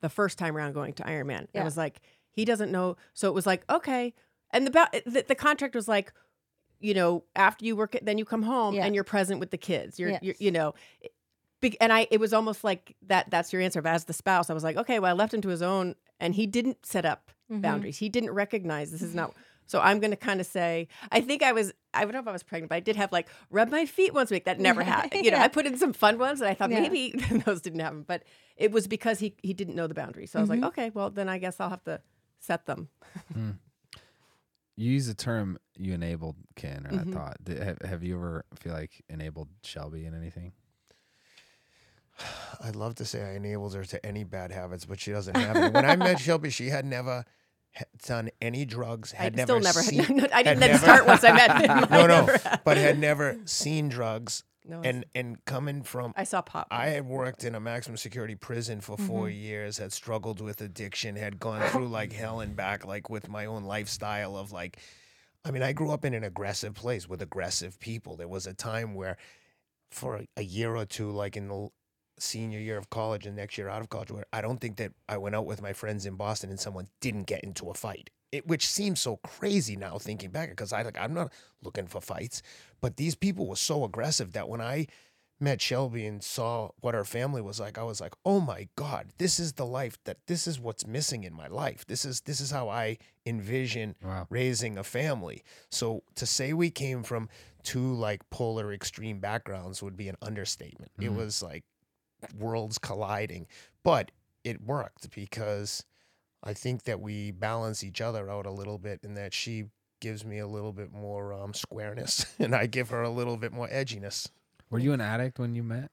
[0.00, 1.42] the first time around going to Ironman.
[1.44, 1.64] It Yeah.
[1.64, 2.00] was like,
[2.32, 2.96] he doesn't know.
[3.14, 4.12] So it was like, okay.
[4.50, 6.12] And the, the, the contract was like,
[6.80, 8.84] you know, after you work it, then you come home Yeah.
[8.84, 9.98] and you're present with the kids.
[9.98, 10.74] You're, you're you know,
[11.80, 13.80] and I, it was almost like that, that's your answer.
[13.80, 15.94] But as the spouse, I was like, okay, well, I left him to his own
[16.20, 17.62] and he didn't set up Mhm.
[17.62, 17.98] boundaries.
[17.98, 19.32] He didn't recognize this is not
[19.66, 22.28] So I'm going to kind of say, I think I was, I don't know if
[22.28, 24.44] I was pregnant, but I did have like rub my feet once a week.
[24.44, 25.24] That never happened.
[25.24, 25.44] You know, Yeah.
[25.44, 26.80] I put in some fun ones and I thought Yeah.
[26.80, 27.12] maybe
[27.46, 28.22] those didn't happen, but
[28.56, 30.30] it was because he, he didn't know the boundaries.
[30.30, 32.00] So I was like, okay, well, then I guess I'll have to
[32.38, 32.88] set them.
[33.34, 37.08] You use the term you enabled Ken, or Mhm.
[37.08, 37.36] I thought.
[37.42, 40.52] Did, have, have you ever feel like enabled Shelby in anything?
[42.62, 45.56] I'd love to say I enabled her to any bad habits, but she doesn't have
[45.56, 45.70] any.
[45.70, 47.24] When I met Shelby, she had never ha-
[48.06, 49.14] done any drugs.
[49.18, 50.00] I Had still never never, seen,
[50.32, 51.86] I didn't then never- start once I met him.
[51.90, 54.44] No, no, but had never seen drugs.
[54.68, 56.66] No, And and coming from I saw pop.
[56.72, 59.36] I had worked in a maximum security prison for 4 Mm-hmm.
[59.38, 63.46] years, had struggled with addiction, had gone through like hell and back, like with my
[63.46, 64.78] own lifestyle of like,
[65.44, 68.16] I mean, I grew up in an aggressive place with aggressive people.
[68.16, 69.16] There was a time where,
[69.92, 71.68] for a, a year or two, like in the
[72.18, 74.92] senior year of college and next year out of college, where I don't think that
[75.08, 78.10] I went out with my friends in Boston and someone didn't get into a fight.
[78.32, 81.32] It, which seems so crazy now thinking back because I like I'm not
[81.62, 82.42] looking for fights,
[82.80, 84.86] but these people were so aggressive that when I
[85.38, 89.12] met Shelby and saw what her family was like, I was like, "Oh my god,
[89.18, 91.86] this is the life that this is what's missing in my life.
[91.86, 94.26] This is this is how I envision Wow.
[94.30, 97.28] raising a family." So to say we came from
[97.62, 100.90] two like polar extreme backgrounds would be an understatement.
[100.98, 101.16] It Mhm.
[101.16, 101.64] was like
[102.38, 103.46] worlds colliding,
[103.82, 104.10] but
[104.44, 105.84] it worked because
[106.42, 109.64] I think that we balance each other out a little bit in that she
[110.00, 113.52] gives me a little bit more um, squareness and I give her a little bit
[113.52, 114.28] more edginess.
[114.70, 115.90] Were you an addict when you met?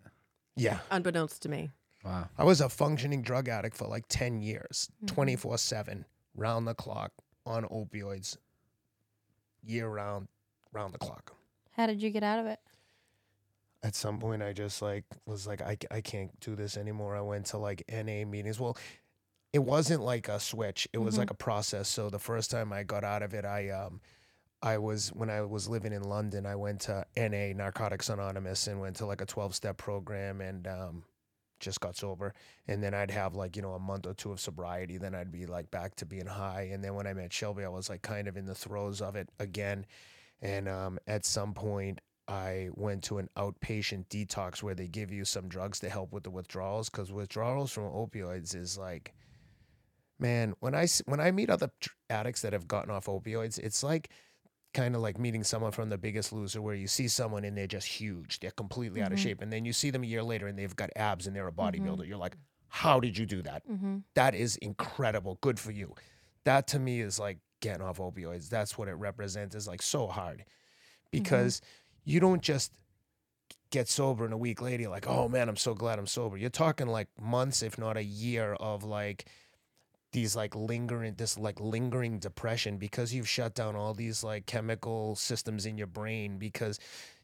[0.55, 0.79] Yeah.
[0.91, 1.71] unbeknownst to me.
[2.03, 2.27] Wow.
[2.37, 5.07] I was a functioning drug addict for like 10 years, Mhm.
[5.07, 6.05] 24 7,
[6.35, 7.11] round the clock,
[7.45, 8.37] on opioids,
[9.63, 10.27] year round,
[10.71, 11.33] round the clock.
[11.71, 12.59] How did you get out of it?
[13.84, 17.15] At some point, I just like was like, I, I can't do this anymore.
[17.18, 18.60] I went to like NA meetings.
[18.60, 18.77] Well,
[19.51, 20.88] it wasn't like a switch.
[20.93, 21.19] It was Mhm.
[21.19, 21.89] like a process.
[21.89, 23.99] So the first time I got out of it, I um,
[24.61, 26.45] I was when I was living in London.
[26.45, 30.65] I went to NA Narcotics Anonymous and went to like a twelve step program and
[30.65, 31.03] um,
[31.60, 32.34] just got sober.
[32.68, 34.97] And then I'd have like you know a month or two of sobriety.
[34.97, 36.69] Then I'd be like back to being high.
[36.72, 39.18] And then when I met Shelby, I was like kind of in the throes of
[39.18, 39.85] it again.
[40.41, 45.25] And um, at some point, I went to an outpatient detox where they give you
[45.25, 49.13] some drugs to help with the withdrawals because withdrawals from opioids is like,
[50.19, 51.69] man, when I when I meet other
[52.09, 54.09] addicts that have gotten off opioids, it's like
[54.73, 57.67] kind of like meeting someone from The Biggest Loser where you see someone and they're
[57.67, 60.47] just huge, they're completely out of shape, and then you see them a year later
[60.47, 61.85] and they've got abs and they're a Mm-hmm.
[61.87, 62.07] bodybuilder.
[62.07, 62.35] You're like,
[62.69, 63.67] how did you do that?
[63.69, 63.97] Mm-hmm.
[64.15, 65.37] that is incredible.
[65.41, 65.93] Good for you.
[66.45, 68.49] That to me is like getting off opioids.
[68.49, 70.43] That's what it represents is like so hard
[71.11, 71.61] because
[72.03, 72.71] you don't just
[73.71, 76.38] get sober in a week later you're like, oh man, I'm so glad I'm sober.
[76.38, 79.25] You're talking like months, if not a year of like
[80.11, 85.15] these like lingering this like lingering depression because you've shut down all these like chemical
[85.15, 86.77] systems in your brain because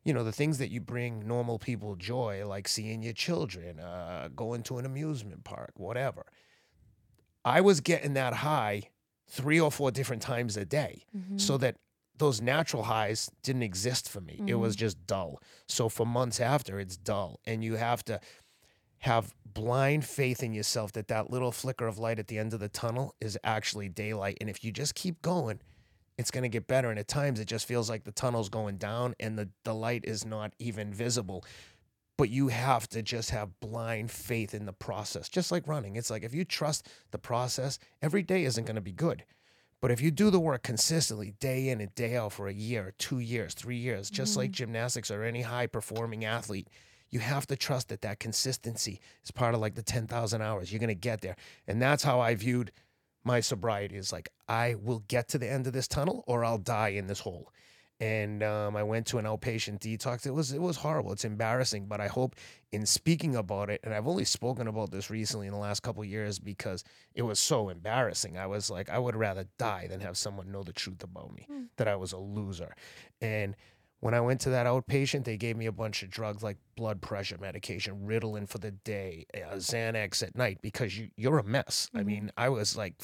[0.04, 4.28] you know the things that you bring normal people joy like seeing your children uh,
[4.36, 6.26] going to an amusement park whatever
[7.46, 8.82] i was getting that high
[9.28, 11.38] three or four different times a day Mm-hmm.
[11.38, 11.76] so that
[12.20, 14.42] those natural highs didn't exist for me.
[14.46, 14.82] It was mm-hmm.
[14.82, 15.42] just dull.
[15.68, 18.20] So for months after, it's dull, and you have to
[19.00, 22.60] have blind faith in yourself that that little flicker of light at the end of
[22.60, 24.38] the tunnel is actually daylight.
[24.42, 25.60] And if you just keep going,
[26.18, 26.90] it's going to get better.
[26.90, 30.04] And at times, it just feels like the tunnel's going down and the, the light
[30.06, 31.46] is not even visible.
[32.18, 35.96] But you have to just have blind faith in the process, just like running.
[35.96, 39.24] It's like if you trust the process, every day isn't going to be good.
[39.82, 42.94] But if you do the work consistently, day in and day out for a year,
[42.98, 44.56] two years, three years, just like mm-hmm.
[44.56, 46.68] gymnastics or any high performing athlete,
[47.10, 50.72] you have to trust that that consistency is part of like the 10,000 hours.
[50.72, 51.38] You're going to get there.
[51.68, 52.72] And that's how I viewed
[53.24, 56.58] my sobriety is like, I will get to the end of this tunnel or I'll
[56.58, 57.52] die in this hole.
[58.02, 60.26] And um, I went to an outpatient detox.
[60.26, 61.12] It was it was horrible.
[61.12, 62.36] It's embarrassing, but I hope
[62.72, 66.02] in speaking about it, and I've only spoken about this recently in the last couple
[66.04, 68.38] of years because it was so embarrassing.
[68.38, 71.46] I was like, I would rather die than have someone know the truth about me
[71.76, 72.74] that I was a loser.
[73.22, 73.56] And
[74.02, 77.02] when I went to that outpatient, they gave me a bunch of drugs like blood
[77.02, 81.90] pressure medication, Ritalin for the day, uh, Xanax at night because you you're a mess.
[81.94, 82.96] I mean, I was like,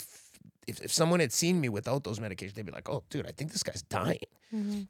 [0.68, 3.32] if if someone had seen me without those medications, they'd be like, "Oh, dude, I
[3.32, 4.20] think this guy's dying."
[4.54, 4.82] Mm-hmm.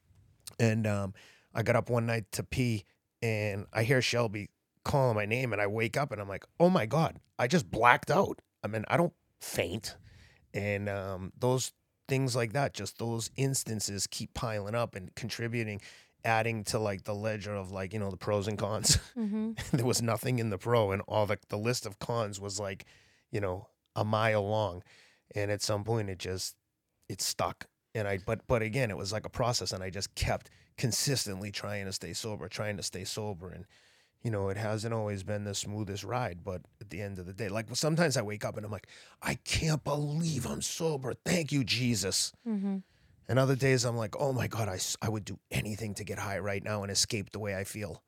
[0.59, 1.13] And um,
[1.53, 2.85] I got up one night to pee,
[3.21, 4.49] and I hear Shelby
[4.83, 7.69] calling my name, and I wake up, and I'm like, "Oh my god, I just
[7.69, 9.97] blacked out." I mean, I don't faint,
[10.53, 11.71] and um, those
[12.07, 15.81] things like that, just those instances, keep piling up and contributing,
[16.23, 18.97] adding to like the ledger of like you know the pros and cons.
[19.15, 19.77] Mm-hmm.
[19.77, 22.85] there was nothing in the pro, and all the the list of cons was like,
[23.31, 24.83] you know, a mile long,
[25.33, 26.55] and at some point it just
[27.09, 30.13] it stuck and I but but again, it was like a process, and I just
[30.15, 33.65] kept consistently trying to stay sober, trying to stay sober, and
[34.21, 37.33] you know, it hasn't always been the smoothest ride, but at the end of the
[37.33, 38.87] day, like sometimes I wake up and I'm like,
[39.21, 41.13] I can't believe I'm sober.
[41.13, 42.33] Thank you, Jesus.
[42.47, 42.77] Mm-hmm.
[43.29, 46.17] And other days I'm like, oh my God, I, I would do anything to get
[46.17, 48.01] high right now and escape the way I feel.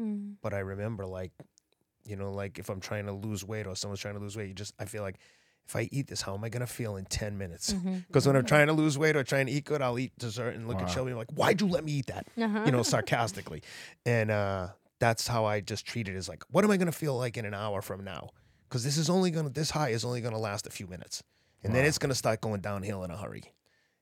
[0.00, 0.34] Mm.
[0.42, 1.30] But I remember, like,
[2.04, 4.48] you know, like if I'm trying to lose weight or someone's trying to lose weight,
[4.48, 5.20] you just, I feel like
[5.70, 7.72] if I eat this, how am I going to feel in 10 minutes?
[7.72, 7.98] Mm-hmm.
[8.08, 10.56] Because when I'm trying to lose weight or trying to eat good, I'll eat dessert
[10.56, 10.88] and look at Wow.
[10.88, 12.26] Shelby like, why'd you let me eat that?
[12.36, 12.62] Uh-huh.
[12.66, 13.62] You know, sarcastically.
[14.04, 14.68] And uh,
[14.98, 17.36] that's how I just treat it as like, what am I going to feel like
[17.36, 18.30] in an hour from now?
[18.68, 20.88] Because this is only going to, this high is only going to last a few
[20.88, 21.22] minutes.
[21.62, 23.44] And then it's going to start going downhill in a hurry.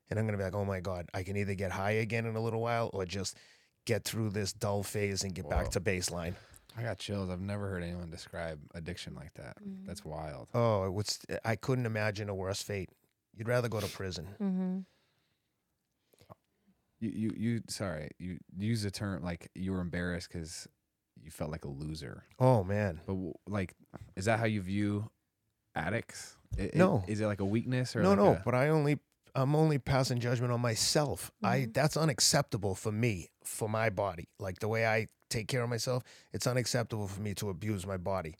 [0.08, 2.24] And I'm going to be like, oh my God, I can either get high again
[2.24, 3.36] in a little while or just
[3.84, 5.50] get through this dull phase and get Whoa.
[5.50, 6.34] back to baseline.
[6.78, 7.28] I got chills.
[7.28, 9.56] I've never heard anyone describe addiction like that.
[9.62, 9.84] Mm.
[9.86, 10.48] That's wild.
[10.54, 12.90] Oh, it was, I couldn't imagine a worse fate.
[13.34, 14.28] You'd rather go to prison.
[14.40, 14.78] Mm-hmm.
[17.00, 18.10] You you you sorry.
[18.18, 20.66] You use the term like you were embarrassed because
[21.22, 22.24] you felt like a loser.
[22.40, 23.00] Oh man.
[23.06, 23.74] But like,
[24.16, 25.08] is that how you view
[25.76, 26.36] addicts?
[26.58, 27.04] I- i- No.
[27.06, 28.98] Is it like a weakness or no, like no, a- but I only
[29.34, 31.30] I'm only passing judgment on myself.
[31.42, 31.74] I Mhm.
[31.74, 34.28] that's unacceptable for me, for my body.
[34.40, 36.02] Like the way I take care of myself,
[36.32, 38.36] it's unacceptable for me to abuse my body.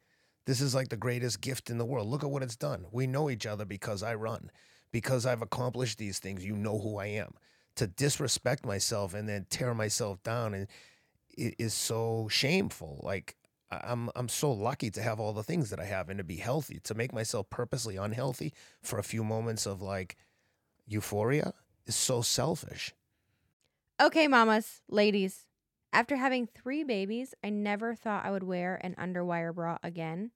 [0.46, 2.08] This is like the greatest gift in the world.
[2.08, 2.86] Look at what it's done.
[2.90, 4.50] We know each other because I run.
[4.90, 7.34] Because I've accomplished these things, you know who I am.
[7.76, 10.66] To disrespect myself and then tear myself down and
[11.36, 13.00] it is so shameful.
[13.02, 13.36] Like
[13.70, 16.36] I'm I'm so lucky to have all the things that I have and to be
[16.36, 16.80] healthy.
[16.84, 20.16] To make myself purposely unhealthy for a few moments of like
[20.86, 21.52] euphoria
[21.86, 22.94] is so selfish.
[24.00, 25.47] Okay, mamas, ladies.
[25.92, 30.32] After having three babies, I never thought I would wear an underwire bra again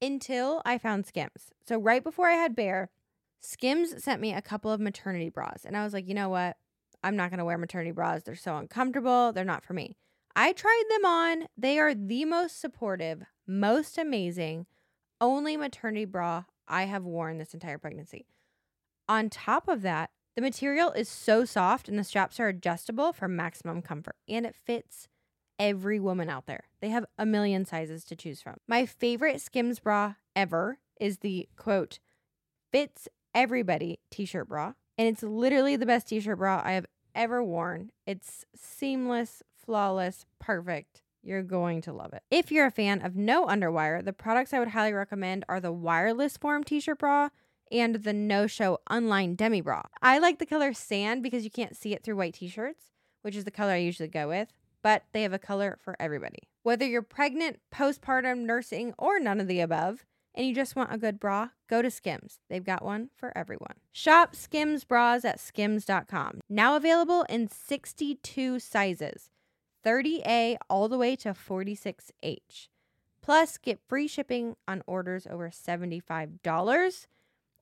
[0.00, 1.52] until I found Skims.
[1.66, 2.90] So, right before I had Bear,
[3.40, 5.64] Skims sent me a couple of maternity bras.
[5.64, 6.56] And I was like, you know what?
[7.04, 8.22] I'm not going to wear maternity bras.
[8.22, 9.32] They're so uncomfortable.
[9.32, 9.96] They're not for me.
[10.34, 11.46] I tried them on.
[11.56, 14.66] They are the most supportive, most amazing,
[15.20, 18.26] only maternity bra I have worn this entire pregnancy.
[19.08, 23.28] On top of that, the material is so soft and the straps are adjustable for
[23.28, 25.08] maximum comfort and it fits
[25.58, 26.64] every woman out there.
[26.80, 28.56] They have a million sizes to choose from.
[28.66, 31.98] My favorite Skims bra ever is the quote,
[32.70, 34.72] fits everybody t shirt bra.
[34.98, 37.90] And it's literally the best t shirt bra I have ever worn.
[38.06, 41.02] It's seamless, flawless, perfect.
[41.22, 42.22] You're going to love it.
[42.30, 45.72] If you're a fan of no underwire, the products I would highly recommend are the
[45.72, 47.28] wireless form t shirt bra
[47.72, 49.82] and the no show unlined demi bra.
[50.00, 52.90] I like the color sand because you can't see it through white t shirts,
[53.22, 56.48] which is the color I usually go with, but they have a color for everybody.
[56.62, 60.04] Whether you're pregnant, postpartum, nursing, or none of the above,
[60.34, 62.38] and you just want a good bra, go to Skims.
[62.48, 63.74] They've got one for everyone.
[63.90, 66.40] Shop Skims bras at skims.com.
[66.48, 69.30] Now available in 62 sizes
[69.84, 72.68] 30A all the way to 46H.
[73.20, 77.06] Plus, get free shipping on orders over $75.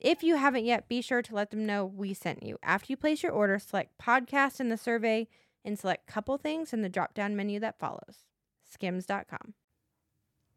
[0.01, 2.59] If you haven't yet, be sure to let them know we sent you.
[2.63, 5.29] After you place your order, select podcast in the survey
[5.65, 8.25] and select couple things in the drop down menu that follows.
[8.69, 9.55] Skims.com.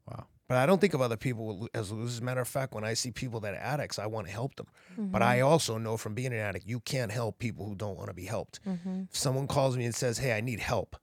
[0.09, 0.25] wow.
[0.47, 2.15] But I don't think of other people as losers.
[2.15, 4.33] As a matter of fact, when I see people that are addicts, I want to
[4.33, 4.67] help them.
[4.97, 5.47] But I Mm-hmm.
[5.47, 8.25] also know from being an addict, you can't help people who don't want to be
[8.25, 8.59] helped.
[8.65, 9.07] Mhm.
[9.09, 10.95] If someone calls me and says, Hey, I need help,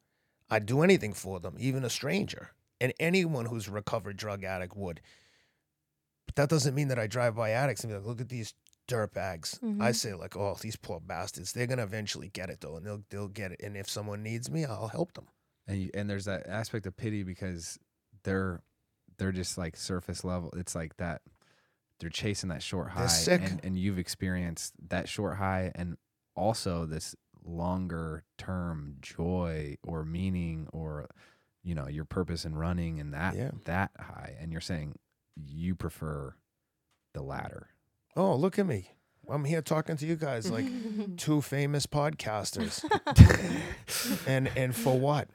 [0.51, 2.51] I'd do anything for them, even a stranger.
[2.81, 5.01] And anyone who's a recovered drug addict would.
[6.31, 8.55] But that doesn't mean that I drive by addicts and be like, Look at these
[8.87, 9.59] dirt bags.
[9.63, 9.93] I mm-hmm.
[9.93, 11.53] say, like, oh, these poor bastards.
[11.53, 13.61] They're gonna eventually get it though, and they'll they'll get it.
[13.65, 15.27] And if someone needs me, I'll help them.
[15.67, 17.81] And you, and there's that aspect of pity because
[18.23, 18.63] they're
[19.19, 20.53] they're just like surface level.
[20.57, 21.23] It's like that
[21.99, 23.43] they're chasing that short high, sick.
[23.43, 25.97] and and you've experienced that short high, and
[26.37, 31.09] also this longer term joy or meaning or
[31.65, 33.51] you know your purpose in running and that Yeah.
[33.65, 34.95] that high, and you're saying
[35.47, 36.35] you prefer
[37.13, 37.69] the latter.
[38.17, 38.91] Oh, look at me.
[39.29, 40.67] I'm here talking to you guys like
[41.17, 42.85] two famous podcasters.
[44.27, 45.29] and and for what?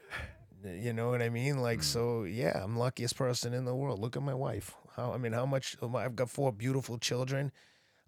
[0.64, 1.60] You know what I mean?
[1.62, 1.84] Like Mm.
[1.84, 4.00] so yeah, I'm luckiest person in the world.
[4.00, 4.74] Look at my wife.
[4.96, 7.52] How I mean, how much I've got four beautiful children.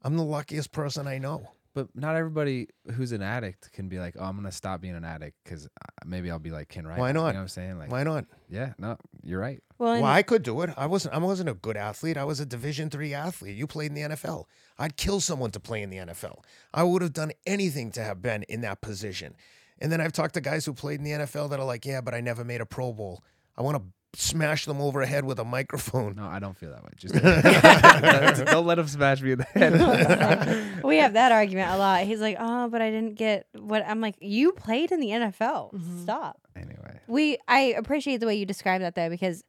[0.03, 1.51] I'm the luckiest person I know.
[1.77, 5.05] But not everybody who's an addict can be like, oh, I'm gonna stop being an
[5.05, 5.69] addict because uh,
[6.07, 6.99] maybe I'll be like Ken Rideout.
[6.99, 7.27] Why not?
[7.27, 7.77] You know what I'm saying?
[7.77, 8.25] Like, Why not?
[8.49, 9.61] yeah, no, you're right.
[9.77, 10.71] Well, Well, I could do it.
[10.75, 11.13] I wasn't.
[11.13, 12.17] I wasn't a good athlete.
[12.17, 13.55] I was a Division three athlete.
[13.55, 14.45] You played in the NFL.
[14.79, 16.39] I'd kill someone to play in the NFL.
[16.73, 19.35] I would have done anything to have been in that position.
[19.77, 22.01] And then I've talked to guys who played in the NFL that are like, "Yeah,
[22.01, 23.23] but I never made a Pro Bowl.
[23.55, 23.83] I want to
[24.19, 26.15] smash them over the head with a microphone.
[26.15, 26.89] No, I don't feel that way.
[26.95, 27.14] Just
[28.52, 30.84] don't let him smash me in the head.
[30.84, 32.03] we have that argument a lot.
[32.03, 35.73] He's like, "Oh, but I didn't get what." I'm like, "You played in the NFL.
[35.73, 36.03] Mm-hmm.
[36.03, 39.44] Stop." anyway, We I appreciate the way you describe that though because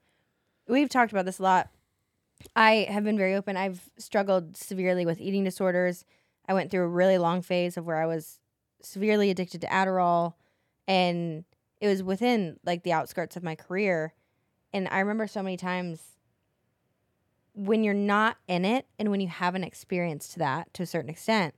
[0.68, 1.70] we've talked about this a lot.
[2.54, 3.56] I have been very open.
[3.56, 6.04] I've struggled severely with eating disorders.
[6.46, 8.38] I went through a really long phase of where I was
[8.82, 10.34] severely addicted to Adderall
[10.86, 11.44] and
[11.80, 14.14] it was within like the outskirts of my career.
[14.72, 16.00] And I remember so many times
[17.54, 21.54] when you're not in it and when you haven't experienced that to a certain extent,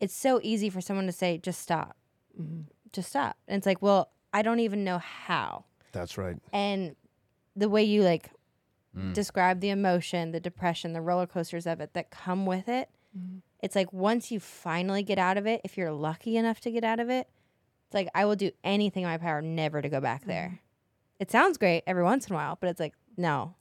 [0.00, 1.96] it's so easy for someone to say, just stop.
[2.40, 2.62] Mm-hmm.
[2.92, 3.36] Just stop.
[3.48, 6.36] And it's like, well, I don't even know how That's right.
[6.52, 6.94] and
[7.56, 8.30] the way you like
[8.96, 9.14] Mm.
[9.14, 12.88] describe the emotion, the depression, the roller coasters of it that come with it.
[13.16, 13.38] Mm-hmm.
[13.60, 16.82] It's like once you finally get out of it, if you're lucky enough to get
[16.82, 17.28] out of it,
[17.86, 20.30] it's like I will do anything in my power never to go back mm-hmm.
[20.30, 20.60] there.
[21.20, 23.54] It sounds great every once in a while, but it's like no.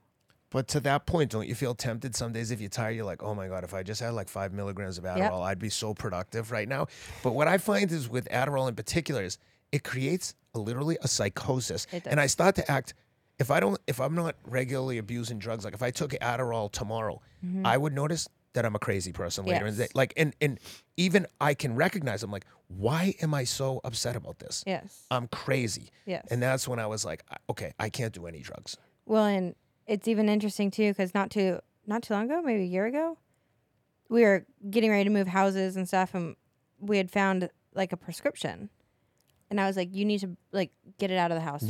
[0.49, 2.95] But to that point, don't you feel tempted some days if you're tired?
[2.95, 5.60] You're like, oh my God, if I just had like five milligrams of Adderall, I'd
[5.60, 6.88] be so productive right now.
[7.22, 9.38] But what I find is with Adderall in particular is
[9.72, 11.86] it creates a, literally a psychosis.
[12.06, 12.95] And I start to act,
[13.38, 17.22] if I don't, if I'm not regularly abusing drugs, like if I took Adderall tomorrow,
[17.45, 17.64] mm-hmm.
[17.64, 19.90] I would notice that I'm a crazy person later in the day.
[19.94, 20.60] Like, and, and
[20.98, 24.64] even I can recognize, I'm like, why am I so upset about this?
[24.66, 25.06] Yes.
[25.10, 25.90] I'm crazy.
[26.06, 26.28] Yes.
[26.30, 28.78] And that's when I was like, okay, I can't do any drugs.
[29.06, 29.56] Well, and
[29.88, 33.18] it's even interesting too because not too not too long ago, maybe a year ago,
[34.08, 36.36] we were getting ready to move houses and stuff, and
[36.80, 38.70] we had found like a prescription,
[39.50, 41.64] and I was like, "You need to like get it out of the house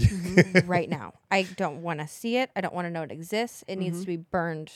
[0.66, 1.14] right now.
[1.32, 2.52] I don't want to see it.
[2.58, 3.64] I don't want to know it exists.
[3.68, 4.02] It needs mm-hmm.
[4.02, 4.72] to be burned."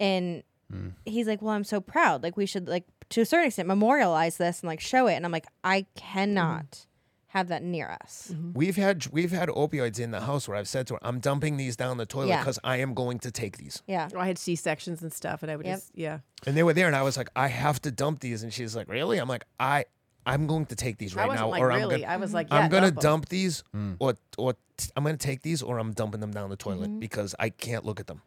[0.00, 0.42] And
[0.72, 0.92] mm.
[1.04, 2.22] he's like, "Well, I'm so proud.
[2.22, 5.24] Like we should like to a certain extent memorialize this and like show it." And
[5.24, 6.88] I'm like, "I cannot." Mm-hmm.
[7.28, 8.30] Have that near us.
[8.32, 8.52] Mm-hmm.
[8.52, 11.56] We've had we've had opioids in the house where I've said to her, "I'm dumping
[11.56, 12.38] these down the toilet Yeah.
[12.38, 14.08] because I am going to take these." Yeah.
[14.14, 15.76] Oh, I had C sections and stuff, and I would Yep.
[15.78, 16.18] just yeah.
[16.46, 18.76] And they were there, and I was like, "I have to dump these," and she's
[18.76, 19.86] like, "Really?" I'm like, "I
[20.24, 22.00] I'm going to take these I right wasn't now, like or I'm really.
[22.02, 23.02] gonna I was like, I'm gonna dump 'em.
[23.02, 23.96] dump these, mm.
[23.98, 27.00] or or t- I'm gonna take these, or I'm dumping them down the toilet mm-hmm.
[27.00, 28.22] because I can't look at them.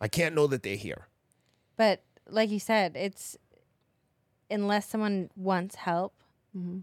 [0.00, 1.08] I can't know that they're here.
[1.76, 3.36] But like you said, it's
[4.52, 6.14] unless someone wants help,
[6.56, 6.80] mm-hmm.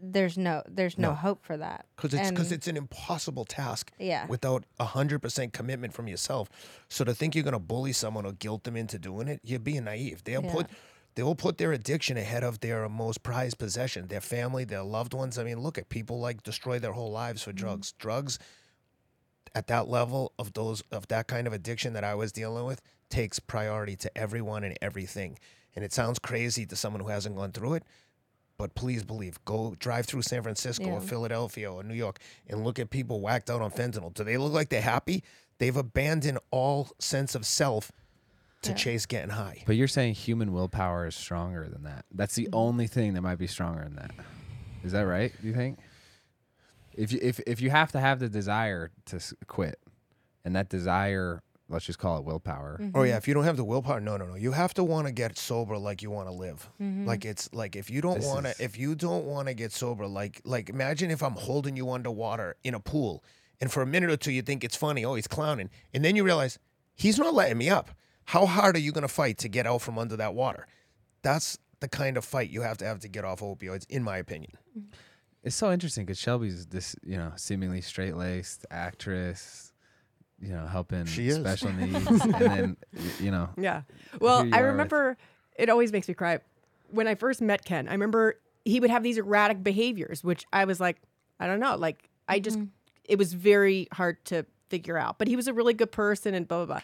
[0.00, 1.14] there's no there's no, No.
[1.14, 1.86] hope for that.
[1.96, 4.26] because it's because it's an impossible task Yeah.
[4.26, 6.48] without hundred percent commitment from yourself.
[6.88, 9.84] So to think you're gonna bully someone or guilt them into doing it, you're being
[9.84, 10.24] naive.
[10.24, 10.52] They'll Yeah.
[10.52, 10.66] put
[11.14, 15.12] they will put their addiction ahead of their most prized possession, their family, their loved
[15.12, 15.36] ones.
[15.38, 17.58] I mean, look at people like destroy their whole lives for mm-hmm.
[17.58, 17.92] drugs.
[17.92, 18.38] Drugs
[19.54, 22.80] at that level of those of that kind of addiction that I was dealing with
[23.10, 25.38] takes priority to everyone and everything.
[25.74, 27.84] And it sounds crazy to someone who hasn't gone through it,
[28.58, 32.78] but please believe, go drive through San Francisco or Philadelphia or New York and look
[32.78, 34.12] at people whacked out on fentanyl.
[34.12, 35.24] Do they look like they're happy?
[35.58, 37.90] They've abandoned all sense of self
[38.62, 38.76] to Yeah.
[38.76, 39.62] chase getting high.
[39.66, 42.04] but you're saying human willpower is stronger than that.
[42.12, 42.54] That's the mm-hmm.
[42.54, 44.12] only thing that might be stronger than that.
[44.84, 45.32] Is that right?
[45.40, 45.78] Do you think?
[46.92, 49.80] If you if if you have to have the desire to quit,
[50.44, 52.78] and that desire, let's just call it willpower.
[52.80, 52.96] Mm-hmm.
[52.96, 54.34] Oh yeah, if you don't have the willpower, no, no, no.
[54.34, 56.68] You have to want to get sober like you want to live.
[56.80, 57.06] Mm-hmm.
[57.06, 59.54] Like it's like if you don't This want is- to, if you don't want to
[59.54, 63.24] get sober, like like imagine if I'm holding you underwater in a pool,
[63.60, 66.16] and for a minute or two you think it's funny, oh he's clowning, and then
[66.16, 66.58] you realize
[66.94, 67.90] he's not letting me up.
[68.26, 70.66] How hard are you gonna fight to get out from under that water?
[71.22, 74.16] That's the kind of fight you have to have to get off opioids, in my
[74.18, 74.52] opinion.
[74.78, 74.88] Mm-hmm.
[75.44, 79.71] It's so interesting because Shelby's this, you know, seemingly straight laced actress,
[80.42, 81.36] you know, helping She is.
[81.36, 82.76] special needs, and then
[83.20, 83.82] you know, Yeah.
[84.20, 85.16] Well, I are with- remember
[85.56, 86.40] it always makes me cry.
[86.90, 90.64] When I first met Ken, I remember he would have these erratic behaviors, which I
[90.64, 91.00] was like,
[91.40, 91.76] I don't know.
[91.76, 92.66] Like, I just, mm-hmm.
[93.04, 95.18] it was very hard to figure out.
[95.18, 96.82] But he was a really good person and blah, blah, blah.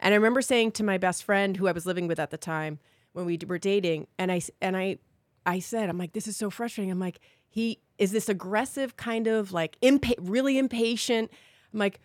[0.00, 2.36] And I remember saying to my best friend who I was living with at the
[2.36, 2.78] time
[3.12, 4.98] when we were dating, and I and I,
[5.46, 6.90] I said, I'm like, this is so frustrating.
[6.90, 7.18] I'm like,
[7.48, 11.30] he is this aggressive kind of like impa- really impatient.
[11.72, 12.00] I'm like,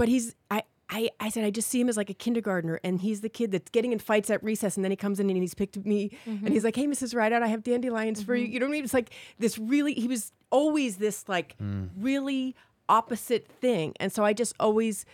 [0.00, 3.02] but he's I, I I said I just see him as like a kindergartner and
[3.02, 5.38] he's the kid that's getting in fights at recess and then he comes in and
[5.38, 6.64] he's picked me and he's mm-hmm.
[6.64, 7.14] like, Hey Mrs.
[7.14, 8.46] Rideout, I have dandelions for you.
[8.46, 8.52] Mm-hmm.
[8.54, 8.84] You know what I mean?
[8.84, 11.88] It's like this really he was always this like hmm.
[11.98, 12.56] really
[12.88, 13.92] opposite thing.
[14.00, 15.04] And so I just always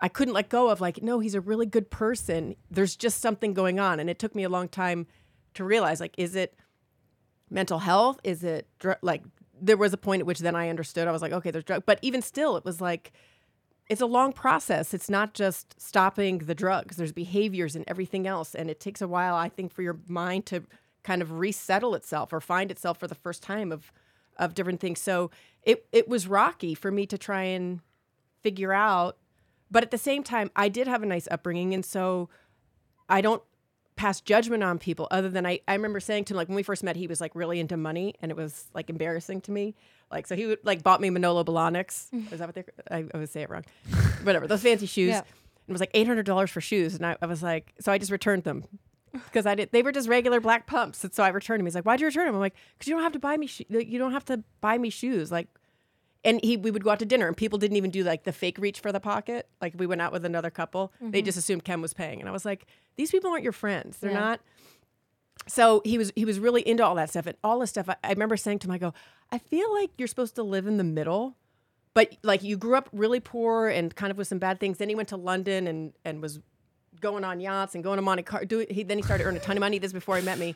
[0.00, 2.56] I couldn't let go of like, no, he's a really good person.
[2.70, 4.00] There's just something going on.
[4.00, 5.06] And it took me a long time
[5.52, 6.56] to realize like, is it
[7.50, 8.18] mental health?
[8.24, 9.22] Is it dr- like
[9.60, 11.06] there was a point at which then I understood.
[11.06, 13.12] I was like, okay, there's drug, but even still, it was like
[13.90, 14.94] it's a long process.
[14.94, 16.96] It's not just stopping the drugs.
[16.96, 20.46] There's behaviors and everything else, and it takes a while, I think, for your mind
[20.46, 20.62] to
[21.02, 23.92] kind of resettle itself or find itself for the first time of
[24.38, 25.00] of different things.
[25.00, 25.30] So
[25.62, 27.80] it it was rocky for me to try and
[28.42, 29.18] figure out
[29.70, 32.28] but at the same time, I did have a nice upbringing, and so
[33.08, 33.42] I don't
[34.00, 35.06] pass judgment on people.
[35.10, 37.20] Other than I, I remember saying to him like when we first met, he was
[37.20, 39.74] like really into money, and it was like embarrassing to me.
[40.10, 42.06] Like so, he would like bought me Manolo Blahniks.
[42.32, 42.64] Is that what they?
[42.90, 43.64] I, I would say it wrong.
[44.22, 45.10] Whatever those fancy shoes.
[45.10, 45.20] Yeah.
[45.68, 47.98] It was like eight hundred dollars for shoes, and I, I was like, so I
[47.98, 48.64] just returned them
[49.12, 49.70] because I did.
[49.70, 51.66] They were just regular black pumps, and so I returned them.
[51.66, 53.46] He's like, "Why'd you return them?" I'm like, "Cause you don't have to buy me.
[53.46, 55.48] Sho- you don't have to buy me shoes." Like,
[56.24, 58.32] and he we would go out to dinner, and people didn't even do like the
[58.32, 59.48] fake reach for the pocket.
[59.60, 61.38] Like we went out with another couple, they just mm-hmm.
[61.40, 62.66] assumed Ken was paying, and I was like,
[62.96, 63.98] "These people aren't your friends.
[63.98, 64.20] They're Yeah.
[64.20, 64.40] not."
[65.46, 67.88] So he was he was really into all that stuff, and all this stuff.
[67.88, 68.92] I, I remember saying to him, "I go,
[69.30, 71.36] I feel like you're supposed to live in the middle."
[71.92, 74.78] But like you grew up really poor and kind of with some bad things.
[74.78, 76.38] Then he went to London and and was
[77.00, 78.44] going on yachts and going to Monte Carlo.
[78.44, 79.78] Do, he, then he started earning a ton of money.
[79.78, 80.54] This before he met me,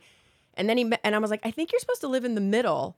[0.54, 2.34] and then he met, and I was like, I think you're supposed to live in
[2.34, 2.96] the middle.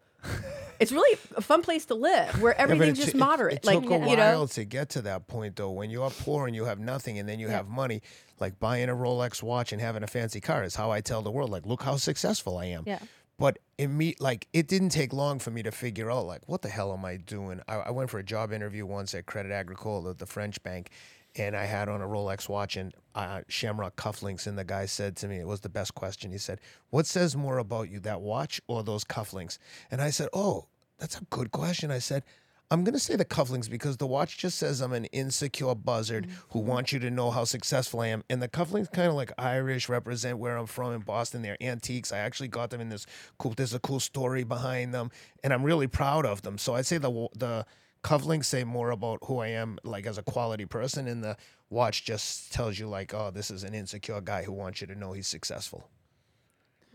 [0.81, 3.55] It's really a fun place to live where everything's it just t- it- moderate.
[3.55, 5.71] It, like took a you know, while to get to that point, though.
[5.71, 8.03] When you're poor and you have nothing, and then you have money,
[8.41, 11.31] like buying a Rolex watch and having a fancy car is how I tell the
[11.31, 12.85] world, like, look how successful I am.
[12.87, 12.99] Yeah.
[13.39, 16.63] But it me like it didn't take long for me to figure out like what
[16.63, 17.61] the hell am I doing?
[17.69, 20.89] I, I went for a job interview once at Credit Agricole at the French bank,
[21.35, 25.17] and I had on a Rolex watch and uh, Shamrock cufflinks, and the guy said
[25.17, 26.31] to me, it was the best question.
[26.31, 26.61] He said,
[26.91, 29.59] "What says more about you, that watch or those cufflinks?"
[29.91, 30.67] And I said, "Oh,
[30.99, 32.23] that's a good question." I said.
[32.69, 36.59] I'm gonna say the cufflinks because the watch just says I'm an insecure buzzard who
[36.59, 39.89] wants you to know how successful I am, and the cufflinks kind of like Irish
[39.89, 41.43] represent where I'm from in Boston.
[41.43, 42.13] They're antiques.
[42.13, 43.07] I actually got them in this
[43.39, 43.55] cool.
[43.57, 45.13] There's a cool story behind them,
[45.45, 46.59] and I'm really proud of them.
[46.59, 47.67] So I'd say the the
[48.03, 51.37] cufflinks say more about who I am, like as a quality person, and the
[51.71, 54.95] watch just tells you like, oh, this is an insecure guy who wants you to
[54.95, 55.89] know he's successful.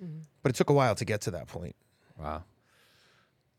[0.04, 0.20] Mm-hmm.
[0.42, 1.76] But it took a while to get to that point.
[2.18, 2.44] Wow.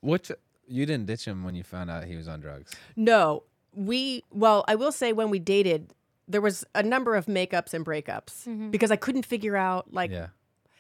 [0.01, 0.31] What
[0.67, 2.73] you didn't ditch him when you found out he was on drugs?
[2.97, 3.45] no,
[3.75, 5.93] we well, I will say when we dated,
[6.29, 8.71] there was a number of makeups and breakups mm-hmm.
[8.71, 10.29] because I couldn't figure out like yeah.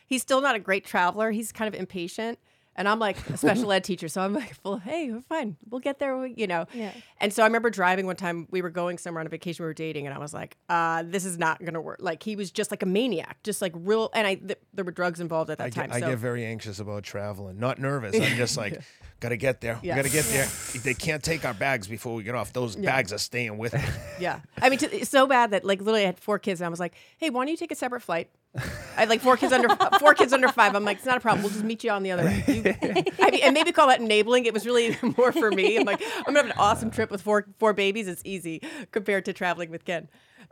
[0.06, 1.30] he's still not a great traveler.
[1.30, 2.38] He's kind of impatient.
[2.74, 4.08] And I'm like a special ed teacher.
[4.08, 5.56] So I'm like, well, hey, we're fine.
[5.68, 6.66] We'll get there, we- you know.
[6.72, 6.90] Yeah.
[7.20, 9.68] And so I remember driving one time, we were going somewhere on a vacation, we
[9.68, 11.98] were dating, and I was like, uh, this is not going to work.
[12.00, 14.10] Like, he was just like a maniac, just like real.
[14.14, 15.90] And I, th- there were drugs involved at that I time.
[15.90, 17.58] get, I get very anxious about traveling.
[17.58, 18.14] Not nervous.
[18.14, 18.80] I'm just like,
[19.20, 19.78] gotta get there.
[19.82, 19.94] Yeah.
[19.94, 20.46] We gotta get there.
[20.82, 22.52] They can't take our bags before we get off.
[22.52, 23.80] Those bags are staying with me.
[24.18, 24.40] Yeah.
[24.60, 26.80] I mean, it's so bad that like literally I had four kids and I was
[26.80, 28.30] like, hey, why don't you take a separate flight?
[28.54, 29.68] I had like four kids under
[29.98, 30.74] four kids under five.
[30.74, 31.42] I'm like, it's not a problem.
[31.42, 32.44] We'll just meet you on the other end.
[32.46, 32.74] You-
[33.20, 34.44] I mean, and maybe call that enabling.
[34.44, 35.78] It was really more for me.
[35.78, 38.08] I'm like, I'm gonna have an awesome trip with four four babies.
[38.08, 38.60] It's easy
[38.90, 40.08] compared to traveling with Ken.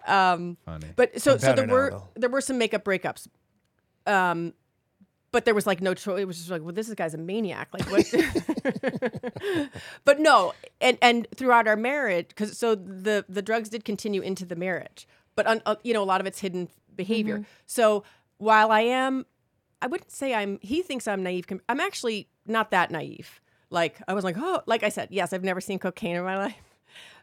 [0.06, 0.86] Um, Funny.
[0.96, 2.08] but so so there now, were though.
[2.16, 3.28] there were some makeup breakups.
[4.06, 4.54] Um,
[5.32, 6.20] but there was like no choice.
[6.20, 7.68] It was just like, well, this guy's a maniac.
[7.72, 8.10] Like what?
[10.04, 14.44] but no, and and throughout our marriage, because so the the drugs did continue into
[14.44, 15.06] the marriage,
[15.36, 17.44] but un, uh, you know a lot of it's hidden behavior.
[17.66, 18.04] So
[18.38, 19.26] while I am,
[19.82, 20.58] I wouldn't say I'm.
[20.62, 21.46] He thinks I'm naive.
[21.68, 23.40] I'm actually not that naive.
[23.70, 26.36] Like I was like, oh, like I said, yes, I've never seen cocaine in my
[26.46, 26.54] life.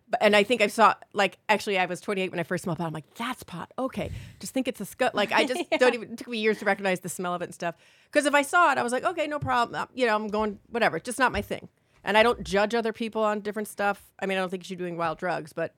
[0.09, 2.77] But, and I think I saw like actually I was 28 when I first smelled
[2.77, 2.87] pot.
[2.87, 3.73] I'm like, that's pot.
[3.77, 5.13] Okay, just think it's a scut.
[5.13, 6.13] Like I just don't even.
[6.13, 7.75] It took me years to recognize the smell of it and stuff.
[8.05, 9.81] Because if I saw it, I was like, okay, no problem.
[9.81, 10.99] Uh, You know, I'm going whatever.
[10.99, 11.67] Just not my thing.
[12.05, 14.01] And I don't judge other people on different stuff.
[14.19, 15.75] I mean, I don't think you should be doing wild drugs, but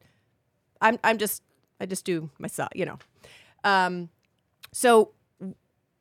[0.80, 1.42] I'm I'm just
[1.82, 2.70] I just do myself.
[2.76, 3.00] You know.
[3.64, 4.10] Um,
[4.72, 5.12] so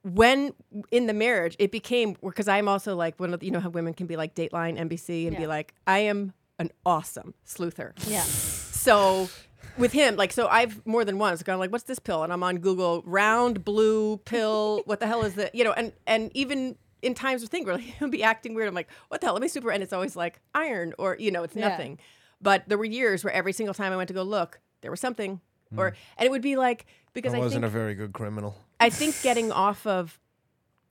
[0.02, 0.52] when
[0.90, 3.68] in the marriage it became because I'm also like one of the, you know how
[3.68, 7.92] women can be like Dateline, NBC, and be like I am an awesome sleuther.
[8.08, 8.22] Yeah.
[8.22, 9.28] So
[9.76, 12.24] with him, like, so I've more than once gone like, what's this pill?
[12.24, 14.82] And I'm on Google, round blue pill.
[14.86, 15.54] What the hell is that?
[15.54, 18.68] You know, and and even in times of thing where like, he'll be acting weird,
[18.68, 19.34] I'm like, what the hell?
[19.34, 21.68] Let me super, and it's always like iron or you know, it's Yeah.
[21.68, 21.98] nothing.
[22.40, 25.00] But there were years where every single time I went to go look, there was
[25.00, 25.40] something,
[25.76, 25.96] or hmm.
[26.16, 28.56] and it would be like because I I, wasn't think a very good criminal.
[28.80, 30.18] I think getting off of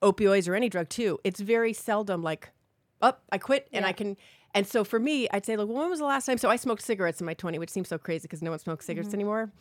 [0.01, 2.51] opioids or any drug too, it's very seldom like,
[3.01, 4.17] up, I quit and I can.
[4.53, 6.37] And so for me, I'd say like, well, when was the last time?
[6.37, 8.85] So I smoked cigarettes in my 20, which seems so crazy because no one smokes
[8.85, 9.15] cigarettes mm-hmm.
[9.15, 9.51] anymore.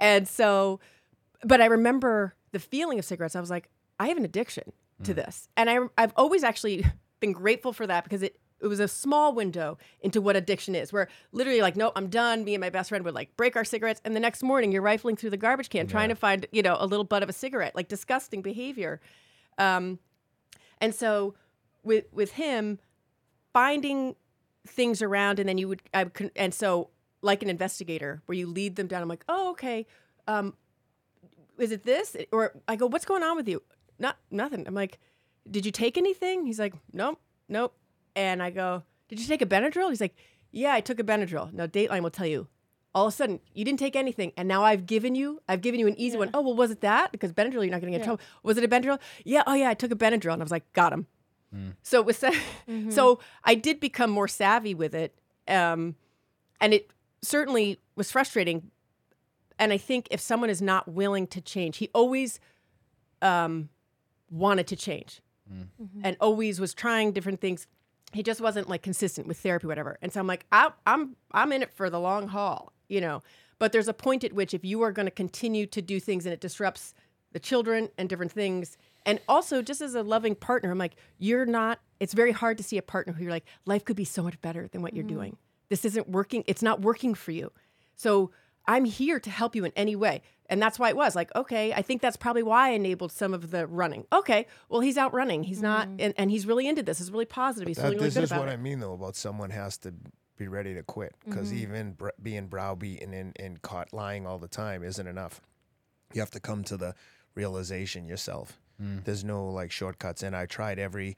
[0.00, 0.80] And so,
[1.44, 3.36] but I remember the feeling of cigarettes.
[3.36, 3.68] I was like,
[3.98, 4.72] I have an addiction
[5.04, 5.20] to hmm.
[5.20, 6.84] this, and I I've always actually
[7.20, 8.39] been grateful for that because it.
[8.62, 12.44] It was a small window into what addiction is, where literally, like, no, I'm done.
[12.44, 14.82] Me and my best friend would like break our cigarettes, and the next morning you're
[14.82, 17.32] rifling through the garbage can trying to find, you know, a little butt of a
[17.32, 19.00] cigarette, like disgusting behavior.
[19.58, 19.98] Um,
[20.80, 21.34] and so
[21.82, 22.78] with with him
[23.52, 24.16] finding
[24.66, 26.90] things around and then you would I could and so
[27.22, 29.86] like an investigator where you lead them down I'm like oh okay.
[30.26, 30.54] Um
[31.58, 32.16] is it this?
[32.32, 33.62] Or I go what's going on with you?
[33.98, 34.66] Not nothing.
[34.66, 34.98] I'm like
[35.50, 36.46] did you take anything?
[36.46, 37.74] He's like nope nope
[38.16, 40.14] and I go did you take a Benadryl he's like
[40.50, 42.46] yeah I took a Benadryl now Dateline will tell you
[42.94, 45.78] all of a sudden you didn't take anything and now I've given you I've given
[45.80, 46.30] you an easy one.
[46.34, 47.12] Oh well was it that?
[47.12, 48.20] Because Benadryl you're not gonna get in trouble.
[48.42, 48.98] Was it a Benadryl?
[49.24, 51.06] Yeah, oh yeah, I took a Benadryl and I was like, got him.
[51.82, 52.24] So it was
[52.90, 55.14] so I did become more savvy with it.
[55.46, 55.94] Um
[56.60, 56.90] and it
[57.22, 58.70] certainly was frustrating.
[59.58, 62.40] And I think if someone is not willing to change, he always
[63.22, 63.68] um
[64.30, 65.20] wanted to change
[66.04, 67.66] and always was trying different things.
[68.12, 69.98] He just wasn't like consistent with therapy, whatever.
[70.02, 73.22] And so I'm like, I, I'm I'm in it for the long haul, you know.
[73.58, 76.26] But there's a point at which if you are going to continue to do things
[76.26, 76.94] and it disrupts
[77.32, 78.76] the children and different things,
[79.06, 81.80] and also just as a loving partner, I'm like, you're not.
[82.00, 84.40] It's very hard to see a partner who you're like, life could be so much
[84.40, 85.08] better than what you're mm.
[85.08, 85.36] doing.
[85.68, 86.42] This isn't working.
[86.46, 87.52] It's not working for you.
[87.94, 88.30] So
[88.66, 90.22] I'm here to help you in any way.
[90.48, 93.34] And that's why it was like, okay, I think that's probably why I enabled some
[93.34, 94.04] of the running.
[94.12, 95.44] Okay, well, he's out running.
[95.44, 96.00] He's not, mm-hmm.
[96.00, 96.98] and, and he's really into this.
[96.98, 97.68] He's really positive.
[97.68, 98.28] He's That- feeling really good about it.
[98.28, 98.48] this is what.
[98.48, 99.94] I mean though about someone has to
[100.36, 101.62] be ready to quit because mm-hmm.
[101.62, 105.40] even br- being browbeaten and, and caught lying all the time isn't enough.
[106.12, 106.94] You have to come to the
[107.34, 108.58] realization yourself.
[108.82, 109.04] Mm.
[109.04, 111.16] There's no like shortcuts, and I tried every,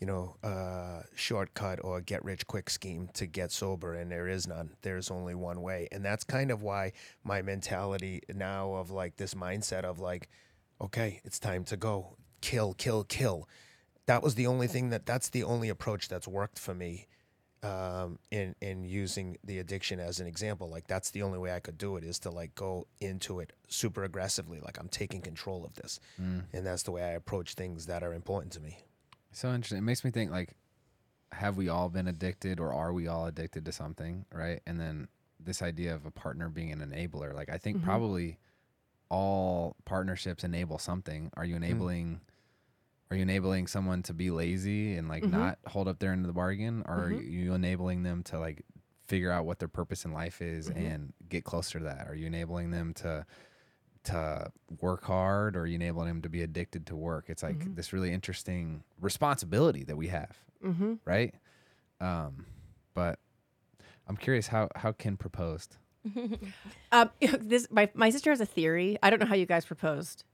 [0.00, 4.46] you know, uh, shortcut or get rich quick scheme to get sober, and there is
[4.46, 4.70] none.
[4.82, 6.92] There's only one way, and that's kind of why
[7.22, 10.28] my mentality now of like this mindset of like,
[10.80, 13.48] okay, it's time to go, kill, kill, kill
[14.06, 17.06] that was the only thing that that's the only approach that's worked for me
[17.62, 20.68] um, in in using the addiction as an example.
[20.68, 23.52] Like that's the only way I could do it is to like go into it
[23.68, 24.58] super aggressively.
[24.60, 26.00] Like I'm taking control of this,
[26.52, 28.78] and that's the way I approach things that are important to me.
[29.32, 29.78] So interesting.
[29.78, 30.56] It makes me think like,
[31.32, 34.26] have we all been addicted or are we all addicted to something?
[34.32, 34.60] Right.
[34.66, 35.08] And then
[35.40, 37.34] this idea of a partner being an enabler.
[37.34, 37.86] Like I think mm-hmm.
[37.86, 38.38] probably
[39.08, 41.30] all partnerships enable something.
[41.36, 41.64] Are you mm.
[41.64, 42.20] enabling
[43.10, 45.38] are you enabling someone to be lazy and like mm-hmm.
[45.38, 46.82] not hold up their end of the bargain?
[46.86, 48.64] Or are you enabling them to like
[49.06, 52.08] figure out what their purpose in life is and get closer to that?
[52.08, 53.26] Are you enabling them to
[54.04, 54.50] to
[54.80, 57.26] work hard or you enabling him to be addicted to work.
[57.28, 60.94] It's like this really interesting responsibility that we have, Mm-hmm.
[61.04, 61.34] right?
[62.00, 62.46] Um,
[62.94, 63.18] but
[64.08, 65.76] I'm curious how how Ken proposed.
[66.90, 67.10] Um,
[67.40, 68.98] this my my sister has a theory.
[69.02, 70.24] I don't know how you guys proposed.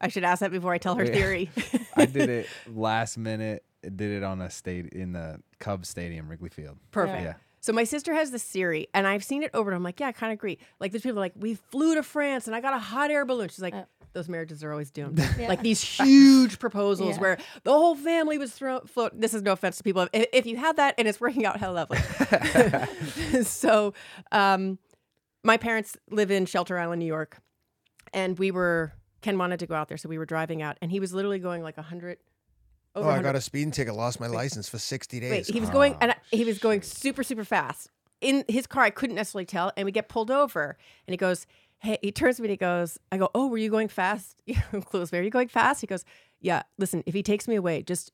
[0.00, 1.12] I should ask that before I tell her Yeah.
[1.18, 1.50] theory.
[1.96, 3.64] I did it last minute.
[3.82, 6.76] Did it on a state in the Cubs stadium, Wrigley Field.
[6.90, 7.22] Perfect.
[7.22, 7.34] Yeah.
[7.62, 10.08] So my sister has this theory, and I've seen it over and I'm like, yeah,
[10.08, 10.58] I kind of agree.
[10.80, 13.48] Like there's people like, we flew to France and I got a hot air balloon.
[13.50, 13.74] She's like,
[14.14, 15.24] those marriages are always doomed.
[15.38, 17.20] Like these huge proposals Yeah.
[17.22, 18.86] where the whole family was thrown.
[18.86, 19.12] Float.
[19.18, 20.08] This is no offense to people.
[20.12, 21.98] If, if you had that and it's working out, how lovely.
[23.44, 23.94] so,
[24.32, 24.78] um,
[25.44, 27.38] my parents live in Shelter Island, New York,
[28.12, 30.90] and we were Ken wanted to go out there, so we were driving out, and
[30.90, 32.18] he was literally going like hundred.
[32.94, 35.46] Oh, I got a speeding ticket, lost my license for 60 Wait, days.
[35.48, 37.90] he was going, and I, Oh, he was going super, super fast.
[38.20, 39.72] In his car, I couldn't necessarily tell.
[39.76, 41.46] And we get pulled over, and he goes,
[41.78, 44.36] "Hey," he turns to me and he goes, "I go, oh, were you going fast?"
[44.48, 45.80] Clueless, are you going fast?
[45.80, 46.04] He goes,
[46.40, 48.12] "Yeah." Listen, if he takes me away, just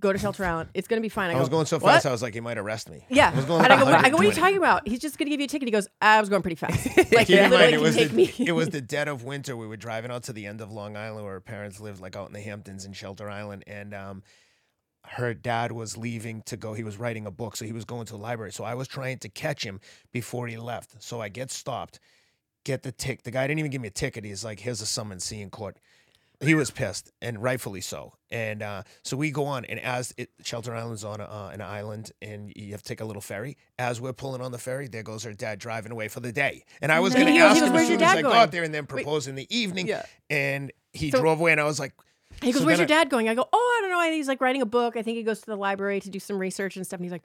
[0.00, 0.70] go to Shelter Island.
[0.74, 1.28] It's gonna be fine.
[1.28, 3.04] I, I go, was going so "What?" fast, I was like, he might arrest me.
[3.08, 4.86] Yeah, I was going and I go, what, I go, what are you talking about?
[4.86, 5.68] He's just gonna give you a ticket.
[5.68, 6.86] He goes, I was going pretty fast.
[7.12, 8.34] Like Keep in literally mind, it was take the, me.
[8.38, 9.56] it was the dead of winter.
[9.56, 12.16] We were driving out to the end of Long Island, where her parents lived, like
[12.16, 14.22] out in the Hamptons in Shelter Island, and um,
[15.04, 16.74] her dad was leaving to go.
[16.74, 18.52] He was writing a book, so he was going to the library.
[18.52, 19.80] So I was trying to catch him
[20.12, 21.02] before he left.
[21.02, 21.98] So I get stopped,
[22.64, 23.22] get the tick.
[23.22, 24.24] The guy didn't even give me a ticket.
[24.24, 25.24] He's like, "Here's a summons.
[25.24, 25.78] See you in court."
[26.40, 28.12] He was pissed, and rightfully so.
[28.30, 31.60] And uh, so we go on, and as it, Shelter Island's on a, uh, an
[31.60, 33.56] island, and you have to take a little ferry.
[33.76, 36.64] As we're pulling on the ferry, there goes her dad driving away for the day.
[36.80, 38.72] And I was going to ask him as soon as I going?" got there, and
[38.72, 39.88] then propose in the evening.
[39.88, 40.06] Yeah.
[40.30, 41.92] And he So- drove away, and I was like,
[42.40, 44.12] He goes, So "Where's your dad going?" I go, "Oh, I don't know.
[44.12, 44.96] He's like writing a book.
[44.96, 47.12] I think he goes to the library to do some research and stuff." And he's
[47.12, 47.24] like,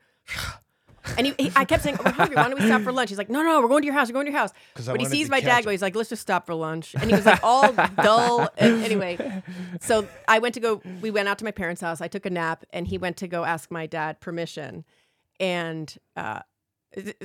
[1.17, 2.35] and he, he- I kept saying, "We're hungry.
[2.35, 4.07] Why don't we stop for lunch?" He's like, "No, no, we're going to your house.
[4.09, 4.51] We're going to your house."
[4.85, 7.15] But he sees my dad go, he's like, "Let's just stop for lunch." And he
[7.15, 8.49] was like all dull.
[8.57, 9.43] And anyway,
[9.81, 10.81] so I went to go.
[11.01, 12.01] We went out to my parents' house.
[12.01, 14.85] I took a nap, and he went to go ask my dad permission,
[15.39, 15.93] and.
[16.15, 16.39] uh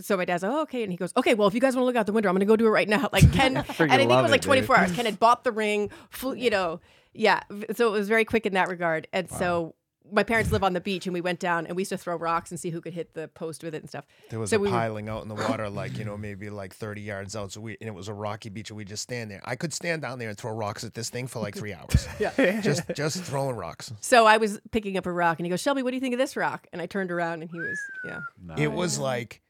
[0.00, 0.82] so my dad's like, oh, okay.
[0.82, 2.34] And he goes, okay, well, if you guys want to look out the window, I'm
[2.36, 3.10] going to go do it right now.
[3.12, 4.46] Like Ken, and I think it was like dude.
[4.64, 4.92] 24 hours.
[4.92, 6.80] Ken had bought the ring, flew, you know,
[7.12, 7.40] yeah.
[7.76, 9.08] So it was very quick in that regard.
[9.12, 9.74] And so
[10.12, 12.16] my parents live on the beach and we went down and we used to throw
[12.16, 14.04] rocks and see who could hit the post with it and stuff.
[14.30, 16.50] there was So a we were- piling out in the water, like, you know, maybe
[16.50, 17.52] like 30 yards out.
[17.52, 19.40] So we, and it was a rocky beach, and we just stand there.
[19.44, 22.06] I could stand down there and throw rocks at this thing for like three hours.
[22.18, 22.60] Yeah.
[22.60, 23.92] just, just throwing rocks.
[24.00, 26.14] So I was picking up a rock and he goes, Shelby, what do you think
[26.14, 26.66] of this rock?
[26.72, 28.20] And I turned around and he was, yeah.
[28.56, 29.40] It was like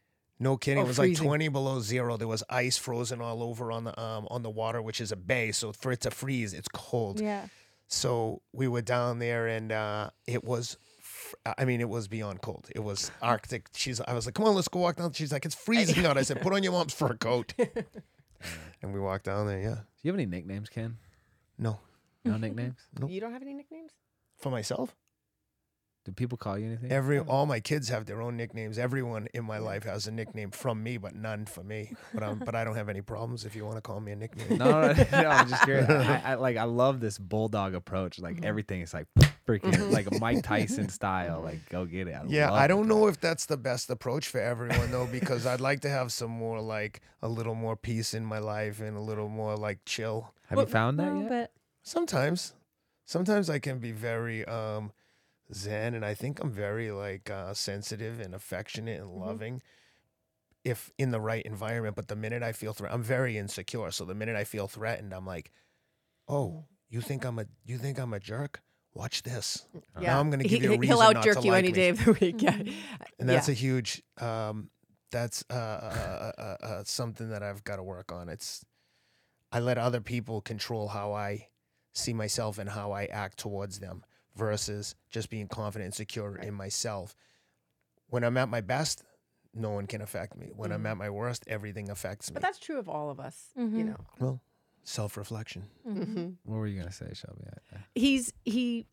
[0.41, 0.79] no kidding.
[0.81, 1.25] Oh, it was freezing.
[1.25, 2.17] like 20 below zero.
[2.17, 5.17] There was ice frozen all over on the um on the water, which is a
[5.17, 5.51] bay.
[5.51, 7.21] So for it to freeze, it's cold.
[7.21, 7.47] Yeah.
[7.89, 10.77] So we were down there and uh, it was
[11.59, 12.69] I mean, it was beyond cold.
[12.75, 13.69] It was Arctic.
[13.75, 14.01] She's.
[14.01, 16.23] I was like, "Come on, let's go walk down." She's like, "It's freezing out." I
[16.23, 17.53] said, "Put on your mom's fur coat."
[18.83, 19.61] and we walked down there.
[19.61, 19.75] Yeah.
[19.75, 20.97] Do you have any nicknames, Ken?
[21.59, 21.81] No,
[22.25, 22.79] No nicknames?
[22.99, 23.11] Nope.
[23.11, 23.93] You don't have any nicknames?
[24.37, 24.95] for myself.
[26.09, 26.91] Do people call you anything?
[26.91, 28.79] Every all my kids have their own nicknames.
[28.79, 31.93] Everyone in my life has a nickname from me, but none for me.
[32.15, 34.17] But I'm, but I don't have any problems if you want to call me a
[34.17, 34.57] nickname.
[34.57, 35.87] no, no, no, no, I'm just curious.
[35.91, 38.19] I, I like I love this bulldog approach.
[38.19, 39.07] Like everything is like
[39.47, 41.43] freaking like a Mike Tyson style.
[41.43, 42.15] Like go get it.
[42.15, 43.01] I Yeah, love I don't though.
[43.01, 46.31] know if that's the best approach for everyone though, because I'd like to have some
[46.31, 50.33] more like a little more peace in my life and a little more like chill.
[50.47, 51.29] Have Well, you found that No, yet?
[51.29, 51.53] but
[51.83, 52.55] Sometimes,
[53.05, 54.93] sometimes I can be very um
[55.53, 59.63] zen, and I think I'm very like uh, sensitive and affectionate and loving.
[60.65, 63.91] If in the right environment, but the minute I feel threatened, I'm very insecure.
[63.91, 65.51] So the minute I feel threatened, I'm like,
[66.29, 68.61] "Oh, you think I'm a you think I'm a jerk?
[68.93, 69.67] Watch this."
[70.01, 71.61] Now I'm gonna give you a he, reason will out not jerk to you like
[71.61, 71.75] any me.
[71.75, 72.43] day of the week.
[72.43, 72.59] Yeah,
[73.19, 73.53] and that's yeah.
[73.53, 74.71] a huge um
[75.11, 78.65] that's uh, uh, uh, uh, uh, something that i've got to work on it's
[79.53, 81.49] i let other people control how i
[81.95, 84.03] see myself and how i act towards them
[84.39, 87.17] versus just being confident and secure in myself.
[88.09, 89.03] When i'm at my best
[89.55, 90.51] no one can affect me.
[90.55, 92.35] When i'm at my worst everything affects me.
[92.35, 93.37] but that's true of all of us.
[93.57, 93.85] You Mhm.
[93.87, 94.41] know, well
[94.85, 95.65] self-reflection.
[95.87, 96.37] Mhm.
[96.45, 97.45] What were you gonna say, Shelby?
[97.47, 98.87] I- I- he's he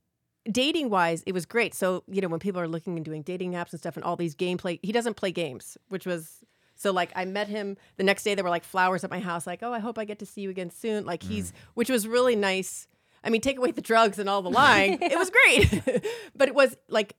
[0.52, 1.74] dating wise it was great.
[1.74, 4.16] So you know when people are looking and doing dating apps and stuff and all
[4.16, 6.44] these gameplay he doesn't play games which was
[6.76, 8.36] so like i met him the next day.
[8.36, 10.42] There were like flowers at my house like oh i hope i get to see
[10.42, 12.88] you again soon like he's which was really nice
[13.26, 15.84] i mean take away the drugs and all the lying it was great.
[16.36, 17.16] But it was like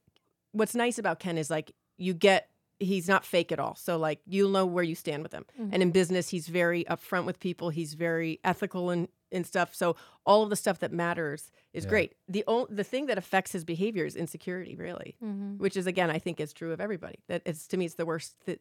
[0.53, 3.75] what's nice about ken is like you get he's not fake at all.
[3.75, 5.47] So like you'll know where you stand with him.
[5.73, 7.71] And in business he's very upfront with people.
[7.71, 9.75] He's very ethical and and stuff.
[9.75, 9.97] So
[10.27, 11.91] all of the stuff that matters is Yeah.
[11.91, 12.15] great.
[12.29, 15.57] The o- the thing that affects his behavior is insecurity really Mhm.
[15.59, 17.19] which is again i think is true of everybody.
[17.29, 18.61] That it's to me it's the worst th-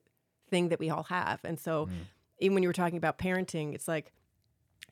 [0.50, 1.40] thing that we all have.
[1.44, 1.92] And so Mm.
[2.40, 4.14] even when you were talking about parenting it's like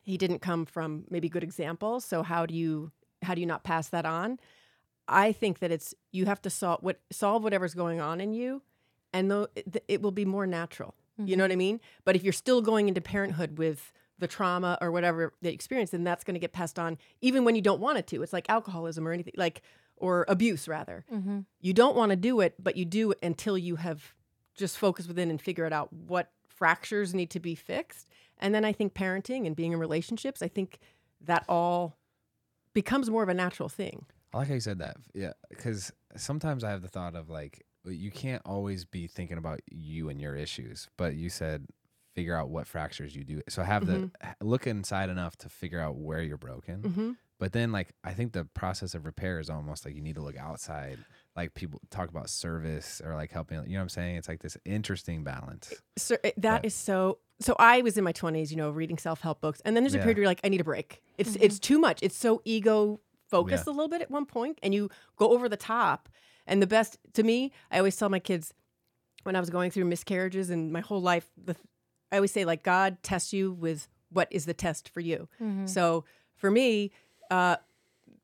[0.04, 2.92] he didn't come from maybe good examples so how do you
[3.24, 4.38] how do you not pass that on?
[5.08, 8.62] I think that it's you have to solve what solve whatever's going on in you
[9.14, 10.94] and though it, it will be more natural.
[11.18, 11.80] You know what i mean?
[12.06, 16.04] But if you're still going into parenthood with the trauma or whatever they experience then
[16.04, 18.24] that's going to get passed on even when you don't want it to.
[18.24, 19.62] It's like alcoholism or anything like
[19.98, 21.06] or abuse rather.
[21.14, 21.46] Mhm.
[21.62, 24.14] you don't want to do it, but you do it until you have
[24.56, 26.32] just focus within and figure it out what
[26.64, 28.08] fractures need to be fixed.
[28.38, 30.80] And then I think parenting and being in relationships, I think
[31.20, 31.98] that all
[32.74, 34.06] becomes more of a natural thing.
[34.34, 34.96] I like how you said that.
[35.14, 39.60] Yeah, because sometimes I have the thought of like you can't always be thinking about
[39.70, 41.66] you and your issues, but you said
[42.16, 43.42] figure out what fractures you do.
[43.50, 44.10] So have the
[44.40, 46.82] look inside enough to figure out where you're broken.
[46.82, 47.12] Mm-hmm.
[47.40, 50.22] But then like I think the process of repair is almost like you need to
[50.22, 51.00] look outside.
[51.36, 53.58] Like people talk about service or like helping.
[53.64, 54.18] You know what I'm saying?
[54.18, 55.74] It's like this interesting balance.
[55.98, 57.20] So it- that But- is so.
[57.40, 59.96] So I was in my twenties, you know, reading self help books, and then there's
[59.96, 60.04] a Yeah.
[60.04, 61.02] period where you're like, I need a break.
[61.18, 62.00] It's it's too much.
[62.04, 65.58] It's so ego focused a little bit at one point, and you go over the
[65.58, 66.08] top.
[66.46, 68.54] And the best to me, I always tell my kids
[69.24, 71.56] when I was going through miscarriages and my whole life, the
[72.12, 75.28] I always say like God tests you with what is the test for you.
[75.42, 75.68] Mhm.
[75.68, 76.06] So
[76.36, 76.92] for me,
[77.32, 77.56] uh,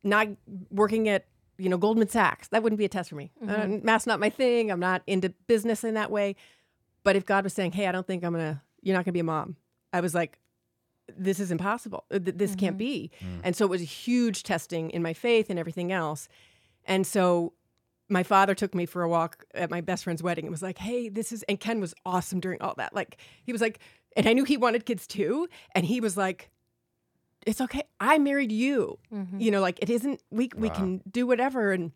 [0.03, 0.27] not
[0.69, 1.25] working at
[1.59, 3.31] you know Goldman Sachs that wouldn't be a test for me.
[3.47, 4.71] Uh, math's not my thing.
[4.71, 6.35] I'm not into business in that way.
[7.03, 9.19] But if God was saying, "Hey, I don't think I'm gonna, you're not gonna be
[9.19, 9.55] a mom,"
[9.93, 10.39] I was like,
[11.17, 12.05] "This is impossible.
[12.11, 13.11] Uh, th- This can't be."
[13.43, 16.27] And so it was a huge testing in my faith and everything else.
[16.85, 17.53] And so
[18.09, 20.77] my father took me for a walk at my best friend's wedding and was like,
[20.79, 22.93] "Hey, this is," and Ken was awesome during all that.
[22.93, 23.79] Like he was like,
[24.17, 26.49] and I knew he wanted kids too, and he was like,
[27.45, 27.83] "It's okay.
[27.99, 29.39] I married you." Mhm.
[29.41, 30.75] you know like it isn't we we Wow.
[30.75, 31.91] can do whatever and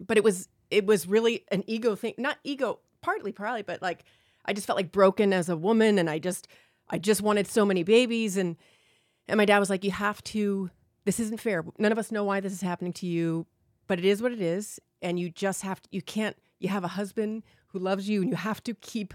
[0.00, 4.04] but it was it was really an ego thing not ego partly probably but like
[4.44, 6.46] i just felt like broken as a woman and i just
[6.88, 8.56] i just wanted so many babies and
[9.28, 10.70] and my dad was like you have to
[11.04, 13.46] this isn't fair none of us know why this is happening to you
[13.86, 16.84] but it is what it is and you just have to you can't you have
[16.84, 19.14] a husband who loves you and you have to keep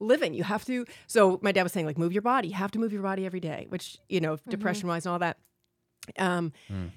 [0.00, 2.70] living you have to so my dad was saying like move your body you have
[2.70, 5.38] to move your body every day which you know depression wise and all that
[6.18, 6.90] um Mm.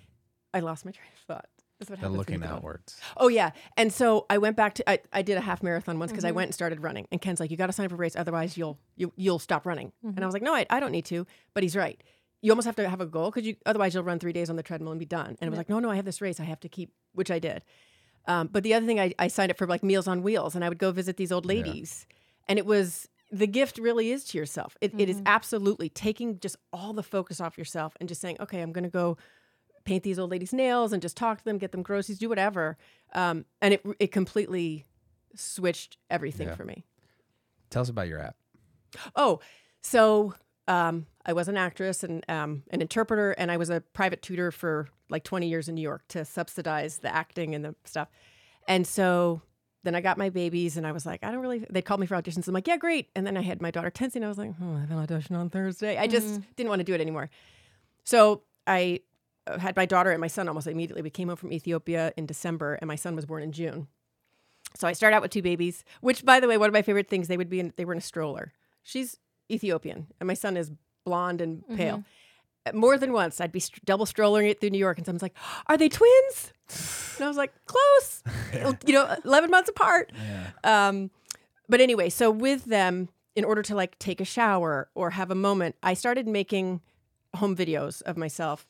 [0.53, 1.45] i lost my train of thought
[1.79, 2.99] That's what The happens when looking outwards.
[3.17, 6.11] Oh yeah, and so I went back to I, I did a half marathon once
[6.11, 6.35] because I Mhm.
[6.35, 8.15] went and started running, and Ken's like, "You got to sign up for a race,
[8.15, 11.05] otherwise you'll you, you'll stop running." And I was like, "No, I, I don't need
[11.05, 12.01] to," but he's right.
[12.41, 14.55] You almost have to have a goal because you otherwise you'll run three days on
[14.55, 15.37] the treadmill and be done.
[15.39, 17.29] And I was like, "No, no, I have this race, I have to keep," which
[17.29, 17.63] I did.
[18.25, 20.65] Um, but the other thing, I, I signed up for like Meals on Wheels, and
[20.65, 21.61] I would go visit these old Yeah.
[22.47, 24.77] Ladies, and it was the gift really is to yourself.
[24.81, 28.61] It, it is absolutely taking just all the focus off yourself and just saying, "Okay,
[28.61, 29.17] I'm going to go."
[29.83, 32.77] paint these old ladies' nails and just talk to them, get them groceries, do whatever.
[33.13, 34.85] Um, and it it completely
[35.33, 36.55] switched everything Yeah.
[36.55, 36.83] for me.
[37.69, 38.35] Tell us about your app.
[39.15, 39.39] Oh,
[39.81, 40.33] so
[40.67, 44.51] um, I was an actress and um, an interpreter, and I was a private tutor
[44.51, 48.09] for like 20 years in New York to subsidize the acting and the stuff.
[48.67, 49.41] And so
[49.87, 51.65] then I got my babies, and I was like, I don't really.
[51.69, 52.47] They called me for auditions.
[52.47, 53.09] I'm like, yeah, great.
[53.15, 54.97] And then I had my daughter Tensi, and I was like, oh, I have an
[54.97, 55.97] audition on Thursday.
[55.97, 57.29] I just didn't want to do it anymore.
[58.03, 58.99] So I
[59.47, 61.01] uh, had my daughter and my son almost immediately.
[61.01, 63.87] We came home from Ethiopia in December, and my son was born in June.
[64.75, 67.07] So I started out with two babies, which, by the way, one of my favorite
[67.07, 67.27] things.
[67.27, 67.73] They would be in.
[67.77, 68.51] They were in a stroller.
[68.83, 69.17] She's
[69.49, 70.71] Ethiopian, and my son is
[71.05, 71.95] blonde and pale.
[71.95, 72.01] Uh,
[72.73, 75.35] More than once, I'd be st- double strolling it through New York, and someone's like,
[75.67, 76.53] "Are they twins?"
[77.17, 78.23] And I was like, "Close,
[78.85, 80.11] you know, eleven months apart."
[80.63, 81.11] Um,
[81.69, 85.35] but anyway, so with them, in order to like take a shower or have a
[85.35, 86.81] moment, I started making
[87.35, 88.67] home videos of myself,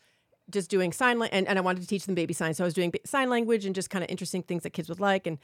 [0.50, 2.58] just doing sign language, and, and I wanted to teach them baby signs.
[2.58, 5.00] So I was doing sign language and just kind of interesting things that kids would
[5.00, 5.38] like, and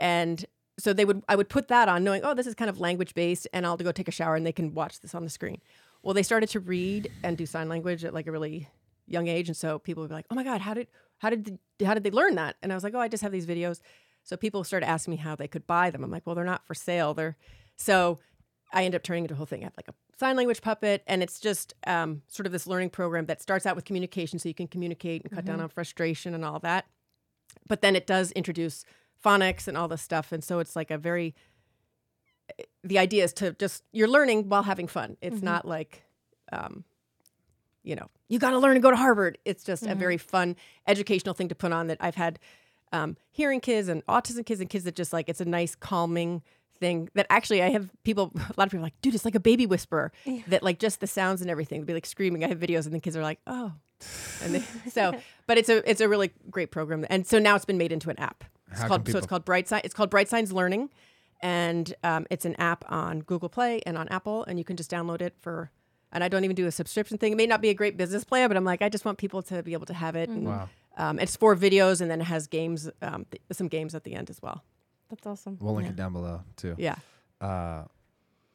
[0.00, 0.44] and
[0.78, 3.14] so they would I would put that on, knowing oh this is kind of language
[3.14, 5.60] based, and I'll go take a shower and they can watch this on the screen.
[6.02, 8.68] Well, they started to read and do sign language at like a really
[9.06, 10.88] young age, and so people would be like, oh my god, how did
[11.18, 12.56] how did the, how did they learn that?
[12.62, 13.80] And I was like, oh, I just have these videos.
[14.22, 16.04] So people started asking me how they could buy them.
[16.04, 17.14] I'm like, well, they're not for sale.
[17.14, 17.36] They're
[17.76, 18.18] so
[18.72, 19.62] I end up turning into a whole thing.
[19.62, 22.90] I have like a sign language puppet, and it's just um, sort of this learning
[22.90, 26.34] program that starts out with communication, so you can communicate and cut down on frustration
[26.34, 26.86] and all that.
[27.66, 28.84] But then it does introduce
[29.24, 31.34] phonics and all this stuff, and so it's like a very.
[32.84, 35.16] The idea is to just you're learning while having fun.
[35.20, 36.04] It's not like,
[36.52, 36.84] um,
[37.82, 39.38] you know, you got to learn and go to Harvard.
[39.44, 40.56] It's just a very fun
[40.86, 42.38] educational thing to put on that I've had
[42.92, 46.42] um, hearing kids and autism kids and kids that just like it's a nice calming
[46.80, 49.34] thing that actually I have people a lot of people are like dude it's like
[49.34, 50.12] a baby whisperer.
[50.48, 52.44] That like just the sounds and everything be like screaming.
[52.44, 53.72] I have videos and the kids are like oh.
[54.42, 55.14] And they, so
[55.46, 57.04] but it's a it's a really great program.
[57.10, 58.44] And so now it's been made into an app.
[58.70, 60.90] It's How called so it's called Bright Sign it's called Bright Signs Learning
[61.40, 64.90] and um, it's an app on Google Play and on Apple and you can just
[64.90, 65.70] download it for
[66.12, 68.24] and I don't even do a subscription thing it may not be a great business
[68.24, 70.46] plan but I'm like I just want people to be able to have it and
[70.46, 70.68] Wow.
[70.96, 74.14] um, it's four videos and then it has games, um, th- some games at the
[74.14, 74.64] end as well.
[75.10, 75.58] That's awesome.
[75.60, 76.74] We'll link it down below too.
[76.78, 76.96] Yeah.
[77.40, 77.84] Uh,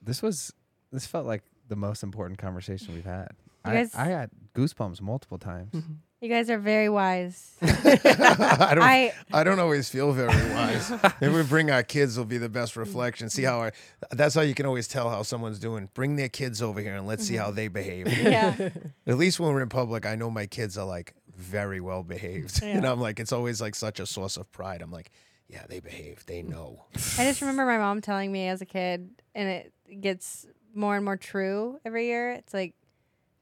[0.02, 0.52] this was
[0.92, 3.30] this felt like the most important conversation we've had.
[3.66, 5.72] You I, guys- I had goosebumps multiple times.
[5.74, 5.94] Mm-hmm.
[6.24, 7.52] You guys are very wise.
[7.62, 8.82] I don't.
[8.82, 10.90] I, I don't always feel very wise.
[11.20, 13.30] If we bring our kids, will be the best reflection.
[13.30, 13.72] See how I.
[14.10, 15.90] That's how you can always tell how someone's doing.
[15.94, 17.56] Bring their kids over here and let's see how mm-hmm.
[17.58, 18.08] they behave.
[18.24, 18.70] yeah.
[19.06, 22.64] At least when we're in public, I know my kids are like very well behaved.
[22.64, 24.82] And I'm like, it's always like such a source of pride.
[24.82, 25.12] I'm like,
[25.50, 26.26] yeah, they behave.
[26.26, 26.86] They know.
[27.20, 31.04] I just remember my mom telling me as a kid, and it gets more and
[31.04, 32.32] more true every year.
[32.32, 32.76] It's like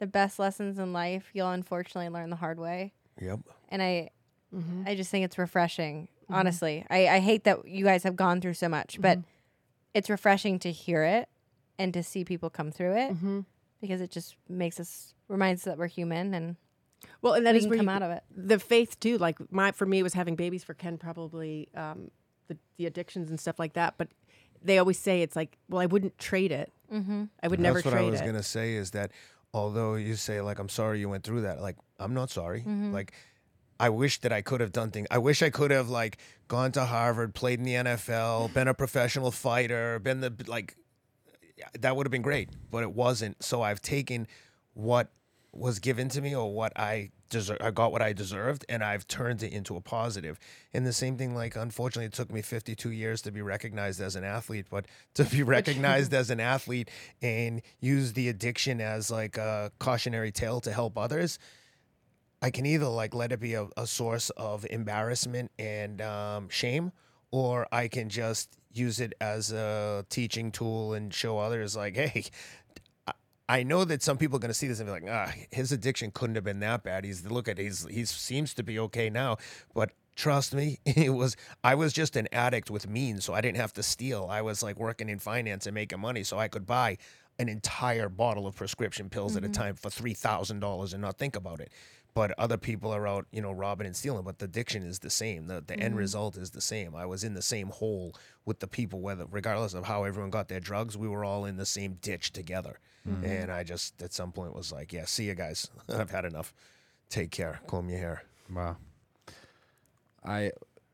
[0.01, 2.91] the best lessons in life you'll unfortunately learn the hard way.
[3.21, 3.39] Yep.
[3.69, 4.09] And I,
[4.53, 4.83] Mm-hmm.
[4.85, 6.09] I just think it's refreshing.
[6.29, 9.27] Honestly, I, I hate that you guys have gone through so much, but Mm-hmm.
[9.93, 11.29] it's refreshing to hear it
[11.79, 13.39] and to see people come through it Mm-hmm.
[13.79, 16.57] because it just makes us reminds us that we're human and
[17.21, 18.23] Well, and that we is can where come you- out of it.
[18.35, 19.17] the faith too.
[19.17, 20.65] Like my, for me, it was having babies.
[20.65, 22.11] For Ken, probably um,
[22.49, 23.93] the the addictions and stuff like that.
[23.97, 24.09] But
[24.61, 26.73] they always say it's like, well, I wouldn't trade it.
[26.93, 27.23] Mm-hmm.
[27.41, 27.95] I would never trade it.
[27.95, 28.25] That's what I was it.
[28.25, 29.11] gonna say is that
[29.53, 32.61] although you say like I'm sorry you went through that, like I'm not sorry.
[32.61, 32.93] Mm-hmm.
[32.93, 33.13] Like
[33.79, 35.07] I wish that I could have done things.
[35.09, 36.17] I wish I could have like
[36.47, 40.75] gone to Harvard, played in the NFL, been a professional fighter, been the like
[41.79, 43.43] that would have been great, but it wasn't.
[43.43, 44.27] So I've taken
[44.73, 45.11] what
[45.53, 47.57] was given to me or what I deserve.
[47.61, 50.39] I got what I deserved, and I've turned it into a positive.
[50.73, 54.15] And the same thing, like unfortunately, it took me 52 years to be recognized as
[54.15, 56.89] an athlete, but to be recognized as an athlete
[57.21, 61.39] and use the addiction as like a cautionary tale to help others.
[62.41, 66.91] I can either like let it be a, a source of embarrassment and um, shame,
[67.29, 72.25] or I can just use it as a teaching tool and show others like, hey,
[73.59, 75.71] I- know that some people are going to see this and be like, ah, his
[75.71, 77.05] addiction couldn't have been that bad.
[77.05, 79.37] He's look at he's he seems to be okay now,
[79.73, 83.57] but trust me, it was I was just an addict with means, so I didn't
[83.57, 84.27] have to steal.
[84.29, 86.97] I was like working in finance and making money, so I could buy
[87.39, 91.17] an entire bottle of prescription pills at a time for three thousand dollars and not
[91.17, 91.71] think about it.
[92.13, 94.23] But other people are out, you know, robbing and stealing.
[94.23, 95.47] But the addiction is the same.
[95.47, 95.99] The the end mm-hmm.
[95.99, 96.95] result is the same.
[96.95, 98.15] I was in the same hole
[98.45, 101.57] with the people, whether regardless of how everyone got their drugs, we were all in
[101.57, 102.79] the same ditch together.
[103.07, 103.25] Mm-hmm.
[103.25, 105.69] And I just at some point was like, yeah, see you guys.
[105.89, 106.53] I've had enough.
[107.09, 107.61] Take care.
[107.67, 108.23] Comb your hair.
[108.53, 108.77] Wow.
[110.23, 110.51] I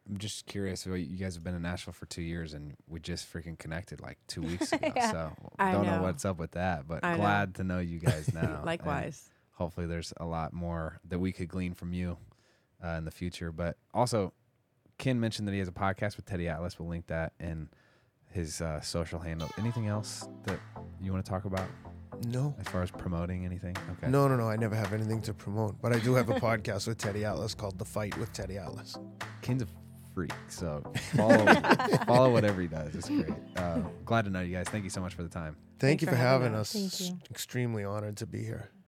[0.09, 0.85] I'm just curious.
[0.85, 4.17] You guys have been in Nashville for two years, and we just freaking connected like
[4.27, 4.91] two weeks ago.
[4.95, 5.11] Yeah.
[5.11, 5.97] So I don't know.
[5.97, 6.03] know.
[6.03, 7.17] what's up with that, but I know.
[7.17, 8.41] glad to know you guys now.
[8.41, 9.29] and Likewise.
[9.57, 12.17] Hopefully there's a lot more that we could glean from you
[12.83, 13.51] uh, in the future.
[13.51, 14.33] But also,
[14.97, 16.79] Ken mentioned that he has a podcast with Teddy Atlas.
[16.79, 17.69] We'll link that in
[18.31, 19.49] his uh, social handle.
[19.57, 20.59] Anything else that
[21.01, 21.67] you want to talk about
[22.25, 22.55] No.
[22.59, 23.75] as far as promoting anything?
[23.97, 24.11] Okay.
[24.11, 24.47] No, no, no.
[24.49, 27.53] I never have anything to promote, but I do have a podcast with Teddy Atlas
[27.55, 28.97] called The Fight with Teddy Atlas.
[29.41, 29.67] Ken's a
[30.13, 30.83] freak, so
[31.15, 31.45] follow
[32.07, 32.93] follow whatever he does.
[32.95, 33.29] It's great.
[33.55, 34.67] Uh, glad to know you guys.
[34.67, 35.55] Thank you so much for the time.
[35.79, 36.75] Thank Thanks you for for having having us.
[36.75, 36.99] us.
[36.99, 37.19] Thank you.
[37.31, 38.69] Extremely honored to be here.